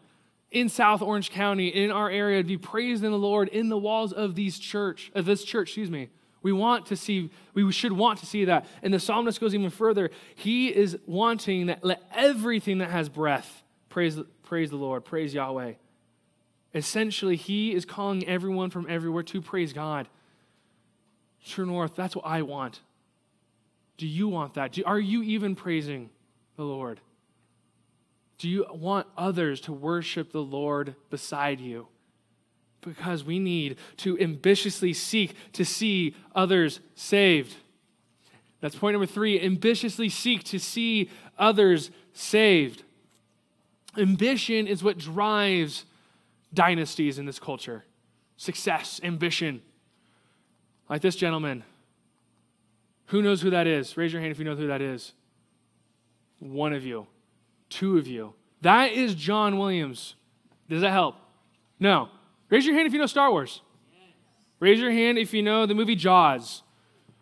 in 0.52 0.70
South 0.70 1.02
Orange 1.02 1.30
County, 1.30 1.68
in 1.68 1.92
our 1.92 2.10
area, 2.10 2.42
to 2.42 2.48
be 2.48 2.58
praised 2.58 3.04
in 3.04 3.12
the 3.12 3.18
Lord 3.18 3.50
in 3.50 3.70
the 3.70 3.78
walls 3.78 4.12
of 4.12 4.36
these 4.36 4.58
church, 4.58 5.12
of 5.14 5.26
this 5.26 5.44
church, 5.44 5.70
excuse 5.70 5.92
me. 5.92 6.10
We 6.42 6.54
want 6.54 6.86
to 6.88 6.96
see, 6.96 7.32
we 7.54 7.72
should 7.72 7.92
want 7.92 8.20
to 8.20 8.26
see 8.26 8.46
that. 8.46 8.66
And 8.82 8.94
the 8.94 9.00
psalmist 9.00 9.42
goes 9.42 9.54
even 9.54 9.70
further. 9.70 10.10
He 10.36 10.74
is 10.74 10.98
wanting 11.06 11.68
that 11.68 11.84
let 11.84 12.02
everything 12.14 12.78
that 12.78 12.90
has 12.90 13.10
breath 13.10 13.64
praise, 13.90 14.18
praise 14.44 14.70
the 14.70 14.78
Lord, 14.78 15.04
praise 15.04 15.34
Yahweh. 15.34 15.74
Essentially, 16.74 17.36
he 17.36 17.74
is 17.74 17.84
calling 17.84 18.26
everyone 18.28 18.70
from 18.70 18.86
everywhere 18.90 19.24
to 19.24 19.42
praise 19.42 19.74
God. 19.74 20.08
True 21.46 21.66
North, 21.66 21.96
that's 21.96 22.16
what 22.16 22.26
I 22.26 22.42
want. 22.44 22.80
Do 23.98 24.08
you 24.08 24.28
want 24.30 24.54
that? 24.54 24.74
Do, 24.74 24.84
are 24.86 25.00
you 25.00 25.24
even 25.24 25.56
praising 25.56 26.10
the 26.56 26.64
Lord? 26.64 27.02
Do 28.40 28.50
you 28.50 28.66
want 28.72 29.06
others 29.18 29.62
to 29.62 29.74
worship 29.74 30.32
the 30.32 30.42
Lord 30.42 30.96
beside 31.10 31.60
you? 31.60 31.88
Because 32.82 33.24
we 33.24 33.38
need 33.38 33.78
to 33.98 34.18
ambitiously 34.20 34.94
seek 34.94 35.36
to 35.54 35.66
see 35.66 36.16
others 36.34 36.80
saved. 36.96 37.56
That's 38.62 38.76
point 38.76 38.94
number 38.94 39.06
three 39.06 39.40
ambitiously 39.40 40.10
seek 40.10 40.44
to 40.46 40.60
see 40.60 41.10
others 41.38 41.92
saved. 42.14 42.84
Ambition 43.98 44.68
is 44.68 44.84
what 44.84 44.98
drives 44.98 45.86
dynasties 46.54 47.20
in 47.20 47.26
this 47.26 47.40
culture 47.40 47.84
success, 48.38 49.02
ambition. 49.04 49.62
Like 50.90 51.02
this 51.02 51.18
gentleman. 51.18 51.64
Who 53.08 53.22
knows 53.22 53.42
who 53.42 53.50
that 53.50 53.68
is? 53.68 53.98
Raise 53.98 54.14
your 54.14 54.22
hand 54.22 54.32
if 54.32 54.40
you 54.40 54.46
know 54.46 54.56
who 54.56 54.68
that 54.68 54.82
is. 54.82 55.14
One 56.40 56.72
of 56.74 56.86
you, 56.86 57.06
two 57.70 57.98
of 57.98 58.08
you. 58.08 58.34
That 58.62 58.92
is 58.92 59.16
John 59.16 59.58
Williams. 59.58 60.16
Does 60.70 60.82
that 60.82 60.92
help? 60.92 61.16
No. 61.80 62.10
Raise 62.50 62.66
your 62.66 62.76
hand 62.76 62.88
if 62.88 62.94
you 62.94 63.00
know 63.00 63.06
Star 63.06 63.32
Wars. 63.32 63.62
Raise 64.60 64.80
your 64.80 64.92
hand 64.92 65.18
if 65.18 65.34
you 65.34 65.42
know 65.42 65.66
the 65.66 65.74
movie 65.74 65.96
Jaws 65.96 66.64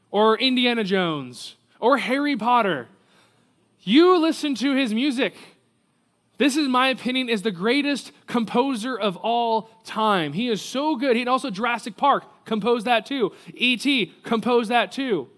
or 0.09 0.37
Indiana 0.37 0.83
Jones 0.83 1.55
or 1.79 1.97
Harry 1.97 2.35
Potter. 2.35 2.87
You 3.81 4.17
listen 4.17 4.55
to 4.55 4.73
his 4.75 4.93
music. 4.93 5.35
This, 6.37 6.55
is 6.55 6.67
my 6.67 6.89
opinion, 6.89 7.29
is 7.29 7.41
the 7.41 7.51
greatest 7.51 8.11
composer 8.27 8.97
of 8.97 9.17
all 9.17 9.69
time. 9.83 10.33
He 10.33 10.49
is 10.49 10.61
so 10.61 10.95
good. 10.95 11.15
He 11.15 11.25
also 11.27 11.49
Jurassic 11.49 11.97
Park 11.97 12.23
composed 12.45 12.85
that 12.85 13.05
too. 13.05 13.33
E.T. 13.53 14.13
composed 14.23 14.69
that 14.69 14.91
too. 14.91 15.29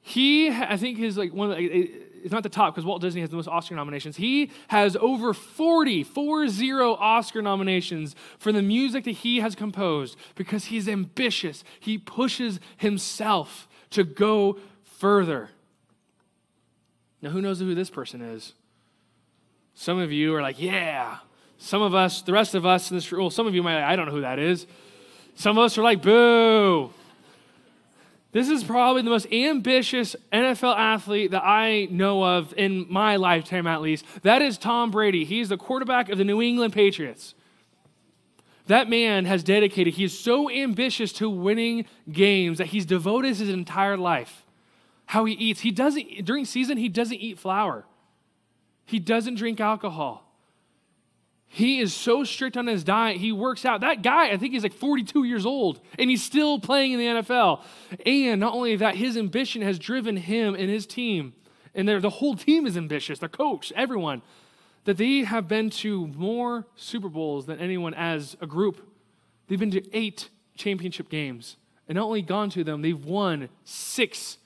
He, 0.00 0.50
I 0.50 0.76
think, 0.76 0.98
is 0.98 1.16
like 1.16 1.32
one 1.32 1.50
of 1.50 1.56
the, 1.56 1.90
it's 2.22 2.32
not 2.32 2.42
the 2.42 2.48
top 2.48 2.74
because 2.74 2.84
Walt 2.84 3.00
Disney 3.00 3.20
has 3.20 3.30
the 3.30 3.36
most 3.36 3.48
Oscar 3.48 3.74
nominations. 3.74 4.16
He 4.16 4.50
has 4.68 4.96
over 4.96 5.34
40, 5.34 6.04
40 6.04 6.72
Oscar 6.72 7.42
nominations 7.42 8.14
for 8.38 8.52
the 8.52 8.62
music 8.62 9.04
that 9.04 9.12
he 9.12 9.40
has 9.40 9.54
composed 9.54 10.16
because 10.34 10.66
he's 10.66 10.88
ambitious. 10.88 11.64
He 11.80 11.98
pushes 11.98 12.60
himself 12.76 13.68
to 13.90 14.04
go 14.04 14.58
further. 14.84 15.50
Now, 17.20 17.30
who 17.30 17.40
knows 17.40 17.60
who 17.60 17.74
this 17.74 17.90
person 17.90 18.20
is? 18.20 18.54
Some 19.74 19.98
of 19.98 20.12
you 20.12 20.34
are 20.34 20.42
like, 20.42 20.60
yeah. 20.60 21.18
Some 21.58 21.82
of 21.82 21.94
us, 21.94 22.22
the 22.22 22.32
rest 22.32 22.54
of 22.54 22.66
us 22.66 22.90
in 22.90 22.96
this 22.96 23.10
room, 23.10 23.22
well, 23.22 23.30
some 23.30 23.46
of 23.46 23.54
you 23.54 23.62
might, 23.62 23.82
I 23.82 23.96
don't 23.96 24.06
know 24.06 24.12
who 24.12 24.22
that 24.22 24.38
is. 24.38 24.66
Some 25.34 25.58
of 25.58 25.64
us 25.64 25.78
are 25.78 25.82
like, 25.82 26.02
boo. 26.02 26.92
This 28.32 28.48
is 28.48 28.64
probably 28.64 29.02
the 29.02 29.10
most 29.10 29.30
ambitious 29.30 30.16
NFL 30.32 30.76
athlete 30.76 31.32
that 31.32 31.44
I 31.44 31.86
know 31.90 32.24
of 32.24 32.54
in 32.56 32.86
my 32.88 33.16
lifetime, 33.16 33.66
at 33.66 33.82
least. 33.82 34.06
That 34.22 34.40
is 34.40 34.56
Tom 34.56 34.90
Brady. 34.90 35.24
He's 35.26 35.50
the 35.50 35.58
quarterback 35.58 36.08
of 36.08 36.16
the 36.16 36.24
New 36.24 36.40
England 36.40 36.72
Patriots. 36.72 37.34
That 38.66 38.88
man 38.88 39.26
has 39.26 39.42
dedicated, 39.42 39.94
he 39.94 40.04
is 40.04 40.18
so 40.18 40.50
ambitious 40.50 41.12
to 41.14 41.28
winning 41.28 41.84
games 42.10 42.56
that 42.58 42.68
he's 42.68 42.86
devoted 42.86 43.36
his 43.36 43.50
entire 43.50 43.98
life. 43.98 44.46
How 45.06 45.26
he 45.26 45.34
eats. 45.34 45.60
He 45.60 45.70
doesn't, 45.70 46.24
during 46.24 46.46
season, 46.46 46.78
he 46.78 46.88
doesn't 46.88 47.18
eat 47.18 47.38
flour. 47.38 47.84
He 48.86 48.98
doesn't 48.98 49.34
drink 49.34 49.60
alcohol. 49.60 50.31
He 51.54 51.80
is 51.80 51.92
so 51.92 52.24
strict 52.24 52.56
on 52.56 52.66
his 52.66 52.82
diet. 52.82 53.18
He 53.18 53.30
works 53.30 53.66
out. 53.66 53.82
That 53.82 54.02
guy, 54.02 54.30
I 54.30 54.38
think 54.38 54.54
he's 54.54 54.62
like 54.62 54.72
42 54.72 55.24
years 55.24 55.44
old, 55.44 55.80
and 55.98 56.08
he's 56.08 56.22
still 56.22 56.58
playing 56.58 56.92
in 56.92 56.98
the 56.98 57.06
NFL. 57.22 57.60
And 58.06 58.40
not 58.40 58.54
only 58.54 58.74
that, 58.76 58.96
his 58.96 59.18
ambition 59.18 59.60
has 59.60 59.78
driven 59.78 60.16
him 60.16 60.54
and 60.54 60.70
his 60.70 60.86
team, 60.86 61.34
and 61.74 61.86
the 61.86 62.08
whole 62.08 62.36
team 62.36 62.66
is 62.66 62.78
ambitious, 62.78 63.18
the 63.18 63.28
coach, 63.28 63.70
everyone, 63.76 64.22
that 64.84 64.96
they 64.96 65.24
have 65.24 65.46
been 65.46 65.68
to 65.68 66.06
more 66.06 66.66
Super 66.74 67.10
Bowls 67.10 67.44
than 67.44 67.58
anyone 67.58 67.92
as 67.92 68.34
a 68.40 68.46
group. 68.46 68.88
They've 69.46 69.60
been 69.60 69.70
to 69.72 69.94
eight 69.94 70.30
championship 70.56 71.10
games. 71.10 71.58
And 71.86 71.96
not 71.96 72.06
only 72.06 72.22
gone 72.22 72.48
to 72.50 72.64
them, 72.64 72.80
they've 72.80 73.04
won 73.04 73.50
six 73.64 74.38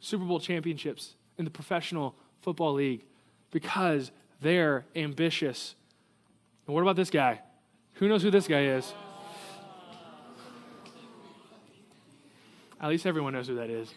Super 0.00 0.24
Bowl 0.24 0.40
championships 0.40 1.16
in 1.36 1.44
the 1.44 1.50
professional 1.50 2.14
football 2.40 2.72
league 2.72 3.04
because 3.50 4.10
they're 4.40 4.86
ambitious. 4.96 5.74
And 6.66 6.74
what 6.74 6.82
about 6.82 6.96
this 6.96 7.10
guy? 7.10 7.40
Who 7.94 8.08
knows 8.08 8.22
who 8.22 8.30
this 8.30 8.46
guy 8.46 8.64
is? 8.64 8.92
At 12.80 12.88
least 12.88 13.06
everyone 13.06 13.32
knows 13.32 13.46
who 13.46 13.54
that 13.56 13.70
is. 13.70 13.94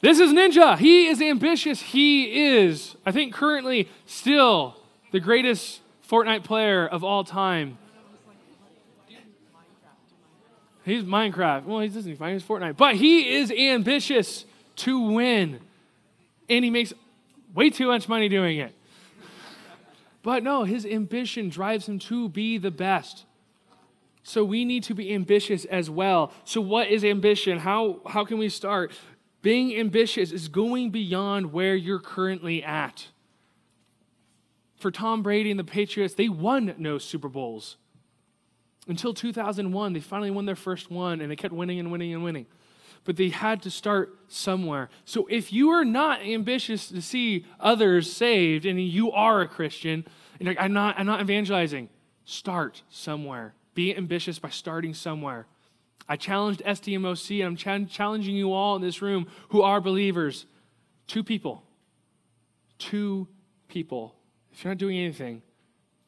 This 0.00 0.18
is 0.18 0.32
Ninja. 0.32 0.78
He 0.78 1.06
is 1.08 1.20
ambitious. 1.20 1.80
He 1.80 2.48
is, 2.48 2.96
I 3.04 3.12
think, 3.12 3.34
currently 3.34 3.88
still 4.06 4.76
the 5.12 5.20
greatest 5.20 5.80
Fortnite 6.08 6.42
player 6.42 6.86
of 6.86 7.04
all 7.04 7.22
time. 7.22 7.78
He's 10.84 11.04
Minecraft. 11.04 11.64
Well, 11.66 11.80
he 11.80 11.88
doesn't 11.88 12.18
his 12.18 12.42
Fortnite, 12.42 12.76
but 12.76 12.96
he 12.96 13.34
is 13.34 13.52
ambitious 13.52 14.46
to 14.76 14.98
win, 14.98 15.60
and 16.48 16.64
he 16.64 16.70
makes 16.70 16.92
way 17.54 17.70
too 17.70 17.86
much 17.86 18.08
money 18.08 18.28
doing 18.28 18.58
it. 18.58 18.74
But 20.22 20.42
no, 20.42 20.64
his 20.64 20.84
ambition 20.84 21.48
drives 21.48 21.88
him 21.88 21.98
to 22.00 22.28
be 22.28 22.58
the 22.58 22.70
best. 22.70 23.24
So 24.22 24.44
we 24.44 24.64
need 24.64 24.82
to 24.84 24.94
be 24.94 25.14
ambitious 25.14 25.64
as 25.64 25.88
well. 25.88 26.32
So, 26.44 26.60
what 26.60 26.88
is 26.88 27.04
ambition? 27.04 27.58
How, 27.58 28.00
how 28.06 28.24
can 28.24 28.38
we 28.38 28.50
start? 28.50 28.92
Being 29.40 29.74
ambitious 29.78 30.30
is 30.32 30.48
going 30.48 30.90
beyond 30.90 31.52
where 31.52 31.74
you're 31.74 31.98
currently 31.98 32.62
at. 32.62 33.08
For 34.76 34.90
Tom 34.90 35.22
Brady 35.22 35.50
and 35.50 35.58
the 35.58 35.64
Patriots, 35.64 36.14
they 36.14 36.28
won 36.28 36.74
no 36.76 36.98
Super 36.98 37.28
Bowls. 37.28 37.78
Until 38.86 39.14
2001, 39.14 39.92
they 39.94 40.00
finally 40.00 40.30
won 40.30 40.44
their 40.44 40.56
first 40.56 40.90
one, 40.90 41.20
and 41.20 41.30
they 41.30 41.36
kept 41.36 41.54
winning 41.54 41.78
and 41.78 41.90
winning 41.90 42.12
and 42.12 42.22
winning 42.22 42.46
but 43.04 43.16
they 43.16 43.30
had 43.30 43.62
to 43.62 43.70
start 43.70 44.16
somewhere. 44.28 44.88
So 45.04 45.26
if 45.30 45.52
you 45.52 45.70
are 45.70 45.84
not 45.84 46.20
ambitious 46.22 46.88
to 46.88 47.02
see 47.02 47.46
others 47.58 48.12
saved 48.12 48.66
and 48.66 48.80
you 48.80 49.10
are 49.12 49.40
a 49.40 49.48
Christian, 49.48 50.06
and 50.38 50.48
like, 50.48 50.60
I'm 50.60 50.72
not, 50.72 50.98
I'm 50.98 51.06
not 51.06 51.20
evangelizing, 51.20 51.88
start 52.24 52.82
somewhere. 52.88 53.54
Be 53.74 53.96
ambitious 53.96 54.38
by 54.38 54.50
starting 54.50 54.94
somewhere. 54.94 55.46
I 56.08 56.16
challenged 56.16 56.62
STMOC, 56.64 57.38
and 57.38 57.58
I'm 57.66 57.86
ch- 57.86 57.92
challenging 57.92 58.34
you 58.34 58.52
all 58.52 58.76
in 58.76 58.82
this 58.82 59.00
room 59.00 59.28
who 59.50 59.62
are 59.62 59.80
believers. 59.80 60.46
Two 61.06 61.22
people. 61.22 61.62
Two 62.78 63.28
people. 63.68 64.16
If 64.52 64.64
you're 64.64 64.72
not 64.72 64.78
doing 64.78 64.98
anything, 64.98 65.42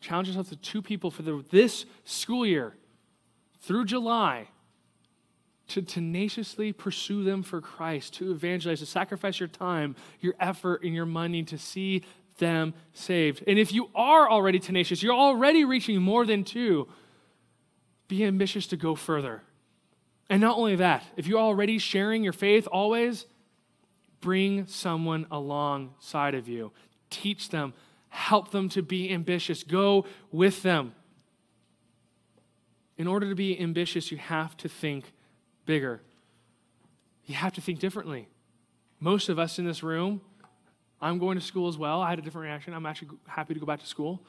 challenge 0.01 0.29
yourself 0.29 0.49
to 0.49 0.57
two 0.57 0.83
people 0.83 1.11
for 1.11 1.23
the, 1.23 1.45
this 1.51 1.87
school 2.05 2.45
year 2.45 2.75
through 3.61 3.85
July 3.85 4.49
to 5.73 5.83
tenaciously 5.83 6.73
pursue 6.73 7.25
them 7.25 7.43
for 7.43 7.61
Christ, 7.61 8.15
to 8.15 8.31
evangelize, 8.31 8.81
to 8.81 8.87
sacrifice 8.87 9.41
your 9.41 9.49
time, 9.49 9.97
your 10.21 10.35
effort, 10.39 10.83
and 10.83 10.95
your 10.95 11.07
money 11.07 11.43
to 11.45 11.59
see 11.59 12.03
them 12.39 12.75
saved. 12.93 13.43
And 13.47 13.59
if 13.59 13.73
you 13.73 13.89
are 13.95 14.31
already 14.31 14.59
tenacious, 14.59 15.03
you're 15.03 15.15
already 15.15 15.65
reaching 15.65 16.01
more 16.01 16.27
than 16.27 16.45
two, 16.45 16.89
be 18.09 18.25
ambitious 18.25 18.67
to 18.69 18.77
go 18.77 18.95
further. 18.95 19.43
And 20.29 20.41
not 20.41 20.59
only 20.59 20.77
that, 20.77 21.05
if 21.17 21.27
you're 21.27 21.41
already 21.41 21.79
sharing 21.79 22.23
your 22.23 22.33
faith 22.33 22.67
always, 22.71 23.27
bring 24.21 24.67
someone 24.67 25.27
alongside 25.31 26.35
of 26.35 26.49
you. 26.49 26.73
Teach 27.11 27.49
them, 27.49 27.75
help 28.09 28.51
them 28.51 28.69
to 28.71 28.83
be 28.83 29.11
ambitious, 29.11 29.63
go 29.63 30.07
with 30.31 30.63
them. 30.63 30.95
In 32.99 33.07
order 33.07 33.29
to 33.29 33.35
be 33.35 33.59
ambitious, 33.59 34.11
you 34.11 34.19
have 34.19 34.57
to 34.59 34.69
think 34.69 35.13
bigger. 35.67 36.01
You 37.27 37.35
have 37.35 37.53
to 37.55 37.61
think 37.61 37.79
differently. 37.79 38.29
Most 39.01 39.29
of 39.29 39.39
us 39.39 39.59
in 39.59 39.67
this 39.67 39.83
room, 39.83 40.21
I'm 41.01 41.19
going 41.19 41.39
to 41.39 41.45
school 41.45 41.69
as 41.69 41.77
well. 41.77 42.01
I 42.01 42.11
had 42.11 42.19
a 42.19 42.23
different 42.23 42.47
reaction. 42.47 42.75
I'm 42.75 42.87
actually 42.87 43.11
happy 43.27 43.55
to 43.55 43.61
go 43.61 43.67
back 43.67 43.81
to 43.81 43.87
school. 43.87 44.23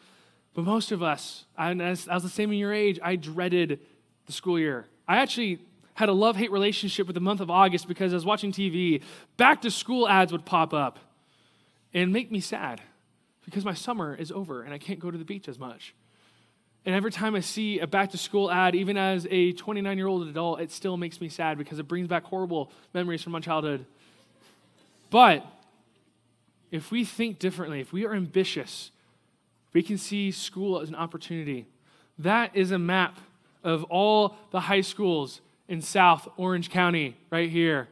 But 0.54 0.66
most 0.66 0.92
of 0.92 1.02
us, 1.02 1.46
I, 1.58 1.74
was 1.74 2.06
the 2.06 2.30
same 2.30 2.52
in 2.52 2.58
your 2.58 2.74
age, 2.74 3.00
I 3.02 3.16
dreaded 3.16 3.80
the 4.26 4.32
school 4.34 4.60
year. 4.60 4.88
I 5.08 5.18
actually 5.18 5.60
had 5.96 6.10
a 6.10 6.14
love 6.14 6.36
hate 6.36 6.52
relationship 6.52 7.08
with 7.08 7.14
the 7.14 7.20
month 7.22 7.40
of 7.40 7.50
August 7.50 7.88
because 7.88 8.14
I 8.14 8.16
was 8.16 8.26
watching 8.26 8.52
TV. 8.52 9.02
Back 9.38 9.62
to 9.62 9.72
school 9.72 10.08
ads 10.08 10.32
would 10.32 10.46
pop 10.46 10.74
up 10.74 11.00
and 11.94 12.12
make 12.12 12.32
me 12.32 12.40
sad 12.40 12.82
because 13.46 13.66
my 13.66 13.74
summer 13.74 14.16
is 14.16 14.32
over 14.32 14.64
and 14.64 14.74
I 14.74 14.78
can't 14.78 15.00
go 15.00 15.12
to 15.12 15.18
the 15.18 15.26
beach 15.26 15.48
as 15.48 15.60
much. 15.60 15.94
And 16.86 16.94
every 16.94 17.12
time 17.12 17.36
I 17.36 17.40
see 17.40 17.80
a 17.80 17.88
back 17.88 18.12
to 18.12 18.18
school 18.18 18.52
ad, 18.52 18.76
even 18.76 18.98
as 18.98 19.26
a 19.32 19.54
29 19.54 19.98
year 19.98 20.08
old 20.08 20.28
adult, 20.28 20.60
it 20.60 20.72
still 20.72 20.98
makes 20.98 21.22
me 21.22 21.30
sad 21.30 21.58
because 21.58 21.80
it 21.80 21.88
brings 21.88 22.08
back 22.08 22.24
horrible 22.26 22.72
memories 22.94 23.22
from 23.22 23.32
my 23.32 23.40
childhood. 23.40 23.86
But 25.10 25.46
if 26.72 26.92
we 26.92 27.06
think 27.06 27.40
differently, 27.40 27.80
if 27.80 27.94
we 27.94 28.06
are 28.06 28.14
ambitious, 28.14 28.92
we 29.72 29.82
can 29.82 29.98
see 29.98 30.32
school 30.32 30.82
as 30.82 30.90
an 30.90 30.96
opportunity. 30.96 31.68
That 32.20 32.56
is 32.56 32.72
a 32.72 32.80
map 32.80 33.18
of 33.64 33.84
all 33.86 34.36
the 34.52 34.60
high 34.60 34.82
schools 34.82 35.40
in 35.68 35.82
South 35.82 36.28
Orange 36.36 36.70
County, 36.70 37.16
right 37.30 37.50
here. 37.50 37.88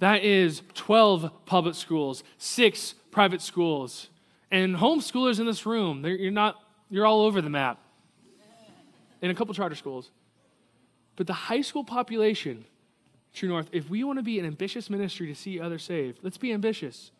That 0.00 0.24
is 0.24 0.62
12 0.74 1.30
public 1.46 1.74
schools, 1.74 2.24
six 2.36 2.94
private 3.10 3.42
schools. 3.42 4.08
And 4.50 4.76
homeschoolers 4.76 5.38
in 5.38 5.46
this 5.46 5.66
room, 5.66 6.04
you're, 6.04 6.30
not, 6.30 6.56
you're 6.90 7.06
all 7.06 7.22
over 7.22 7.40
the 7.40 7.50
map. 7.50 7.80
And 9.20 9.30
a 9.30 9.34
couple 9.34 9.54
charter 9.54 9.74
schools. 9.74 10.10
But 11.16 11.26
the 11.26 11.32
high 11.32 11.62
school 11.62 11.84
population, 11.84 12.64
True 13.34 13.48
North, 13.48 13.68
if 13.72 13.90
we 13.90 14.04
want 14.04 14.18
to 14.18 14.22
be 14.22 14.38
an 14.38 14.46
ambitious 14.46 14.88
ministry 14.88 15.26
to 15.26 15.34
see 15.34 15.60
others 15.60 15.82
saved, 15.82 16.20
let's 16.22 16.38
be 16.38 16.52
ambitious. 16.52 17.10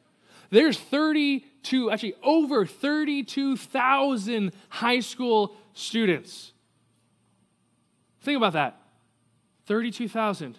There's 0.51 0.79
32, 0.79 1.91
actually 1.91 2.15
over 2.23 2.65
32,000 2.65 4.53
high 4.69 5.01
school 5.01 5.57
students. 5.75 6.53
Think 8.21 8.37
about 8.37 8.55
that. 8.55 8.81
32,000. 9.67 10.59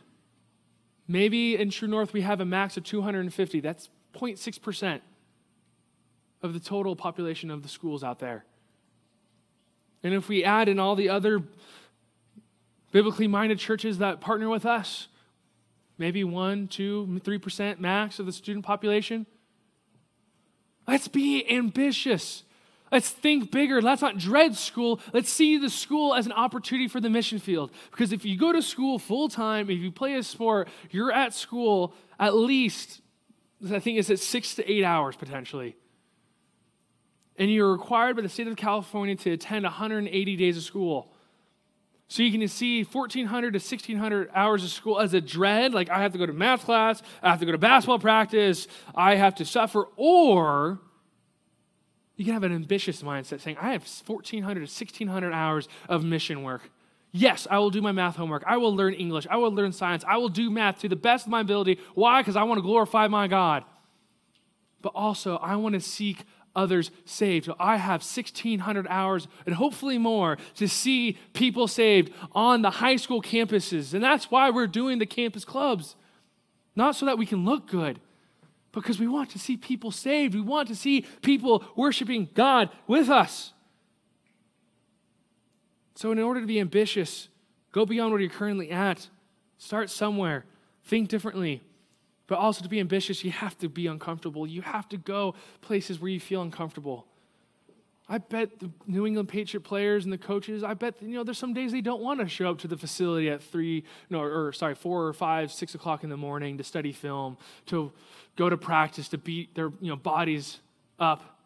Maybe 1.07 1.55
in 1.55 1.71
True 1.71 1.87
North 1.87 2.13
we 2.13 2.21
have 2.21 2.39
a 2.39 2.45
max 2.45 2.77
of 2.77 2.83
250. 2.83 3.59
That's 3.61 3.89
0.6% 4.13 5.01
of 6.41 6.53
the 6.53 6.59
total 6.59 6.95
population 6.95 7.49
of 7.49 7.63
the 7.63 7.69
schools 7.69 8.03
out 8.03 8.19
there. 8.19 8.45
And 10.03 10.13
if 10.13 10.29
we 10.29 10.43
add 10.43 10.69
in 10.69 10.79
all 10.79 10.95
the 10.95 11.09
other 11.09 11.43
biblically 12.91 13.27
minded 13.27 13.59
churches 13.59 13.97
that 13.99 14.21
partner 14.21 14.49
with 14.49 14.65
us, 14.65 15.07
maybe 15.97 16.23
1, 16.23 16.67
2, 16.69 17.21
3% 17.23 17.79
max 17.79 18.19
of 18.19 18.25
the 18.25 18.31
student 18.31 18.65
population. 18.65 19.25
Let's 20.87 21.07
be 21.07 21.47
ambitious. 21.49 22.43
Let's 22.91 23.09
think 23.09 23.51
bigger. 23.51 23.81
Let's 23.81 24.01
not 24.01 24.17
dread 24.17 24.55
school. 24.55 24.99
Let's 25.13 25.29
see 25.29 25.57
the 25.57 25.69
school 25.69 26.15
as 26.15 26.25
an 26.25 26.31
opportunity 26.31 26.87
for 26.87 26.99
the 26.99 27.09
mission 27.09 27.37
field. 27.37 27.71
Because 27.91 28.11
if 28.11 28.25
you 28.25 28.37
go 28.37 28.51
to 28.51 28.61
school 28.61 28.97
full 28.97 29.29
time, 29.29 29.69
if 29.69 29.77
you 29.77 29.91
play 29.91 30.15
a 30.15 30.23
sport, 30.23 30.69
you're 30.89 31.11
at 31.11 31.33
school 31.33 31.93
at 32.19 32.35
least, 32.35 33.01
I 33.71 33.79
think 33.79 33.99
it's 33.99 34.09
at 34.09 34.19
six 34.19 34.55
to 34.55 34.71
eight 34.71 34.83
hours 34.83 35.15
potentially. 35.15 35.75
And 37.39 37.51
you're 37.51 37.71
required 37.71 38.17
by 38.17 38.21
the 38.21 38.29
state 38.29 38.47
of 38.47 38.55
California 38.57 39.15
to 39.15 39.31
attend 39.31 39.63
180 39.63 40.35
days 40.35 40.57
of 40.57 40.63
school. 40.63 41.11
So 42.09 42.21
you 42.21 42.37
can 42.37 42.47
see 42.47 42.83
1,400 42.83 43.53
to 43.53 43.57
1,600 43.59 44.29
hours 44.33 44.63
of 44.63 44.71
school 44.71 44.99
as 44.99 45.13
a 45.13 45.21
dread, 45.21 45.73
like 45.73 45.89
I 45.89 46.01
have 46.01 46.11
to 46.11 46.17
go 46.17 46.25
to 46.25 46.33
math 46.33 46.65
class, 46.65 47.01
I 47.21 47.29
have 47.29 47.39
to 47.39 47.45
go 47.45 47.51
to 47.51 47.57
basketball 47.57 47.99
practice, 47.99 48.67
I 48.95 49.15
have 49.15 49.35
to 49.35 49.45
suffer, 49.45 49.87
or 49.95 50.79
you 52.15 52.25
can 52.25 52.33
have 52.33 52.43
an 52.43 52.51
ambitious 52.51 53.03
mindset 53.03 53.41
saying, 53.41 53.57
I 53.61 53.71
have 53.71 53.83
1,400 53.83 54.55
to 54.55 54.59
1,600 54.61 55.31
hours 55.31 55.69
of 55.87 56.03
mission 56.03 56.43
work. 56.43 56.71
Yes, 57.11 57.47
I 57.49 57.59
will 57.59 57.69
do 57.69 57.81
my 57.81 57.91
math 57.91 58.15
homework. 58.15 58.43
I 58.45 58.57
will 58.57 58.75
learn 58.75 58.93
English. 58.93 59.25
I 59.29 59.37
will 59.37 59.53
learn 59.53 59.71
science. 59.71 60.03
I 60.05 60.17
will 60.17 60.29
do 60.29 60.49
math 60.49 60.79
to 60.79 60.89
the 60.89 60.95
best 60.95 61.25
of 61.25 61.31
my 61.31 61.41
ability. 61.41 61.79
Why? 61.93 62.21
Because 62.21 62.35
I 62.35 62.43
want 62.43 62.57
to 62.57 62.61
glorify 62.63 63.07
my 63.07 63.27
God. 63.27 63.63
But 64.81 64.93
also, 64.95 65.37
I 65.37 65.55
want 65.55 65.73
to 65.73 65.79
seek 65.79 66.25
others 66.59 66.91
saved. 67.05 67.45
So 67.45 67.55
I 67.59 67.77
have 67.77 68.01
1,600 68.01 68.87
hours 68.89 69.27
and 69.45 69.55
hopefully 69.55 69.97
more 69.97 70.37
to 70.55 70.67
see 70.67 71.17
people 71.33 71.67
saved 71.67 72.11
on 72.33 72.61
the 72.61 72.69
high 72.69 72.97
school 72.97 73.21
campuses. 73.21 73.93
And 73.93 74.03
that's 74.03 74.29
why 74.29 74.49
we're 74.49 74.67
doing 74.67 74.99
the 74.99 75.05
campus 75.05 75.45
clubs. 75.45 75.95
Not 76.75 76.95
so 76.95 77.05
that 77.05 77.17
we 77.17 77.25
can 77.25 77.45
look 77.45 77.67
good, 77.67 77.99
because 78.71 78.99
we 78.99 79.07
want 79.07 79.31
to 79.31 79.39
see 79.39 79.57
people 79.57 79.91
saved. 79.91 80.35
We 80.35 80.41
want 80.41 80.67
to 80.67 80.75
see 80.75 81.05
people 81.21 81.63
worshiping 81.75 82.29
God 82.33 82.69
with 82.87 83.09
us. 83.09 83.53
So, 85.95 86.11
in 86.11 86.19
order 86.19 86.39
to 86.39 86.47
be 86.47 86.59
ambitious, 86.59 87.27
go 87.71 87.85
beyond 87.85 88.11
where 88.11 88.21
you're 88.21 88.29
currently 88.29 88.71
at. 88.71 89.07
Start 89.57 89.89
somewhere. 89.89 90.45
Think 90.85 91.09
differently. 91.09 91.61
But 92.29 92.37
also, 92.37 92.61
to 92.61 92.69
be 92.69 92.79
ambitious, 92.79 93.23
you 93.23 93.31
have 93.31 93.57
to 93.57 93.67
be 93.67 93.87
uncomfortable. 93.87 94.45
You 94.45 94.61
have 94.61 94.87
to 94.89 94.97
go 94.97 95.33
places 95.61 95.99
where 95.99 96.11
you 96.11 96.19
feel 96.19 96.43
uncomfortable. 96.43 97.07
I 98.07 98.19
bet 98.19 98.59
the 98.59 98.69
New 98.85 99.07
England 99.07 99.29
Patriot 99.29 99.61
players 99.61 100.03
and 100.03 100.13
the 100.13 100.17
coaches, 100.19 100.63
I 100.63 100.75
bet, 100.75 101.01
you 101.01 101.15
know, 101.15 101.23
there's 101.23 101.39
some 101.39 101.55
days 101.55 101.71
they 101.71 101.81
don't 101.81 102.03
want 102.03 102.19
to 102.19 102.27
show 102.27 102.51
up 102.51 102.59
to 102.59 102.67
the 102.67 102.77
facility 102.77 103.31
at 103.31 103.41
three, 103.41 103.83
no, 104.11 104.21
or 104.21 104.53
sorry, 104.53 104.75
four 104.75 105.07
or 105.07 105.13
five, 105.13 105.51
six 105.51 105.73
o'clock 105.73 106.03
in 106.03 106.11
the 106.11 106.17
morning 106.17 106.59
to 106.59 106.63
study 106.63 106.91
film, 106.91 107.35
to 107.65 107.91
go 108.35 108.47
to 108.47 108.57
practice, 108.57 109.09
to 109.09 109.17
beat 109.17 109.55
their, 109.55 109.71
you 109.81 109.89
know, 109.89 109.95
bodies 109.95 110.59
up. 110.99 111.39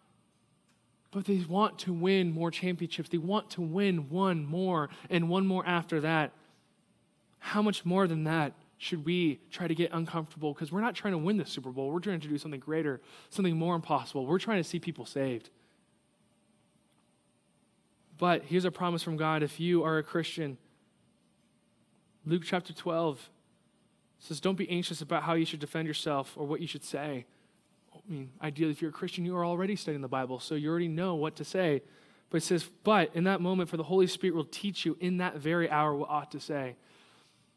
But 1.11 1.23
they 1.23 1.45
want 1.47 1.79
to 1.79 1.93
win 1.93 2.33
more 2.33 2.51
championships. 2.51 3.07
They 3.07 3.17
want 3.17 3.51
to 3.51 3.61
win 3.61 4.09
one 4.09 4.45
more 4.45 4.89
and 5.09 5.29
one 5.29 5.47
more 5.47 5.65
after 5.65 6.01
that. 6.01 6.33
How 7.39 7.61
much 7.61 7.85
more 7.85 8.05
than 8.05 8.25
that 8.25 8.51
should 8.77 9.05
we 9.05 9.39
try 9.51 9.67
to 9.67 9.75
get 9.75 9.91
uncomfortable? 9.93 10.53
Because 10.53 10.71
we're 10.71 10.81
not 10.81 10.95
trying 10.95 11.13
to 11.13 11.17
win 11.17 11.37
the 11.37 11.45
Super 11.45 11.69
Bowl. 11.69 11.91
We're 11.91 11.99
trying 11.99 12.19
to 12.19 12.27
do 12.27 12.37
something 12.37 12.59
greater, 12.59 13.01
something 13.29 13.55
more 13.55 13.75
impossible. 13.75 14.25
We're 14.25 14.39
trying 14.39 14.61
to 14.61 14.67
see 14.67 14.79
people 14.79 15.05
saved. 15.05 15.49
But 18.17 18.43
here's 18.45 18.65
a 18.65 18.71
promise 18.71 19.03
from 19.03 19.17
God 19.17 19.43
if 19.43 19.59
you 19.59 19.83
are 19.83 19.97
a 19.97 20.03
Christian. 20.03 20.57
Luke 22.25 22.43
chapter 22.45 22.73
12 22.73 23.29
says, 24.19 24.39
Don't 24.39 24.57
be 24.57 24.69
anxious 24.69 25.01
about 25.01 25.23
how 25.23 25.33
you 25.33 25.45
should 25.45 25.59
defend 25.59 25.87
yourself 25.87 26.33
or 26.37 26.45
what 26.45 26.61
you 26.61 26.67
should 26.67 26.83
say. 26.83 27.25
I 27.93 28.11
mean, 28.11 28.31
ideally, 28.41 28.71
if 28.71 28.81
you're 28.81 28.89
a 28.89 28.93
Christian, 28.93 29.25
you 29.25 29.35
are 29.35 29.45
already 29.45 29.75
studying 29.75 30.01
the 30.01 30.07
Bible, 30.07 30.39
so 30.39 30.55
you 30.55 30.69
already 30.69 30.87
know 30.87 31.15
what 31.15 31.35
to 31.37 31.43
say. 31.43 31.81
But 32.29 32.37
it 32.37 32.45
says, 32.45 32.69
But 32.83 33.11
in 33.13 33.25
that 33.25 33.41
moment, 33.41 33.69
for 33.69 33.77
the 33.77 33.83
Holy 33.83 34.07
Spirit 34.07 34.35
will 34.35 34.45
teach 34.45 34.85
you 34.85 34.97
in 34.99 35.17
that 35.17 35.37
very 35.37 35.69
hour 35.69 35.95
what 35.95 36.09
ought 36.09 36.31
to 36.31 36.39
say. 36.39 36.75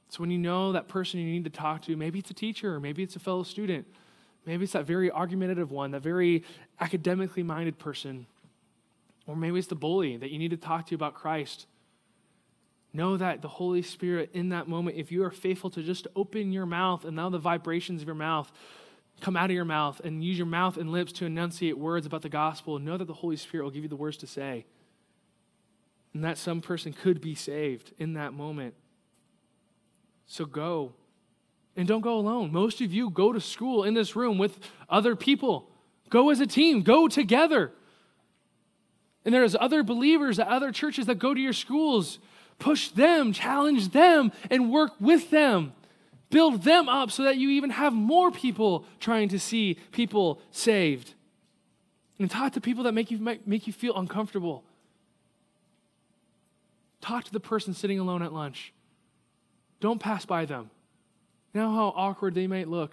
So 0.09 0.18
when 0.18 0.30
you 0.30 0.38
know 0.38 0.72
that 0.72 0.88
person 0.88 1.20
you 1.20 1.26
need 1.26 1.44
to 1.44 1.50
talk 1.50 1.82
to, 1.82 1.96
maybe 1.96 2.18
it's 2.18 2.30
a 2.30 2.34
teacher, 2.34 2.74
or 2.74 2.80
maybe 2.80 3.02
it's 3.02 3.16
a 3.16 3.20
fellow 3.20 3.42
student, 3.42 3.86
maybe 4.44 4.64
it's 4.64 4.72
that 4.72 4.86
very 4.86 5.11
argumentative 5.11 5.70
one, 5.70 5.90
that 5.90 6.02
very 6.02 6.44
academically 6.80 7.42
minded 7.42 7.78
person 7.78 8.26
or 9.26 9.36
maybe 9.36 9.59
it's 9.59 9.68
the 9.68 9.74
bully 9.74 10.16
that 10.16 10.30
you 10.30 10.38
need 10.38 10.50
to 10.50 10.57
talk 10.57 10.86
to 10.86 10.94
about 10.94 11.14
Christ. 11.14 11.66
Know 12.92 13.16
that 13.16 13.42
the 13.42 13.48
Holy 13.48 13.82
Spirit, 13.82 14.30
in 14.32 14.50
that 14.50 14.68
moment, 14.68 14.96
if 14.96 15.11
you 15.11 15.24
are 15.24 15.30
faithful 15.30 15.70
to 15.70 15.82
just 15.82 16.07
open 16.14 16.52
your 16.52 16.66
mouth 16.66 17.04
and 17.04 17.16
now 17.16 17.28
the 17.28 17.38
vibrations 17.38 18.02
of 18.02 18.09
your 18.09 18.14
mouth 18.14 18.50
come 19.20 19.36
out 19.36 19.50
of 19.50 19.54
your 19.54 19.64
mouth 19.64 19.98
and 20.04 20.22
use 20.22 20.36
your 20.36 20.46
mouth 20.46 20.76
and 20.76 20.92
lips 20.92 21.11
to 21.11 21.24
enunciate 21.24 21.78
words 21.78 22.04
about 22.07 22.20
the 22.20 22.28
gospel, 22.28 22.78
know 22.78 22.98
that 22.98 23.07
the 23.07 23.14
Holy 23.14 23.36
Spirit 23.36 23.64
will 23.64 23.70
give 23.70 23.82
you 23.82 23.88
the 23.88 23.96
words 23.96 24.18
to 24.18 24.26
say. 24.26 24.66
And 26.12 26.22
that 26.22 26.38
some 26.38 26.61
person 26.61 26.92
could 26.92 27.20
be 27.20 27.34
saved 27.34 27.92
in 27.98 28.12
that 28.12 28.34
moment. 28.34 28.74
So 30.27 30.45
go. 30.45 30.93
And 31.77 31.87
don't 31.87 32.01
go 32.01 32.18
alone. 32.18 32.53
Most 32.53 32.81
of 32.81 32.93
you 32.93 33.11
go 33.11 33.33
to 33.33 33.41
school 33.41 33.85
in 33.85 33.95
this 33.95 34.16
room 34.16 34.39
with 34.39 34.59
other 34.89 35.14
people. 35.14 35.68
Go 36.09 36.31
as 36.31 36.41
a 36.41 36.47
team, 36.47 36.83
go 36.83 37.09
together. 37.09 37.72
And 39.24 39.35
there's 39.35 39.57
other 39.59 39.83
believers 39.83 40.39
at 40.39 40.47
other 40.49 40.72
churches 40.72 41.07
that 41.07 41.18
go 41.18 41.35
to 41.35 41.41
your 41.41 41.53
schools. 41.53 42.18
Push 42.59 42.91
them, 42.91 43.33
challenge 43.33 43.91
them, 43.91 44.33
and 44.51 44.70
work 44.70 44.93
with 45.01 45.31
them. 45.31 45.74
Build 46.31 46.62
them 46.62 46.89
up 46.89 47.11
so 47.11 47.24
that 47.24 47.37
you 47.37 47.51
even 47.51 47.70
have 47.70 47.93
more 47.93 48.31
people 48.31 48.85
trying 48.99 49.29
to 49.29 49.39
see 49.39 49.79
people 49.93 50.41
saved. 50.51 51.14
And 52.18 52.31
talk 52.31 52.55
to 52.55 52.61
people 52.61 52.85
that 52.85 52.93
make 52.93 53.11
you, 53.11 53.18
make 53.45 53.66
you 53.66 53.72
feel 53.72 53.97
uncomfortable. 53.97 54.64
Talk 57.01 57.24
to 57.24 57.33
the 57.33 57.41
person 57.41 57.74
sitting 57.74 57.99
alone 57.99 58.22
at 58.22 58.33
lunch. 58.33 58.72
Don't 59.87 60.01
pass 60.01 60.26
by 60.26 60.47
them. 60.47 60.68
Know 61.55 61.72
how 61.72 61.93
awkward 61.95 62.34
they 62.34 62.49
might 62.49 62.66
look 62.66 62.93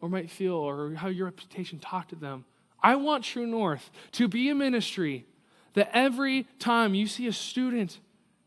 or 0.00 0.08
might 0.08 0.30
feel, 0.30 0.54
or 0.54 0.94
how 0.94 1.08
your 1.08 1.26
reputation, 1.26 1.78
talk 1.78 2.08
to 2.08 2.16
them. 2.16 2.46
I 2.82 2.96
want 2.96 3.22
True 3.22 3.46
North 3.46 3.90
to 4.12 4.28
be 4.28 4.48
a 4.48 4.54
ministry 4.54 5.26
that 5.74 5.90
every 5.92 6.46
time 6.58 6.94
you 6.94 7.06
see 7.06 7.26
a 7.26 7.34
student, 7.34 7.98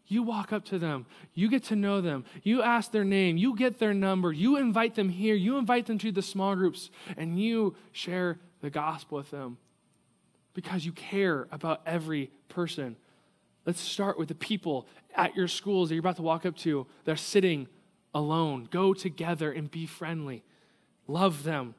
you 0.07 0.23
walk 0.23 0.51
up 0.51 0.65
to 0.65 0.79
them, 0.79 1.05
you 1.35 1.47
get 1.47 1.63
to 1.65 1.75
know 1.75 2.01
them, 2.01 2.25
you 2.41 2.63
ask 2.63 2.91
their 2.91 3.03
name, 3.03 3.37
you 3.37 3.55
get 3.55 3.77
their 3.77 3.93
number, 3.93 4.33
you 4.33 4.57
invite 4.57 4.95
them 4.95 5.09
here, 5.09 5.35
you 5.35 5.59
invite 5.59 5.85
them 5.85 5.99
to 5.99 6.11
the 6.11 6.23
small 6.23 6.55
groups, 6.55 6.89
and 7.17 7.39
you 7.39 7.75
share 7.91 8.39
the 8.61 8.71
gospel 8.71 9.19
with 9.19 9.29
them. 9.29 9.59
because 10.55 10.85
you 10.85 10.91
care 10.91 11.47
about 11.51 11.81
every 11.85 12.31
person. 12.47 12.95
Let's 13.65 13.81
start 13.81 14.17
with 14.17 14.27
the 14.27 14.35
people 14.35 14.87
at 15.15 15.35
your 15.35 15.47
schools 15.47 15.89
that 15.89 15.95
you're 15.95 16.01
about 16.01 16.15
to 16.17 16.21
walk 16.21 16.45
up 16.45 16.55
to 16.57 16.87
that 17.05 17.11
are 17.11 17.17
sitting 17.17 17.67
alone. 18.13 18.67
Go 18.71 18.93
together 18.93 19.51
and 19.51 19.69
be 19.69 19.85
friendly. 19.85 20.43
Love 21.07 21.43
them. 21.43 21.75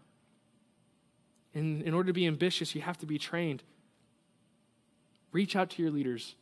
In, 1.52 1.82
in 1.82 1.94
order 1.94 2.08
to 2.08 2.12
be 2.12 2.26
ambitious, 2.26 2.74
you 2.74 2.82
have 2.82 2.98
to 2.98 3.06
be 3.06 3.18
trained. 3.18 3.62
Reach 5.32 5.56
out 5.56 5.70
to 5.70 5.82
your 5.82 5.90
leaders. 5.90 6.34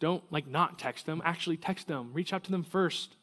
Don't 0.00 0.22
like 0.30 0.46
not 0.46 0.78
text 0.78 1.06
them, 1.06 1.22
actually 1.24 1.56
text 1.56 1.88
them. 1.88 2.10
Reach 2.12 2.32
out 2.32 2.44
to 2.44 2.50
them 2.50 2.62
first. 2.62 3.16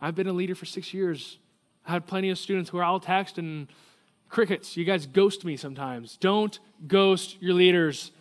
I've 0.00 0.14
been 0.14 0.26
a 0.26 0.32
leader 0.32 0.54
for 0.54 0.66
six 0.66 0.92
years. 0.92 1.38
I 1.86 1.92
had 1.92 2.06
plenty 2.06 2.30
of 2.30 2.38
students 2.38 2.70
who 2.70 2.78
are 2.78 2.84
all 2.84 3.00
text 3.00 3.38
and 3.38 3.68
crickets. 4.28 4.76
You 4.76 4.84
guys 4.84 5.06
ghost 5.06 5.44
me 5.44 5.56
sometimes. 5.56 6.16
Don't 6.18 6.58
ghost 6.86 7.36
your 7.40 7.54
leaders. 7.54 8.12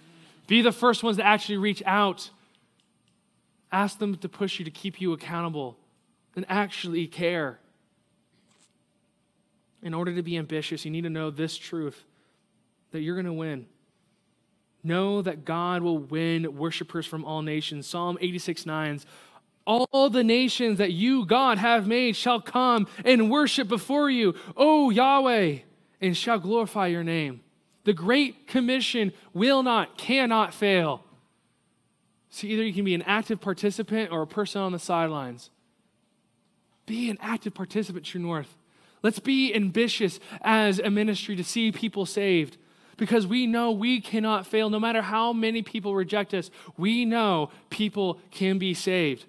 Be 0.47 0.61
the 0.61 0.71
first 0.71 1.03
ones 1.03 1.17
to 1.17 1.25
actually 1.25 1.57
reach 1.57 1.81
out. 1.85 2.29
Ask 3.71 3.99
them 3.99 4.15
to 4.17 4.29
push 4.29 4.59
you 4.59 4.65
to 4.65 4.71
keep 4.71 5.01
you 5.01 5.13
accountable 5.13 5.77
and 6.35 6.45
actually 6.49 7.07
care. 7.07 7.59
In 9.81 9.93
order 9.93 10.15
to 10.15 10.23
be 10.23 10.37
ambitious, 10.37 10.85
you 10.85 10.91
need 10.91 11.03
to 11.03 11.09
know 11.09 11.29
this 11.29 11.57
truth 11.57 12.03
that 12.91 13.01
you're 13.01 13.15
going 13.15 13.25
to 13.25 13.33
win. 13.33 13.67
Know 14.83 15.21
that 15.21 15.45
God 15.45 15.81
will 15.81 15.97
win 15.97 16.55
worshipers 16.57 17.05
from 17.05 17.25
all 17.25 17.41
nations. 17.41 17.87
Psalm 17.87 18.17
86 18.21 18.65
9 18.65 19.01
all 19.67 20.09
the 20.11 20.23
nations 20.23 20.77
that 20.77 20.91
you, 20.91 21.25
God, 21.25 21.57
have 21.57 21.87
made 21.87 22.15
shall 22.15 22.39
come 22.39 22.87
and 23.03 23.31
worship 23.31 23.67
before 23.67 24.09
you, 24.09 24.35
O 24.55 24.91
Yahweh, 24.91 25.59
and 26.01 26.15
shall 26.15 26.37
glorify 26.37 26.87
your 26.87 27.03
name. 27.03 27.41
The 27.85 27.93
Great 27.93 28.47
Commission 28.47 29.13
will 29.33 29.63
not, 29.63 29.97
cannot 29.97 30.53
fail. 30.53 31.03
So 32.29 32.47
either 32.47 32.63
you 32.63 32.73
can 32.73 32.83
be 32.83 32.95
an 32.95 33.03
active 33.03 33.39
participant 33.39 34.11
or 34.11 34.23
a 34.23 34.27
person 34.27 34.61
on 34.61 34.73
the 34.73 34.79
sidelines. 34.79 35.51
Be 36.85 37.09
an 37.09 37.17
active 37.21 37.53
participant, 37.53 38.05
True 38.05 38.21
North. 38.21 38.57
Let's 39.01 39.19
be 39.19 39.53
ambitious 39.55 40.19
as 40.41 40.79
a 40.79 40.89
ministry 40.89 41.35
to 41.35 41.43
see 41.43 41.71
people 41.71 42.05
saved 42.05 42.57
because 42.97 43.27
we 43.27 43.45
know 43.45 43.71
we 43.71 44.01
cannot 44.01 44.47
fail. 44.47 44.69
No 44.69 44.79
matter 44.79 45.01
how 45.01 45.31
many 45.31 45.61
people 45.61 45.95
reject 45.95 46.33
us, 46.33 46.49
we 46.77 47.05
know 47.05 47.51
people 47.69 48.19
can 48.31 48.57
be 48.57 48.73
saved. 48.73 49.25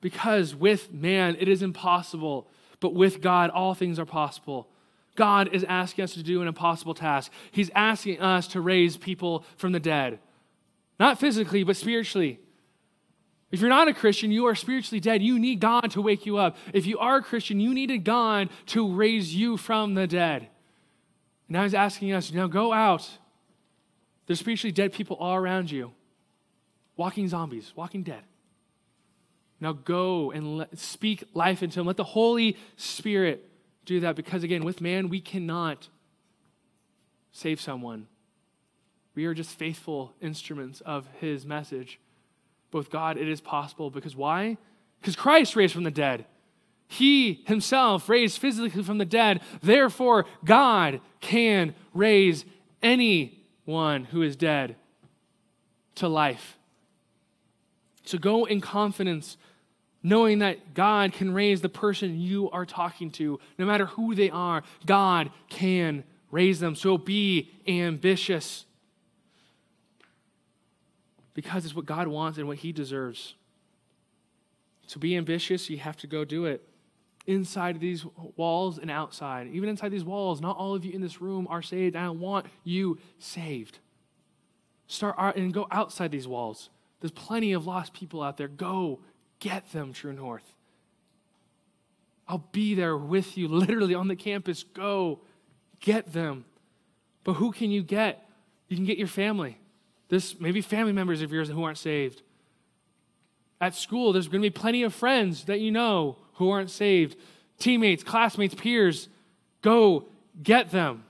Because 0.00 0.54
with 0.54 0.92
man, 0.92 1.36
it 1.40 1.48
is 1.48 1.62
impossible, 1.62 2.48
but 2.78 2.94
with 2.94 3.20
God, 3.20 3.50
all 3.50 3.74
things 3.74 3.98
are 3.98 4.06
possible. 4.06 4.68
God 5.18 5.50
is 5.52 5.64
asking 5.64 6.04
us 6.04 6.14
to 6.14 6.22
do 6.22 6.40
an 6.40 6.48
impossible 6.48 6.94
task. 6.94 7.32
He's 7.50 7.70
asking 7.74 8.20
us 8.20 8.46
to 8.48 8.60
raise 8.60 8.96
people 8.96 9.44
from 9.56 9.72
the 9.72 9.80
dead, 9.80 10.20
not 11.00 11.18
physically, 11.18 11.64
but 11.64 11.76
spiritually. 11.76 12.38
If 13.50 13.60
you're 13.60 13.68
not 13.68 13.88
a 13.88 13.94
Christian, 13.94 14.30
you 14.30 14.46
are 14.46 14.54
spiritually 14.54 15.00
dead. 15.00 15.20
You 15.20 15.38
need 15.38 15.58
God 15.58 15.90
to 15.92 16.02
wake 16.02 16.24
you 16.24 16.36
up. 16.36 16.56
If 16.72 16.86
you 16.86 16.98
are 16.98 17.16
a 17.16 17.22
Christian, 17.22 17.58
you 17.58 17.74
needed 17.74 18.04
God 18.04 18.48
to 18.66 18.92
raise 18.92 19.34
you 19.34 19.56
from 19.56 19.94
the 19.94 20.06
dead. 20.06 20.48
now 21.48 21.64
he's 21.64 21.74
asking 21.74 22.12
us, 22.12 22.32
now 22.32 22.46
go 22.46 22.72
out. 22.72 23.10
There's 24.26 24.38
spiritually 24.38 24.72
dead 24.72 24.92
people 24.92 25.16
all 25.16 25.34
around 25.34 25.70
you, 25.70 25.90
walking 26.96 27.26
zombies, 27.26 27.72
walking 27.74 28.04
dead. 28.04 28.22
Now 29.60 29.72
go 29.72 30.30
and 30.30 30.66
speak 30.74 31.24
life 31.34 31.64
into 31.64 31.80
them. 31.80 31.86
Let 31.86 31.96
the 31.96 32.04
Holy 32.04 32.56
Spirit 32.76 33.47
do 33.88 34.00
that 34.00 34.16
because, 34.16 34.44
again, 34.44 34.64
with 34.64 34.80
man, 34.80 35.08
we 35.08 35.20
cannot 35.20 35.88
save 37.32 37.60
someone. 37.60 38.06
We 39.14 39.24
are 39.24 39.34
just 39.34 39.58
faithful 39.58 40.12
instruments 40.20 40.82
of 40.82 41.08
his 41.20 41.46
message. 41.46 41.98
But 42.70 42.78
with 42.78 42.90
God, 42.90 43.16
it 43.16 43.28
is 43.28 43.40
possible 43.40 43.90
because 43.90 44.14
why? 44.14 44.58
Because 45.00 45.16
Christ 45.16 45.56
raised 45.56 45.72
from 45.72 45.84
the 45.84 45.90
dead. 45.90 46.26
He 46.86 47.42
himself 47.46 48.08
raised 48.08 48.38
physically 48.38 48.82
from 48.82 48.98
the 48.98 49.04
dead. 49.04 49.40
Therefore, 49.62 50.26
God 50.44 51.00
can 51.20 51.74
raise 51.94 52.44
anyone 52.82 54.04
who 54.04 54.22
is 54.22 54.36
dead 54.36 54.76
to 55.96 56.08
life. 56.08 56.58
So 58.04 58.18
go 58.18 58.44
in 58.44 58.60
confidence 58.60 59.36
knowing 60.02 60.38
that 60.40 60.74
God 60.74 61.12
can 61.12 61.32
raise 61.34 61.60
the 61.60 61.68
person 61.68 62.20
you 62.20 62.50
are 62.50 62.64
talking 62.64 63.10
to, 63.12 63.40
no 63.58 63.66
matter 63.66 63.86
who 63.86 64.14
they 64.14 64.30
are. 64.30 64.62
God 64.86 65.30
can 65.48 66.04
raise 66.30 66.60
them. 66.60 66.74
So 66.74 66.98
be 66.98 67.50
ambitious 67.66 68.64
because 71.34 71.64
it's 71.64 71.74
what 71.74 71.86
God 71.86 72.08
wants 72.08 72.38
and 72.38 72.46
what 72.48 72.58
He 72.58 72.72
deserves. 72.72 73.34
To 74.88 74.98
be 74.98 75.16
ambitious, 75.16 75.68
you 75.68 75.78
have 75.78 75.96
to 75.98 76.06
go 76.06 76.24
do 76.24 76.46
it 76.46 76.66
inside 77.26 77.78
these 77.78 78.06
walls 78.36 78.78
and 78.78 78.90
outside. 78.90 79.48
Even 79.48 79.68
inside 79.68 79.90
these 79.90 80.04
walls, 80.04 80.40
not 80.40 80.56
all 80.56 80.74
of 80.74 80.84
you 80.84 80.92
in 80.92 81.02
this 81.02 81.20
room 81.20 81.46
are 81.50 81.60
saved. 81.60 81.94
I 81.94 82.08
want 82.08 82.46
you 82.64 82.98
saved. 83.18 83.78
Start 84.86 85.36
and 85.36 85.52
go 85.52 85.66
outside 85.70 86.10
these 86.10 86.26
walls. 86.26 86.70
There's 87.00 87.12
plenty 87.12 87.52
of 87.52 87.66
lost 87.66 87.92
people 87.92 88.22
out 88.22 88.38
there. 88.38 88.48
Go 88.48 89.00
Get 89.40 89.70
them, 89.72 89.92
True 89.92 90.12
North. 90.12 90.52
I'll 92.26 92.44
be 92.52 92.74
there 92.74 92.96
with 92.96 93.38
you, 93.38 93.48
literally 93.48 93.94
on 93.94 94.08
the 94.08 94.16
campus. 94.16 94.62
Go 94.62 95.20
get 95.80 96.12
them. 96.12 96.44
But 97.24 97.34
who 97.34 97.52
can 97.52 97.70
you 97.70 97.82
get? 97.82 98.28
You 98.68 98.76
can 98.76 98.84
get 98.84 98.98
your 98.98 99.08
family. 99.08 99.58
This 100.08 100.38
maybe 100.38 100.60
family 100.60 100.92
members 100.92 101.22
of 101.22 101.32
yours 101.32 101.48
who 101.48 101.62
aren't 101.62 101.78
saved. 101.78 102.22
At 103.60 103.74
school, 103.74 104.12
there's 104.12 104.28
going 104.28 104.42
to 104.42 104.46
be 104.46 104.50
plenty 104.50 104.82
of 104.82 104.94
friends 104.94 105.44
that 105.44 105.60
you 105.60 105.70
know 105.70 106.16
who 106.34 106.50
aren't 106.50 106.70
saved. 106.70 107.16
Teammates, 107.58 108.04
classmates, 108.04 108.54
peers. 108.54 109.08
Go 109.62 110.06
get 110.42 110.70
them. 110.70 111.04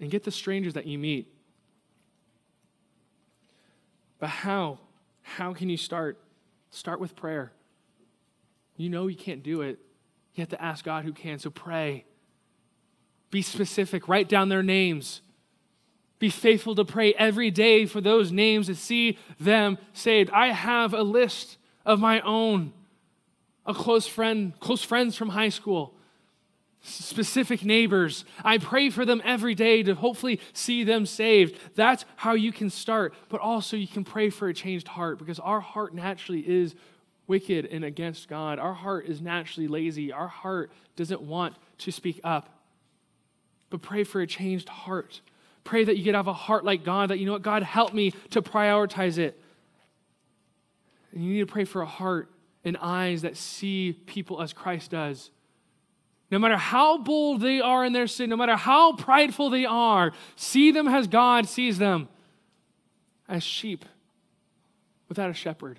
And 0.00 0.10
get 0.10 0.24
the 0.24 0.30
strangers 0.30 0.74
that 0.74 0.86
you 0.86 0.98
meet. 0.98 1.32
But 4.18 4.28
how? 4.28 4.78
How 5.22 5.52
can 5.52 5.68
you 5.68 5.76
start? 5.76 6.18
Start 6.70 7.00
with 7.00 7.16
prayer. 7.16 7.52
You 8.76 8.88
know 8.88 9.06
you 9.06 9.16
can't 9.16 9.42
do 9.42 9.62
it. 9.62 9.78
You 10.34 10.42
have 10.42 10.50
to 10.50 10.62
ask 10.62 10.84
God 10.84 11.04
who 11.04 11.12
can. 11.12 11.38
So 11.38 11.50
pray. 11.50 12.04
Be 13.30 13.42
specific. 13.42 14.08
Write 14.08 14.28
down 14.28 14.48
their 14.48 14.62
names. 14.62 15.22
Be 16.18 16.30
faithful 16.30 16.74
to 16.74 16.84
pray 16.84 17.12
every 17.14 17.50
day 17.50 17.86
for 17.86 18.00
those 18.00 18.32
names 18.32 18.66
to 18.66 18.74
see 18.74 19.18
them 19.38 19.78
saved. 19.92 20.30
I 20.30 20.48
have 20.48 20.94
a 20.94 21.02
list 21.02 21.58
of 21.84 22.00
my 22.00 22.20
own, 22.20 22.72
a 23.66 23.74
close 23.74 24.06
friend, 24.06 24.58
close 24.60 24.82
friends 24.82 25.16
from 25.16 25.30
high 25.30 25.50
school 25.50 25.95
specific 26.86 27.64
neighbors. 27.64 28.24
I 28.44 28.58
pray 28.58 28.90
for 28.90 29.04
them 29.04 29.20
every 29.24 29.54
day 29.54 29.82
to 29.82 29.94
hopefully 29.94 30.40
see 30.52 30.84
them 30.84 31.04
saved. 31.04 31.58
That's 31.74 32.04
how 32.16 32.34
you 32.34 32.52
can 32.52 32.70
start. 32.70 33.14
But 33.28 33.40
also, 33.40 33.76
you 33.76 33.88
can 33.88 34.04
pray 34.04 34.30
for 34.30 34.48
a 34.48 34.54
changed 34.54 34.88
heart 34.88 35.18
because 35.18 35.38
our 35.40 35.60
heart 35.60 35.94
naturally 35.94 36.40
is 36.40 36.74
wicked 37.26 37.66
and 37.66 37.84
against 37.84 38.28
God. 38.28 38.58
Our 38.58 38.74
heart 38.74 39.06
is 39.06 39.20
naturally 39.20 39.68
lazy. 39.68 40.12
Our 40.12 40.28
heart 40.28 40.70
doesn't 40.94 41.20
want 41.20 41.56
to 41.78 41.90
speak 41.90 42.20
up. 42.22 42.48
But 43.68 43.82
pray 43.82 44.04
for 44.04 44.20
a 44.20 44.26
changed 44.26 44.68
heart. 44.68 45.20
Pray 45.64 45.82
that 45.82 45.96
you 45.96 46.04
could 46.04 46.14
have 46.14 46.28
a 46.28 46.32
heart 46.32 46.64
like 46.64 46.84
God, 46.84 47.10
that 47.10 47.18
you 47.18 47.26
know 47.26 47.32
what, 47.32 47.42
God, 47.42 47.64
help 47.64 47.92
me 47.92 48.12
to 48.30 48.40
prioritize 48.40 49.18
it. 49.18 49.40
And 51.12 51.24
you 51.24 51.32
need 51.32 51.40
to 51.40 51.46
pray 51.46 51.64
for 51.64 51.82
a 51.82 51.86
heart 51.86 52.30
and 52.64 52.76
eyes 52.80 53.22
that 53.22 53.36
see 53.36 53.92
people 54.06 54.40
as 54.40 54.52
Christ 54.52 54.92
does 54.92 55.30
no 56.30 56.38
matter 56.38 56.56
how 56.56 56.98
bold 56.98 57.40
they 57.40 57.60
are 57.60 57.84
in 57.84 57.92
their 57.92 58.06
sin, 58.06 58.30
no 58.30 58.36
matter 58.36 58.56
how 58.56 58.94
prideful 58.94 59.50
they 59.50 59.64
are, 59.64 60.12
see 60.34 60.72
them 60.72 60.88
as 60.88 61.06
God 61.06 61.48
sees 61.48 61.78
them 61.78 62.08
as 63.28 63.42
sheep 63.42 63.84
without 65.08 65.30
a 65.30 65.34
shepherd, 65.34 65.78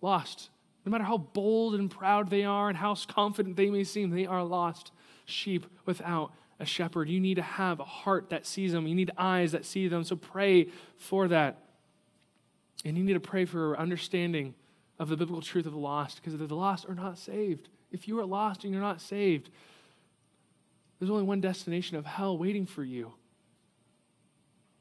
lost. 0.00 0.50
No 0.84 0.90
matter 0.90 1.04
how 1.04 1.18
bold 1.18 1.74
and 1.74 1.90
proud 1.90 2.30
they 2.30 2.44
are 2.44 2.68
and 2.68 2.76
how 2.76 2.94
confident 2.94 3.56
they 3.56 3.70
may 3.70 3.84
seem, 3.84 4.10
they 4.10 4.26
are 4.26 4.42
lost 4.42 4.92
sheep 5.26 5.66
without 5.84 6.32
a 6.58 6.64
shepherd. 6.64 7.08
You 7.08 7.20
need 7.20 7.36
to 7.36 7.42
have 7.42 7.80
a 7.80 7.84
heart 7.84 8.30
that 8.30 8.46
sees 8.46 8.72
them, 8.72 8.86
you 8.86 8.94
need 8.94 9.12
eyes 9.16 9.52
that 9.52 9.64
see 9.64 9.88
them. 9.88 10.02
So 10.04 10.16
pray 10.16 10.68
for 10.96 11.28
that. 11.28 11.64
And 12.84 12.96
you 12.96 13.04
need 13.04 13.12
to 13.12 13.20
pray 13.20 13.44
for 13.44 13.78
understanding 13.78 14.54
of 14.98 15.08
the 15.08 15.16
biblical 15.16 15.42
truth 15.42 15.66
of 15.66 15.72
the 15.72 15.78
lost 15.78 16.16
because 16.16 16.38
the 16.38 16.54
lost 16.54 16.88
are 16.88 16.94
not 16.94 17.18
saved. 17.18 17.68
If 17.92 18.08
you 18.08 18.18
are 18.20 18.24
lost 18.24 18.64
and 18.64 18.72
you're 18.72 18.82
not 18.82 19.00
saved, 19.00 19.50
there's 20.98 21.10
only 21.10 21.22
one 21.24 21.40
destination 21.40 21.96
of 21.96 22.06
hell 22.06 22.36
waiting 22.36 22.66
for 22.66 22.84
you. 22.84 23.12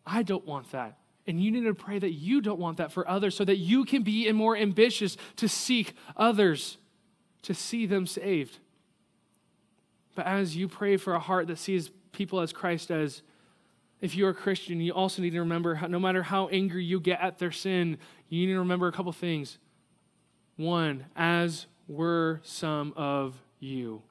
I 0.06 0.24
don't 0.24 0.46
want 0.46 0.72
that. 0.72 0.98
And 1.28 1.42
you 1.42 1.52
need 1.52 1.66
to 1.66 1.74
pray 1.74 2.00
that 2.00 2.12
you 2.12 2.42
don't 2.42 2.60
want 2.60 2.78
that 2.78 2.92
for 2.92 3.08
others 3.08 3.36
so 3.36 3.46
that 3.46 3.58
you 3.58 3.86
can 3.86 4.02
be 4.02 4.32
more 4.32 4.58
ambitious 4.58 5.16
to 5.36 5.48
seek 5.48 5.94
others, 6.18 6.78
to 7.44 7.54
see 7.54 7.86
them 7.86 8.08
saved. 8.08 8.58
But 10.16 10.26
as 10.26 10.56
you 10.56 10.68
pray 10.68 10.98
for 10.98 11.14
a 11.14 11.20
heart 11.20 11.48
that 11.48 11.60
sees 11.60 11.92
people 12.12 12.42
as 12.42 12.52
Christ 12.52 12.92
as, 12.92 13.22
if 14.02 14.16
you're 14.16 14.32
a 14.32 14.34
Christian, 14.34 14.82
you 14.82 14.92
also 14.92 15.22
need 15.22 15.32
to 15.32 15.40
remember 15.40 15.80
no 15.88 16.00
matter 16.00 16.24
how 16.24 16.48
angry 16.48 16.84
you 16.84 17.00
get 17.00 17.22
at 17.22 17.38
their 17.38 17.52
sin, 17.52 17.98
you 18.28 18.48
need 18.48 18.54
to 18.54 18.60
remember 18.60 18.88
a 18.88 18.92
couple 18.92 19.12
things. 19.12 19.58
One, 20.58 21.06
as 21.16 21.68
were 21.90 22.40
some 22.44 22.94
of 22.96 23.42
you. 23.60 24.02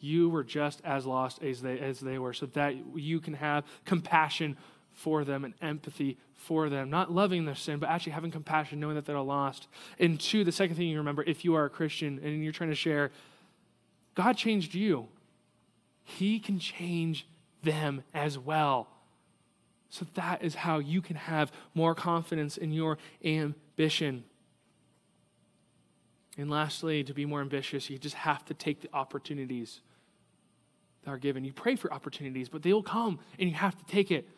You 0.00 0.28
were 0.28 0.42
just 0.42 0.80
as 0.84 1.06
lost 1.06 1.42
as 1.42 1.62
they, 1.62 1.78
as 1.78 2.00
they 2.00 2.18
were, 2.18 2.32
so 2.32 2.46
that 2.46 2.74
you 2.96 3.20
can 3.20 3.34
have 3.34 3.64
compassion 3.84 4.56
for 4.92 5.24
them 5.24 5.44
and 5.44 5.54
empathy 5.60 6.16
for 6.34 6.68
them. 6.68 6.90
Not 6.90 7.12
loving 7.12 7.44
their 7.44 7.54
sin, 7.54 7.78
but 7.78 7.88
actually 7.88 8.12
having 8.12 8.30
compassion, 8.30 8.80
knowing 8.80 8.94
that 8.94 9.04
they're 9.04 9.20
lost. 9.20 9.68
And 9.98 10.18
two, 10.18 10.42
the 10.42 10.52
second 10.52 10.76
thing 10.76 10.88
you 10.88 10.98
remember, 10.98 11.22
if 11.22 11.44
you 11.44 11.54
are 11.54 11.66
a 11.66 11.70
Christian 11.70 12.18
and 12.22 12.42
you're 12.42 12.52
trying 12.52 12.70
to 12.70 12.76
share, 12.76 13.10
God 14.14 14.36
changed 14.36 14.74
you. 14.74 15.08
He 16.02 16.38
can 16.38 16.58
change 16.58 17.26
them 17.62 18.02
as 18.14 18.38
well. 18.38 18.88
So 19.90 20.06
that 20.14 20.42
is 20.42 20.54
how 20.54 20.78
you 20.78 21.02
can 21.02 21.16
have 21.16 21.52
more 21.74 21.94
confidence 21.94 22.56
in 22.56 22.72
your 22.72 22.98
ambition. 23.24 24.24
And 26.38 26.50
lastly, 26.50 27.02
to 27.04 27.14
be 27.14 27.24
more 27.24 27.40
ambitious, 27.40 27.88
you 27.88 27.98
just 27.98 28.16
have 28.16 28.44
to 28.46 28.54
take 28.54 28.82
the 28.82 28.88
opportunities 28.92 29.80
that 31.04 31.10
are 31.10 31.18
given. 31.18 31.44
You 31.44 31.52
pray 31.52 31.76
for 31.76 31.92
opportunities, 31.92 32.48
but 32.48 32.62
they 32.62 32.72
will 32.72 32.82
come 32.82 33.18
and 33.38 33.48
you 33.48 33.54
have 33.54 33.76
to 33.76 33.84
take 33.86 34.10
it. 34.10 34.28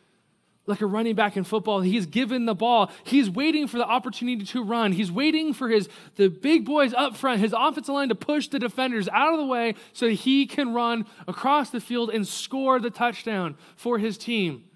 Like 0.66 0.82
a 0.82 0.86
running 0.86 1.14
back 1.14 1.38
in 1.38 1.44
football, 1.44 1.80
he's 1.80 2.04
given 2.04 2.44
the 2.44 2.54
ball. 2.54 2.90
He's 3.02 3.30
waiting 3.30 3.66
for 3.68 3.78
the 3.78 3.86
opportunity 3.86 4.44
to 4.44 4.62
run. 4.62 4.92
He's 4.92 5.10
waiting 5.10 5.54
for 5.54 5.70
his 5.70 5.88
the 6.16 6.28
big 6.28 6.66
boys 6.66 6.92
up 6.92 7.16
front, 7.16 7.40
his 7.40 7.54
offensive 7.56 7.94
line 7.94 8.10
to 8.10 8.14
push 8.14 8.48
the 8.48 8.58
defenders 8.58 9.08
out 9.08 9.32
of 9.32 9.38
the 9.38 9.46
way 9.46 9.76
so 9.94 10.10
he 10.10 10.46
can 10.46 10.74
run 10.74 11.06
across 11.26 11.70
the 11.70 11.80
field 11.80 12.10
and 12.10 12.28
score 12.28 12.78
the 12.78 12.90
touchdown 12.90 13.56
for 13.76 13.98
his 13.98 14.18
team. 14.18 14.67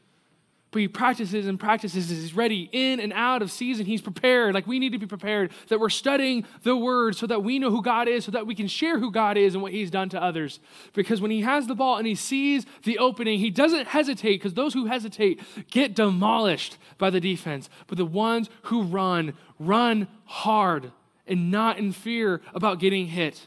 But 0.73 0.81
he 0.81 0.89
practices 0.89 1.47
and 1.47 1.61
practices. 1.61 2.09
He's 2.09 2.35
ready 2.35 2.69
in 2.73 2.99
and 2.99 3.13
out 3.13 3.43
of 3.43 3.53
season. 3.53 3.85
He's 3.85 4.01
prepared. 4.01 4.55
Like 4.55 4.67
we 4.67 4.79
need 4.79 4.93
to 4.93 4.99
be 4.99 5.07
prepared 5.07 5.53
that 5.69 5.79
we're 5.79 5.91
studying 5.91 6.47
the 6.63 6.75
word 6.75 7.15
so 7.15 7.27
that 7.27 7.45
we 7.45 7.59
know 7.59 7.71
who 7.71 7.83
God 7.83 8.09
is, 8.09 8.25
so 8.25 8.31
that 8.31 8.47
we 8.47 8.55
can 8.55 8.67
share 8.67 8.99
who 8.99 9.13
God 9.13 9.37
is 9.37 9.53
and 9.53 9.63
what 9.63 9.73
he's 9.73 9.91
done 9.91 10.09
to 10.09 10.23
others. 10.23 10.61
Because 10.95 11.21
when 11.21 11.31
he 11.31 11.43
has 11.43 11.67
the 11.67 11.75
ball 11.75 11.99
and 11.99 12.07
he 12.07 12.15
sees 12.15 12.65
the 12.85 12.99
opening, 12.99 13.39
he 13.39 13.51
doesn't 13.51 13.87
hesitate 13.87 14.37
because 14.37 14.55
those 14.55 14.73
who 14.73 14.87
hesitate 14.87 15.43
get 15.71 15.95
demolished 15.95 16.79
by 16.97 17.11
the 17.11 17.21
defense. 17.21 17.69
But 17.87 17.99
the 17.99 18.07
ones 18.07 18.49
who 18.63 18.83
run, 18.83 19.35
run 19.59 20.09
hard 20.25 20.91
and 21.27 21.51
not 21.51 21.79
in 21.79 21.93
fear 21.93 22.41
about 22.55 22.79
getting 22.79 23.09
hit. 23.09 23.47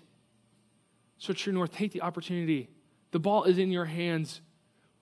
So, 1.18 1.34
True 1.34 1.54
North, 1.54 1.72
take 1.72 1.92
the 1.92 2.04
opportunity. 2.04 2.70
The 3.10 3.20
ball 3.20 3.46
is 3.46 3.58
in 3.58 3.72
your 3.72 3.86
hands 3.86 4.42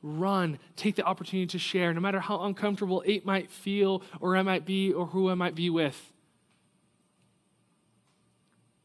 run. 0.04 0.60
Take 0.76 0.96
the 0.96 1.04
opportunity 1.04 1.48
to 1.48 1.58
share, 1.58 1.94
no 1.94 2.02
matter 2.02 2.20
how 2.20 2.42
uncomfortable 2.44 3.02
it 3.06 3.26
might 3.26 3.50
feel, 3.50 4.04
or 4.20 4.36
I 4.36 4.44
might 4.44 4.66
be, 4.66 4.92
or 4.92 5.08
who 5.08 5.30
I 5.30 5.34
might 5.34 5.56
be 5.56 5.70
with. 5.70 6.12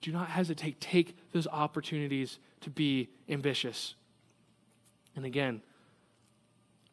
Do 0.01 0.13
not 0.13 0.29
hesitate. 0.29 0.81
Take 0.81 1.17
those 1.33 1.49
opportunities 1.49 2.39
to 2.61 2.71
be 2.71 3.09
ambitious. 3.29 3.95
And 5.17 5.25
again, 5.25 5.61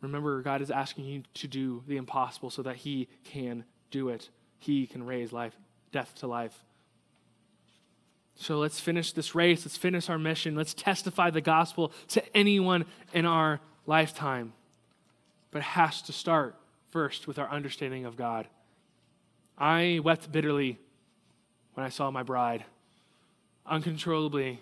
remember, 0.01 0.41
God 0.41 0.61
is 0.61 0.71
asking 0.71 1.05
you 1.05 1.23
to 1.35 1.47
do 1.47 1.83
the 1.87 1.97
impossible 1.97 2.49
so 2.49 2.63
that 2.63 2.77
He 2.77 3.07
can 3.23 3.63
do 3.91 4.09
it. 4.09 4.29
He 4.57 4.87
can 4.87 5.05
raise 5.05 5.31
life, 5.31 5.55
death 5.91 6.15
to 6.15 6.27
life. 6.27 6.63
So 8.35 8.57
let's 8.57 8.79
finish 8.79 9.13
this 9.13 9.33
race. 9.33 9.65
Let's 9.65 9.77
finish 9.77 10.09
our 10.09 10.19
mission. 10.19 10.55
Let's 10.55 10.73
testify 10.73 11.29
the 11.29 11.41
gospel 11.41 11.93
to 12.09 12.35
anyone 12.35 12.85
in 13.13 13.25
our 13.25 13.61
lifetime. 13.85 14.53
But 15.51 15.59
it 15.59 15.65
has 15.65 16.01
to 16.03 16.13
start 16.13 16.55
first 16.89 17.27
with 17.27 17.39
our 17.39 17.49
understanding 17.49 18.05
of 18.05 18.15
God. 18.15 18.47
I 19.57 19.99
wept 20.03 20.31
bitterly 20.31 20.79
when 21.73 21.85
I 21.85 21.89
saw 21.89 22.11
my 22.11 22.23
bride, 22.23 22.65
uncontrollably. 23.65 24.61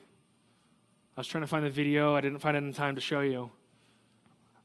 I 1.16 1.20
was 1.20 1.28
trying 1.28 1.44
to 1.44 1.48
find 1.48 1.66
the 1.66 1.70
video, 1.70 2.16
I 2.16 2.22
didn't 2.22 2.40
find 2.40 2.58
it 2.58 2.64
in 2.64 2.74
time 2.74 2.96
to 2.96 3.02
show 3.02 3.22
you. 3.22 3.52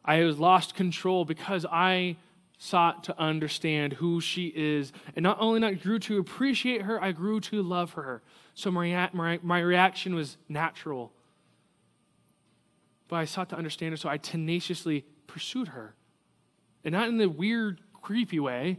I 0.04 0.24
was 0.24 0.38
lost 0.38 0.74
control 0.74 1.24
because 1.24 1.66
I 1.70 2.16
sought 2.58 3.04
to 3.04 3.18
understand 3.20 3.94
who 3.94 4.20
she 4.20 4.46
is. 4.48 4.92
And 5.14 5.22
not 5.22 5.38
only 5.40 5.60
not 5.60 5.80
grew 5.82 5.98
to 6.00 6.18
appreciate 6.18 6.82
her, 6.82 7.02
I 7.02 7.12
grew 7.12 7.40
to 7.40 7.62
love 7.62 7.92
her. 7.92 8.22
So 8.54 8.70
my, 8.70 9.10
my, 9.12 9.38
my 9.42 9.60
reaction 9.60 10.14
was 10.14 10.36
natural 10.48 11.12
but 13.08 13.16
I 13.16 13.24
sought 13.24 13.48
to 13.50 13.56
understand 13.56 13.92
her, 13.92 13.96
so 13.96 14.08
I 14.08 14.18
tenaciously 14.18 15.04
pursued 15.26 15.68
her. 15.68 15.94
And 16.84 16.92
not 16.92 17.08
in 17.08 17.16
the 17.16 17.28
weird, 17.28 17.80
creepy 18.00 18.38
way, 18.38 18.78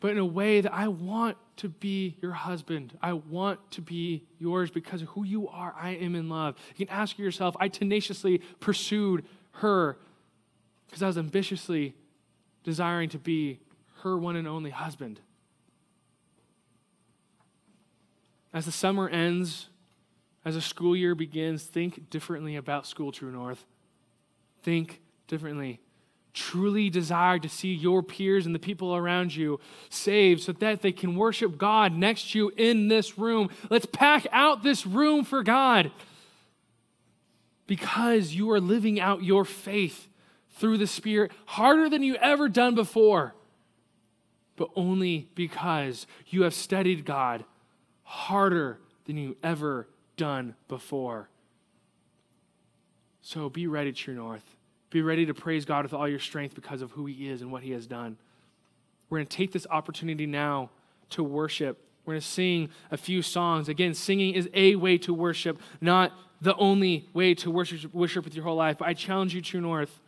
but 0.00 0.10
in 0.10 0.18
a 0.18 0.24
way 0.24 0.60
that 0.60 0.72
I 0.72 0.88
want 0.88 1.36
to 1.56 1.68
be 1.68 2.16
your 2.20 2.32
husband. 2.32 2.98
I 3.00 3.12
want 3.12 3.58
to 3.72 3.80
be 3.80 4.24
yours 4.38 4.70
because 4.70 5.02
of 5.02 5.08
who 5.08 5.24
you 5.24 5.48
are. 5.48 5.74
I 5.78 5.90
am 5.90 6.14
in 6.14 6.28
love. 6.28 6.56
You 6.76 6.86
can 6.86 6.94
ask 6.94 7.18
yourself, 7.18 7.56
I 7.60 7.68
tenaciously 7.68 8.38
pursued 8.60 9.24
her 9.52 9.96
because 10.86 11.02
I 11.02 11.06
was 11.06 11.18
ambitiously 11.18 11.94
desiring 12.64 13.08
to 13.10 13.18
be 13.18 13.60
her 14.02 14.18
one 14.18 14.36
and 14.36 14.48
only 14.48 14.70
husband. 14.70 15.20
As 18.52 18.66
the 18.66 18.72
summer 18.72 19.08
ends, 19.08 19.68
as 20.44 20.56
a 20.56 20.60
school 20.60 20.96
year 20.96 21.14
begins, 21.14 21.62
think 21.62 22.10
differently 22.10 22.56
about 22.56 22.86
School 22.86 23.12
True 23.12 23.30
North. 23.30 23.64
Think 24.62 25.00
differently. 25.28 25.80
Truly 26.34 26.88
desire 26.90 27.38
to 27.38 27.48
see 27.48 27.72
your 27.72 28.02
peers 28.02 28.46
and 28.46 28.54
the 28.54 28.58
people 28.58 28.96
around 28.96 29.34
you 29.36 29.60
saved 29.90 30.42
so 30.42 30.52
that 30.52 30.82
they 30.82 30.92
can 30.92 31.14
worship 31.14 31.58
God 31.58 31.92
next 31.92 32.32
to 32.32 32.38
you 32.38 32.52
in 32.56 32.88
this 32.88 33.18
room. 33.18 33.50
Let's 33.70 33.86
pack 33.86 34.26
out 34.32 34.62
this 34.62 34.86
room 34.86 35.24
for 35.24 35.42
God 35.42 35.92
because 37.66 38.32
you 38.32 38.50
are 38.50 38.60
living 38.60 38.98
out 38.98 39.22
your 39.22 39.44
faith 39.44 40.08
through 40.56 40.78
the 40.78 40.86
Spirit 40.86 41.32
harder 41.46 41.88
than 41.88 42.02
you 42.02 42.16
ever 42.16 42.48
done 42.48 42.74
before, 42.74 43.34
but 44.56 44.70
only 44.74 45.28
because 45.34 46.06
you 46.28 46.42
have 46.42 46.54
studied 46.54 47.04
God 47.04 47.44
harder 48.04 48.78
than 49.04 49.16
you 49.16 49.36
ever 49.42 49.86
done 50.16 50.54
before. 50.68 51.28
So 53.22 53.48
be 53.48 53.66
ready, 53.66 53.92
True 53.92 54.14
North. 54.14 54.44
Be 54.90 55.00
ready 55.00 55.24
to 55.26 55.34
praise 55.34 55.64
God 55.64 55.84
with 55.84 55.94
all 55.94 56.08
your 56.08 56.18
strength 56.18 56.54
because 56.54 56.82
of 56.82 56.90
who 56.90 57.06
He 57.06 57.28
is 57.28 57.40
and 57.40 57.50
what 57.50 57.62
He 57.62 57.70
has 57.72 57.86
done. 57.86 58.18
We're 59.08 59.18
going 59.18 59.26
to 59.26 59.36
take 59.36 59.52
this 59.52 59.66
opportunity 59.70 60.26
now 60.26 60.70
to 61.10 61.22
worship. 61.22 61.78
We're 62.04 62.14
going 62.14 62.20
to 62.20 62.26
sing 62.26 62.70
a 62.90 62.96
few 62.96 63.22
songs. 63.22 63.68
Again, 63.68 63.94
singing 63.94 64.34
is 64.34 64.48
a 64.54 64.74
way 64.74 64.98
to 64.98 65.14
worship, 65.14 65.60
not 65.80 66.12
the 66.40 66.56
only 66.56 67.08
way 67.12 67.34
to 67.34 67.50
worship, 67.50 67.94
worship 67.94 68.24
with 68.24 68.34
your 68.34 68.44
whole 68.44 68.56
life. 68.56 68.78
But 68.78 68.88
I 68.88 68.94
challenge 68.94 69.34
you, 69.34 69.40
True 69.40 69.60
North. 69.60 70.00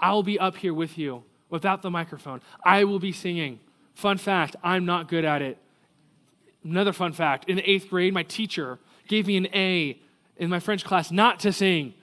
I'll 0.00 0.22
be 0.22 0.38
up 0.38 0.56
here 0.56 0.74
with 0.74 0.96
you 0.96 1.24
without 1.50 1.82
the 1.82 1.90
microphone. 1.90 2.40
I 2.64 2.84
will 2.84 2.98
be 2.98 3.12
singing. 3.12 3.60
Fun 3.94 4.18
fact 4.18 4.56
I'm 4.62 4.84
not 4.84 5.08
good 5.08 5.24
at 5.24 5.42
it. 5.42 5.58
Another 6.64 6.92
fun 6.92 7.12
fact 7.12 7.48
in 7.48 7.56
the 7.56 7.70
eighth 7.70 7.88
grade, 7.88 8.12
my 8.12 8.22
teacher 8.22 8.78
gave 9.06 9.26
me 9.26 9.36
an 9.36 9.48
A 9.54 10.00
in 10.36 10.50
my 10.50 10.60
French 10.60 10.84
class 10.84 11.10
not 11.10 11.40
to 11.40 11.52
sing. 11.52 11.94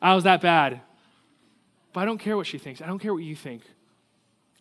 I 0.00 0.14
was 0.14 0.24
that 0.24 0.40
bad. 0.40 0.80
But 1.92 2.00
I 2.00 2.04
don't 2.06 2.18
care 2.18 2.36
what 2.36 2.46
she 2.46 2.58
thinks. 2.58 2.82
I 2.82 2.86
don't 2.86 2.98
care 2.98 3.14
what 3.14 3.22
you 3.22 3.36
think. 3.36 3.62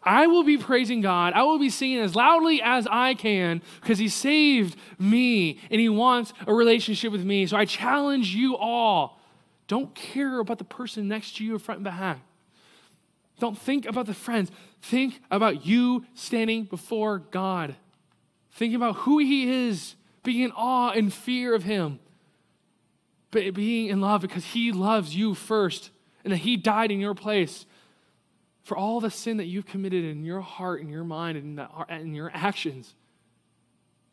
I 0.06 0.28
will 0.28 0.44
be 0.44 0.58
praising 0.58 1.02
God. 1.02 1.34
I 1.34 1.44
will 1.44 1.58
be 1.58 1.70
singing 1.70 2.00
as 2.00 2.16
loudly 2.16 2.62
as 2.62 2.86
I 2.88 3.14
can 3.14 3.62
because 3.82 3.98
He 3.98 4.10
saved 4.10 4.78
me 5.00 5.60
and 5.72 5.80
He 5.80 5.90
wants 5.90 6.34
a 6.46 6.54
relationship 6.54 7.12
with 7.12 7.24
me. 7.24 7.48
So 7.48 7.58
I 7.58 7.66
challenge 7.66 8.36
you 8.36 8.58
all 8.58 9.20
don't 9.68 9.96
care 9.96 10.40
about 10.40 10.58
the 10.58 10.66
person 10.66 11.08
next 11.08 11.38
to 11.38 11.44
you, 11.46 11.54
in 11.54 11.60
front 11.60 11.80
and 11.80 11.84
behind. 11.84 12.20
Don't 13.40 13.58
think 13.58 13.86
about 13.86 14.06
the 14.06 14.14
friends. 14.14 14.52
Think 14.82 15.22
about 15.32 15.66
you 15.66 16.06
standing 16.14 16.66
before 16.66 17.20
God. 17.20 17.76
Think 18.52 18.76
about 18.76 18.98
who 18.98 19.20
He 19.20 19.68
is 19.68 19.96
being 20.24 20.42
in 20.42 20.52
awe 20.52 20.92
and 20.92 21.14
fear 21.14 21.54
of 21.54 21.64
Him, 21.64 22.00
but 23.32 23.54
being 23.54 23.88
in 23.88 24.02
love 24.02 24.22
because 24.22 24.46
He 24.46 24.72
loves 24.72 25.16
you 25.16 25.34
first 25.34 25.92
and 26.24 26.34
that 26.34 26.38
He 26.38 26.58
died 26.58 26.92
in 26.92 27.00
your 27.00 27.14
place 27.14 27.66
for 28.64 28.78
all 28.78 29.00
the 29.00 29.12
sin 29.12 29.38
that 29.38 29.46
you've 29.46 29.66
committed 29.66 30.06
in 30.06 30.24
your 30.24 30.40
heart 30.40 30.82
and 30.82 30.90
your 30.90 31.04
mind 31.04 31.38
and 31.38 31.68
in 31.90 32.14
your 32.14 32.32
actions. 32.34 32.96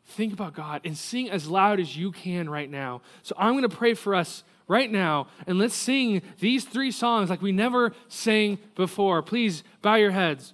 Think 0.05 0.33
about 0.33 0.53
God 0.53 0.81
and 0.83 0.97
sing 0.97 1.29
as 1.29 1.47
loud 1.47 1.79
as 1.79 1.95
you 1.95 2.11
can 2.11 2.49
right 2.49 2.69
now. 2.69 3.01
So 3.23 3.33
I'm 3.37 3.53
going 3.53 3.69
to 3.69 3.75
pray 3.75 3.93
for 3.93 4.13
us 4.13 4.43
right 4.67 4.91
now, 4.91 5.27
and 5.47 5.57
let's 5.57 5.75
sing 5.75 6.21
these 6.39 6.65
three 6.65 6.91
songs 6.91 7.29
like 7.29 7.41
we 7.41 7.51
never 7.51 7.93
sang 8.07 8.57
before. 8.75 9.21
Please 9.21 9.63
bow 9.81 9.95
your 9.95 10.11
heads. 10.11 10.53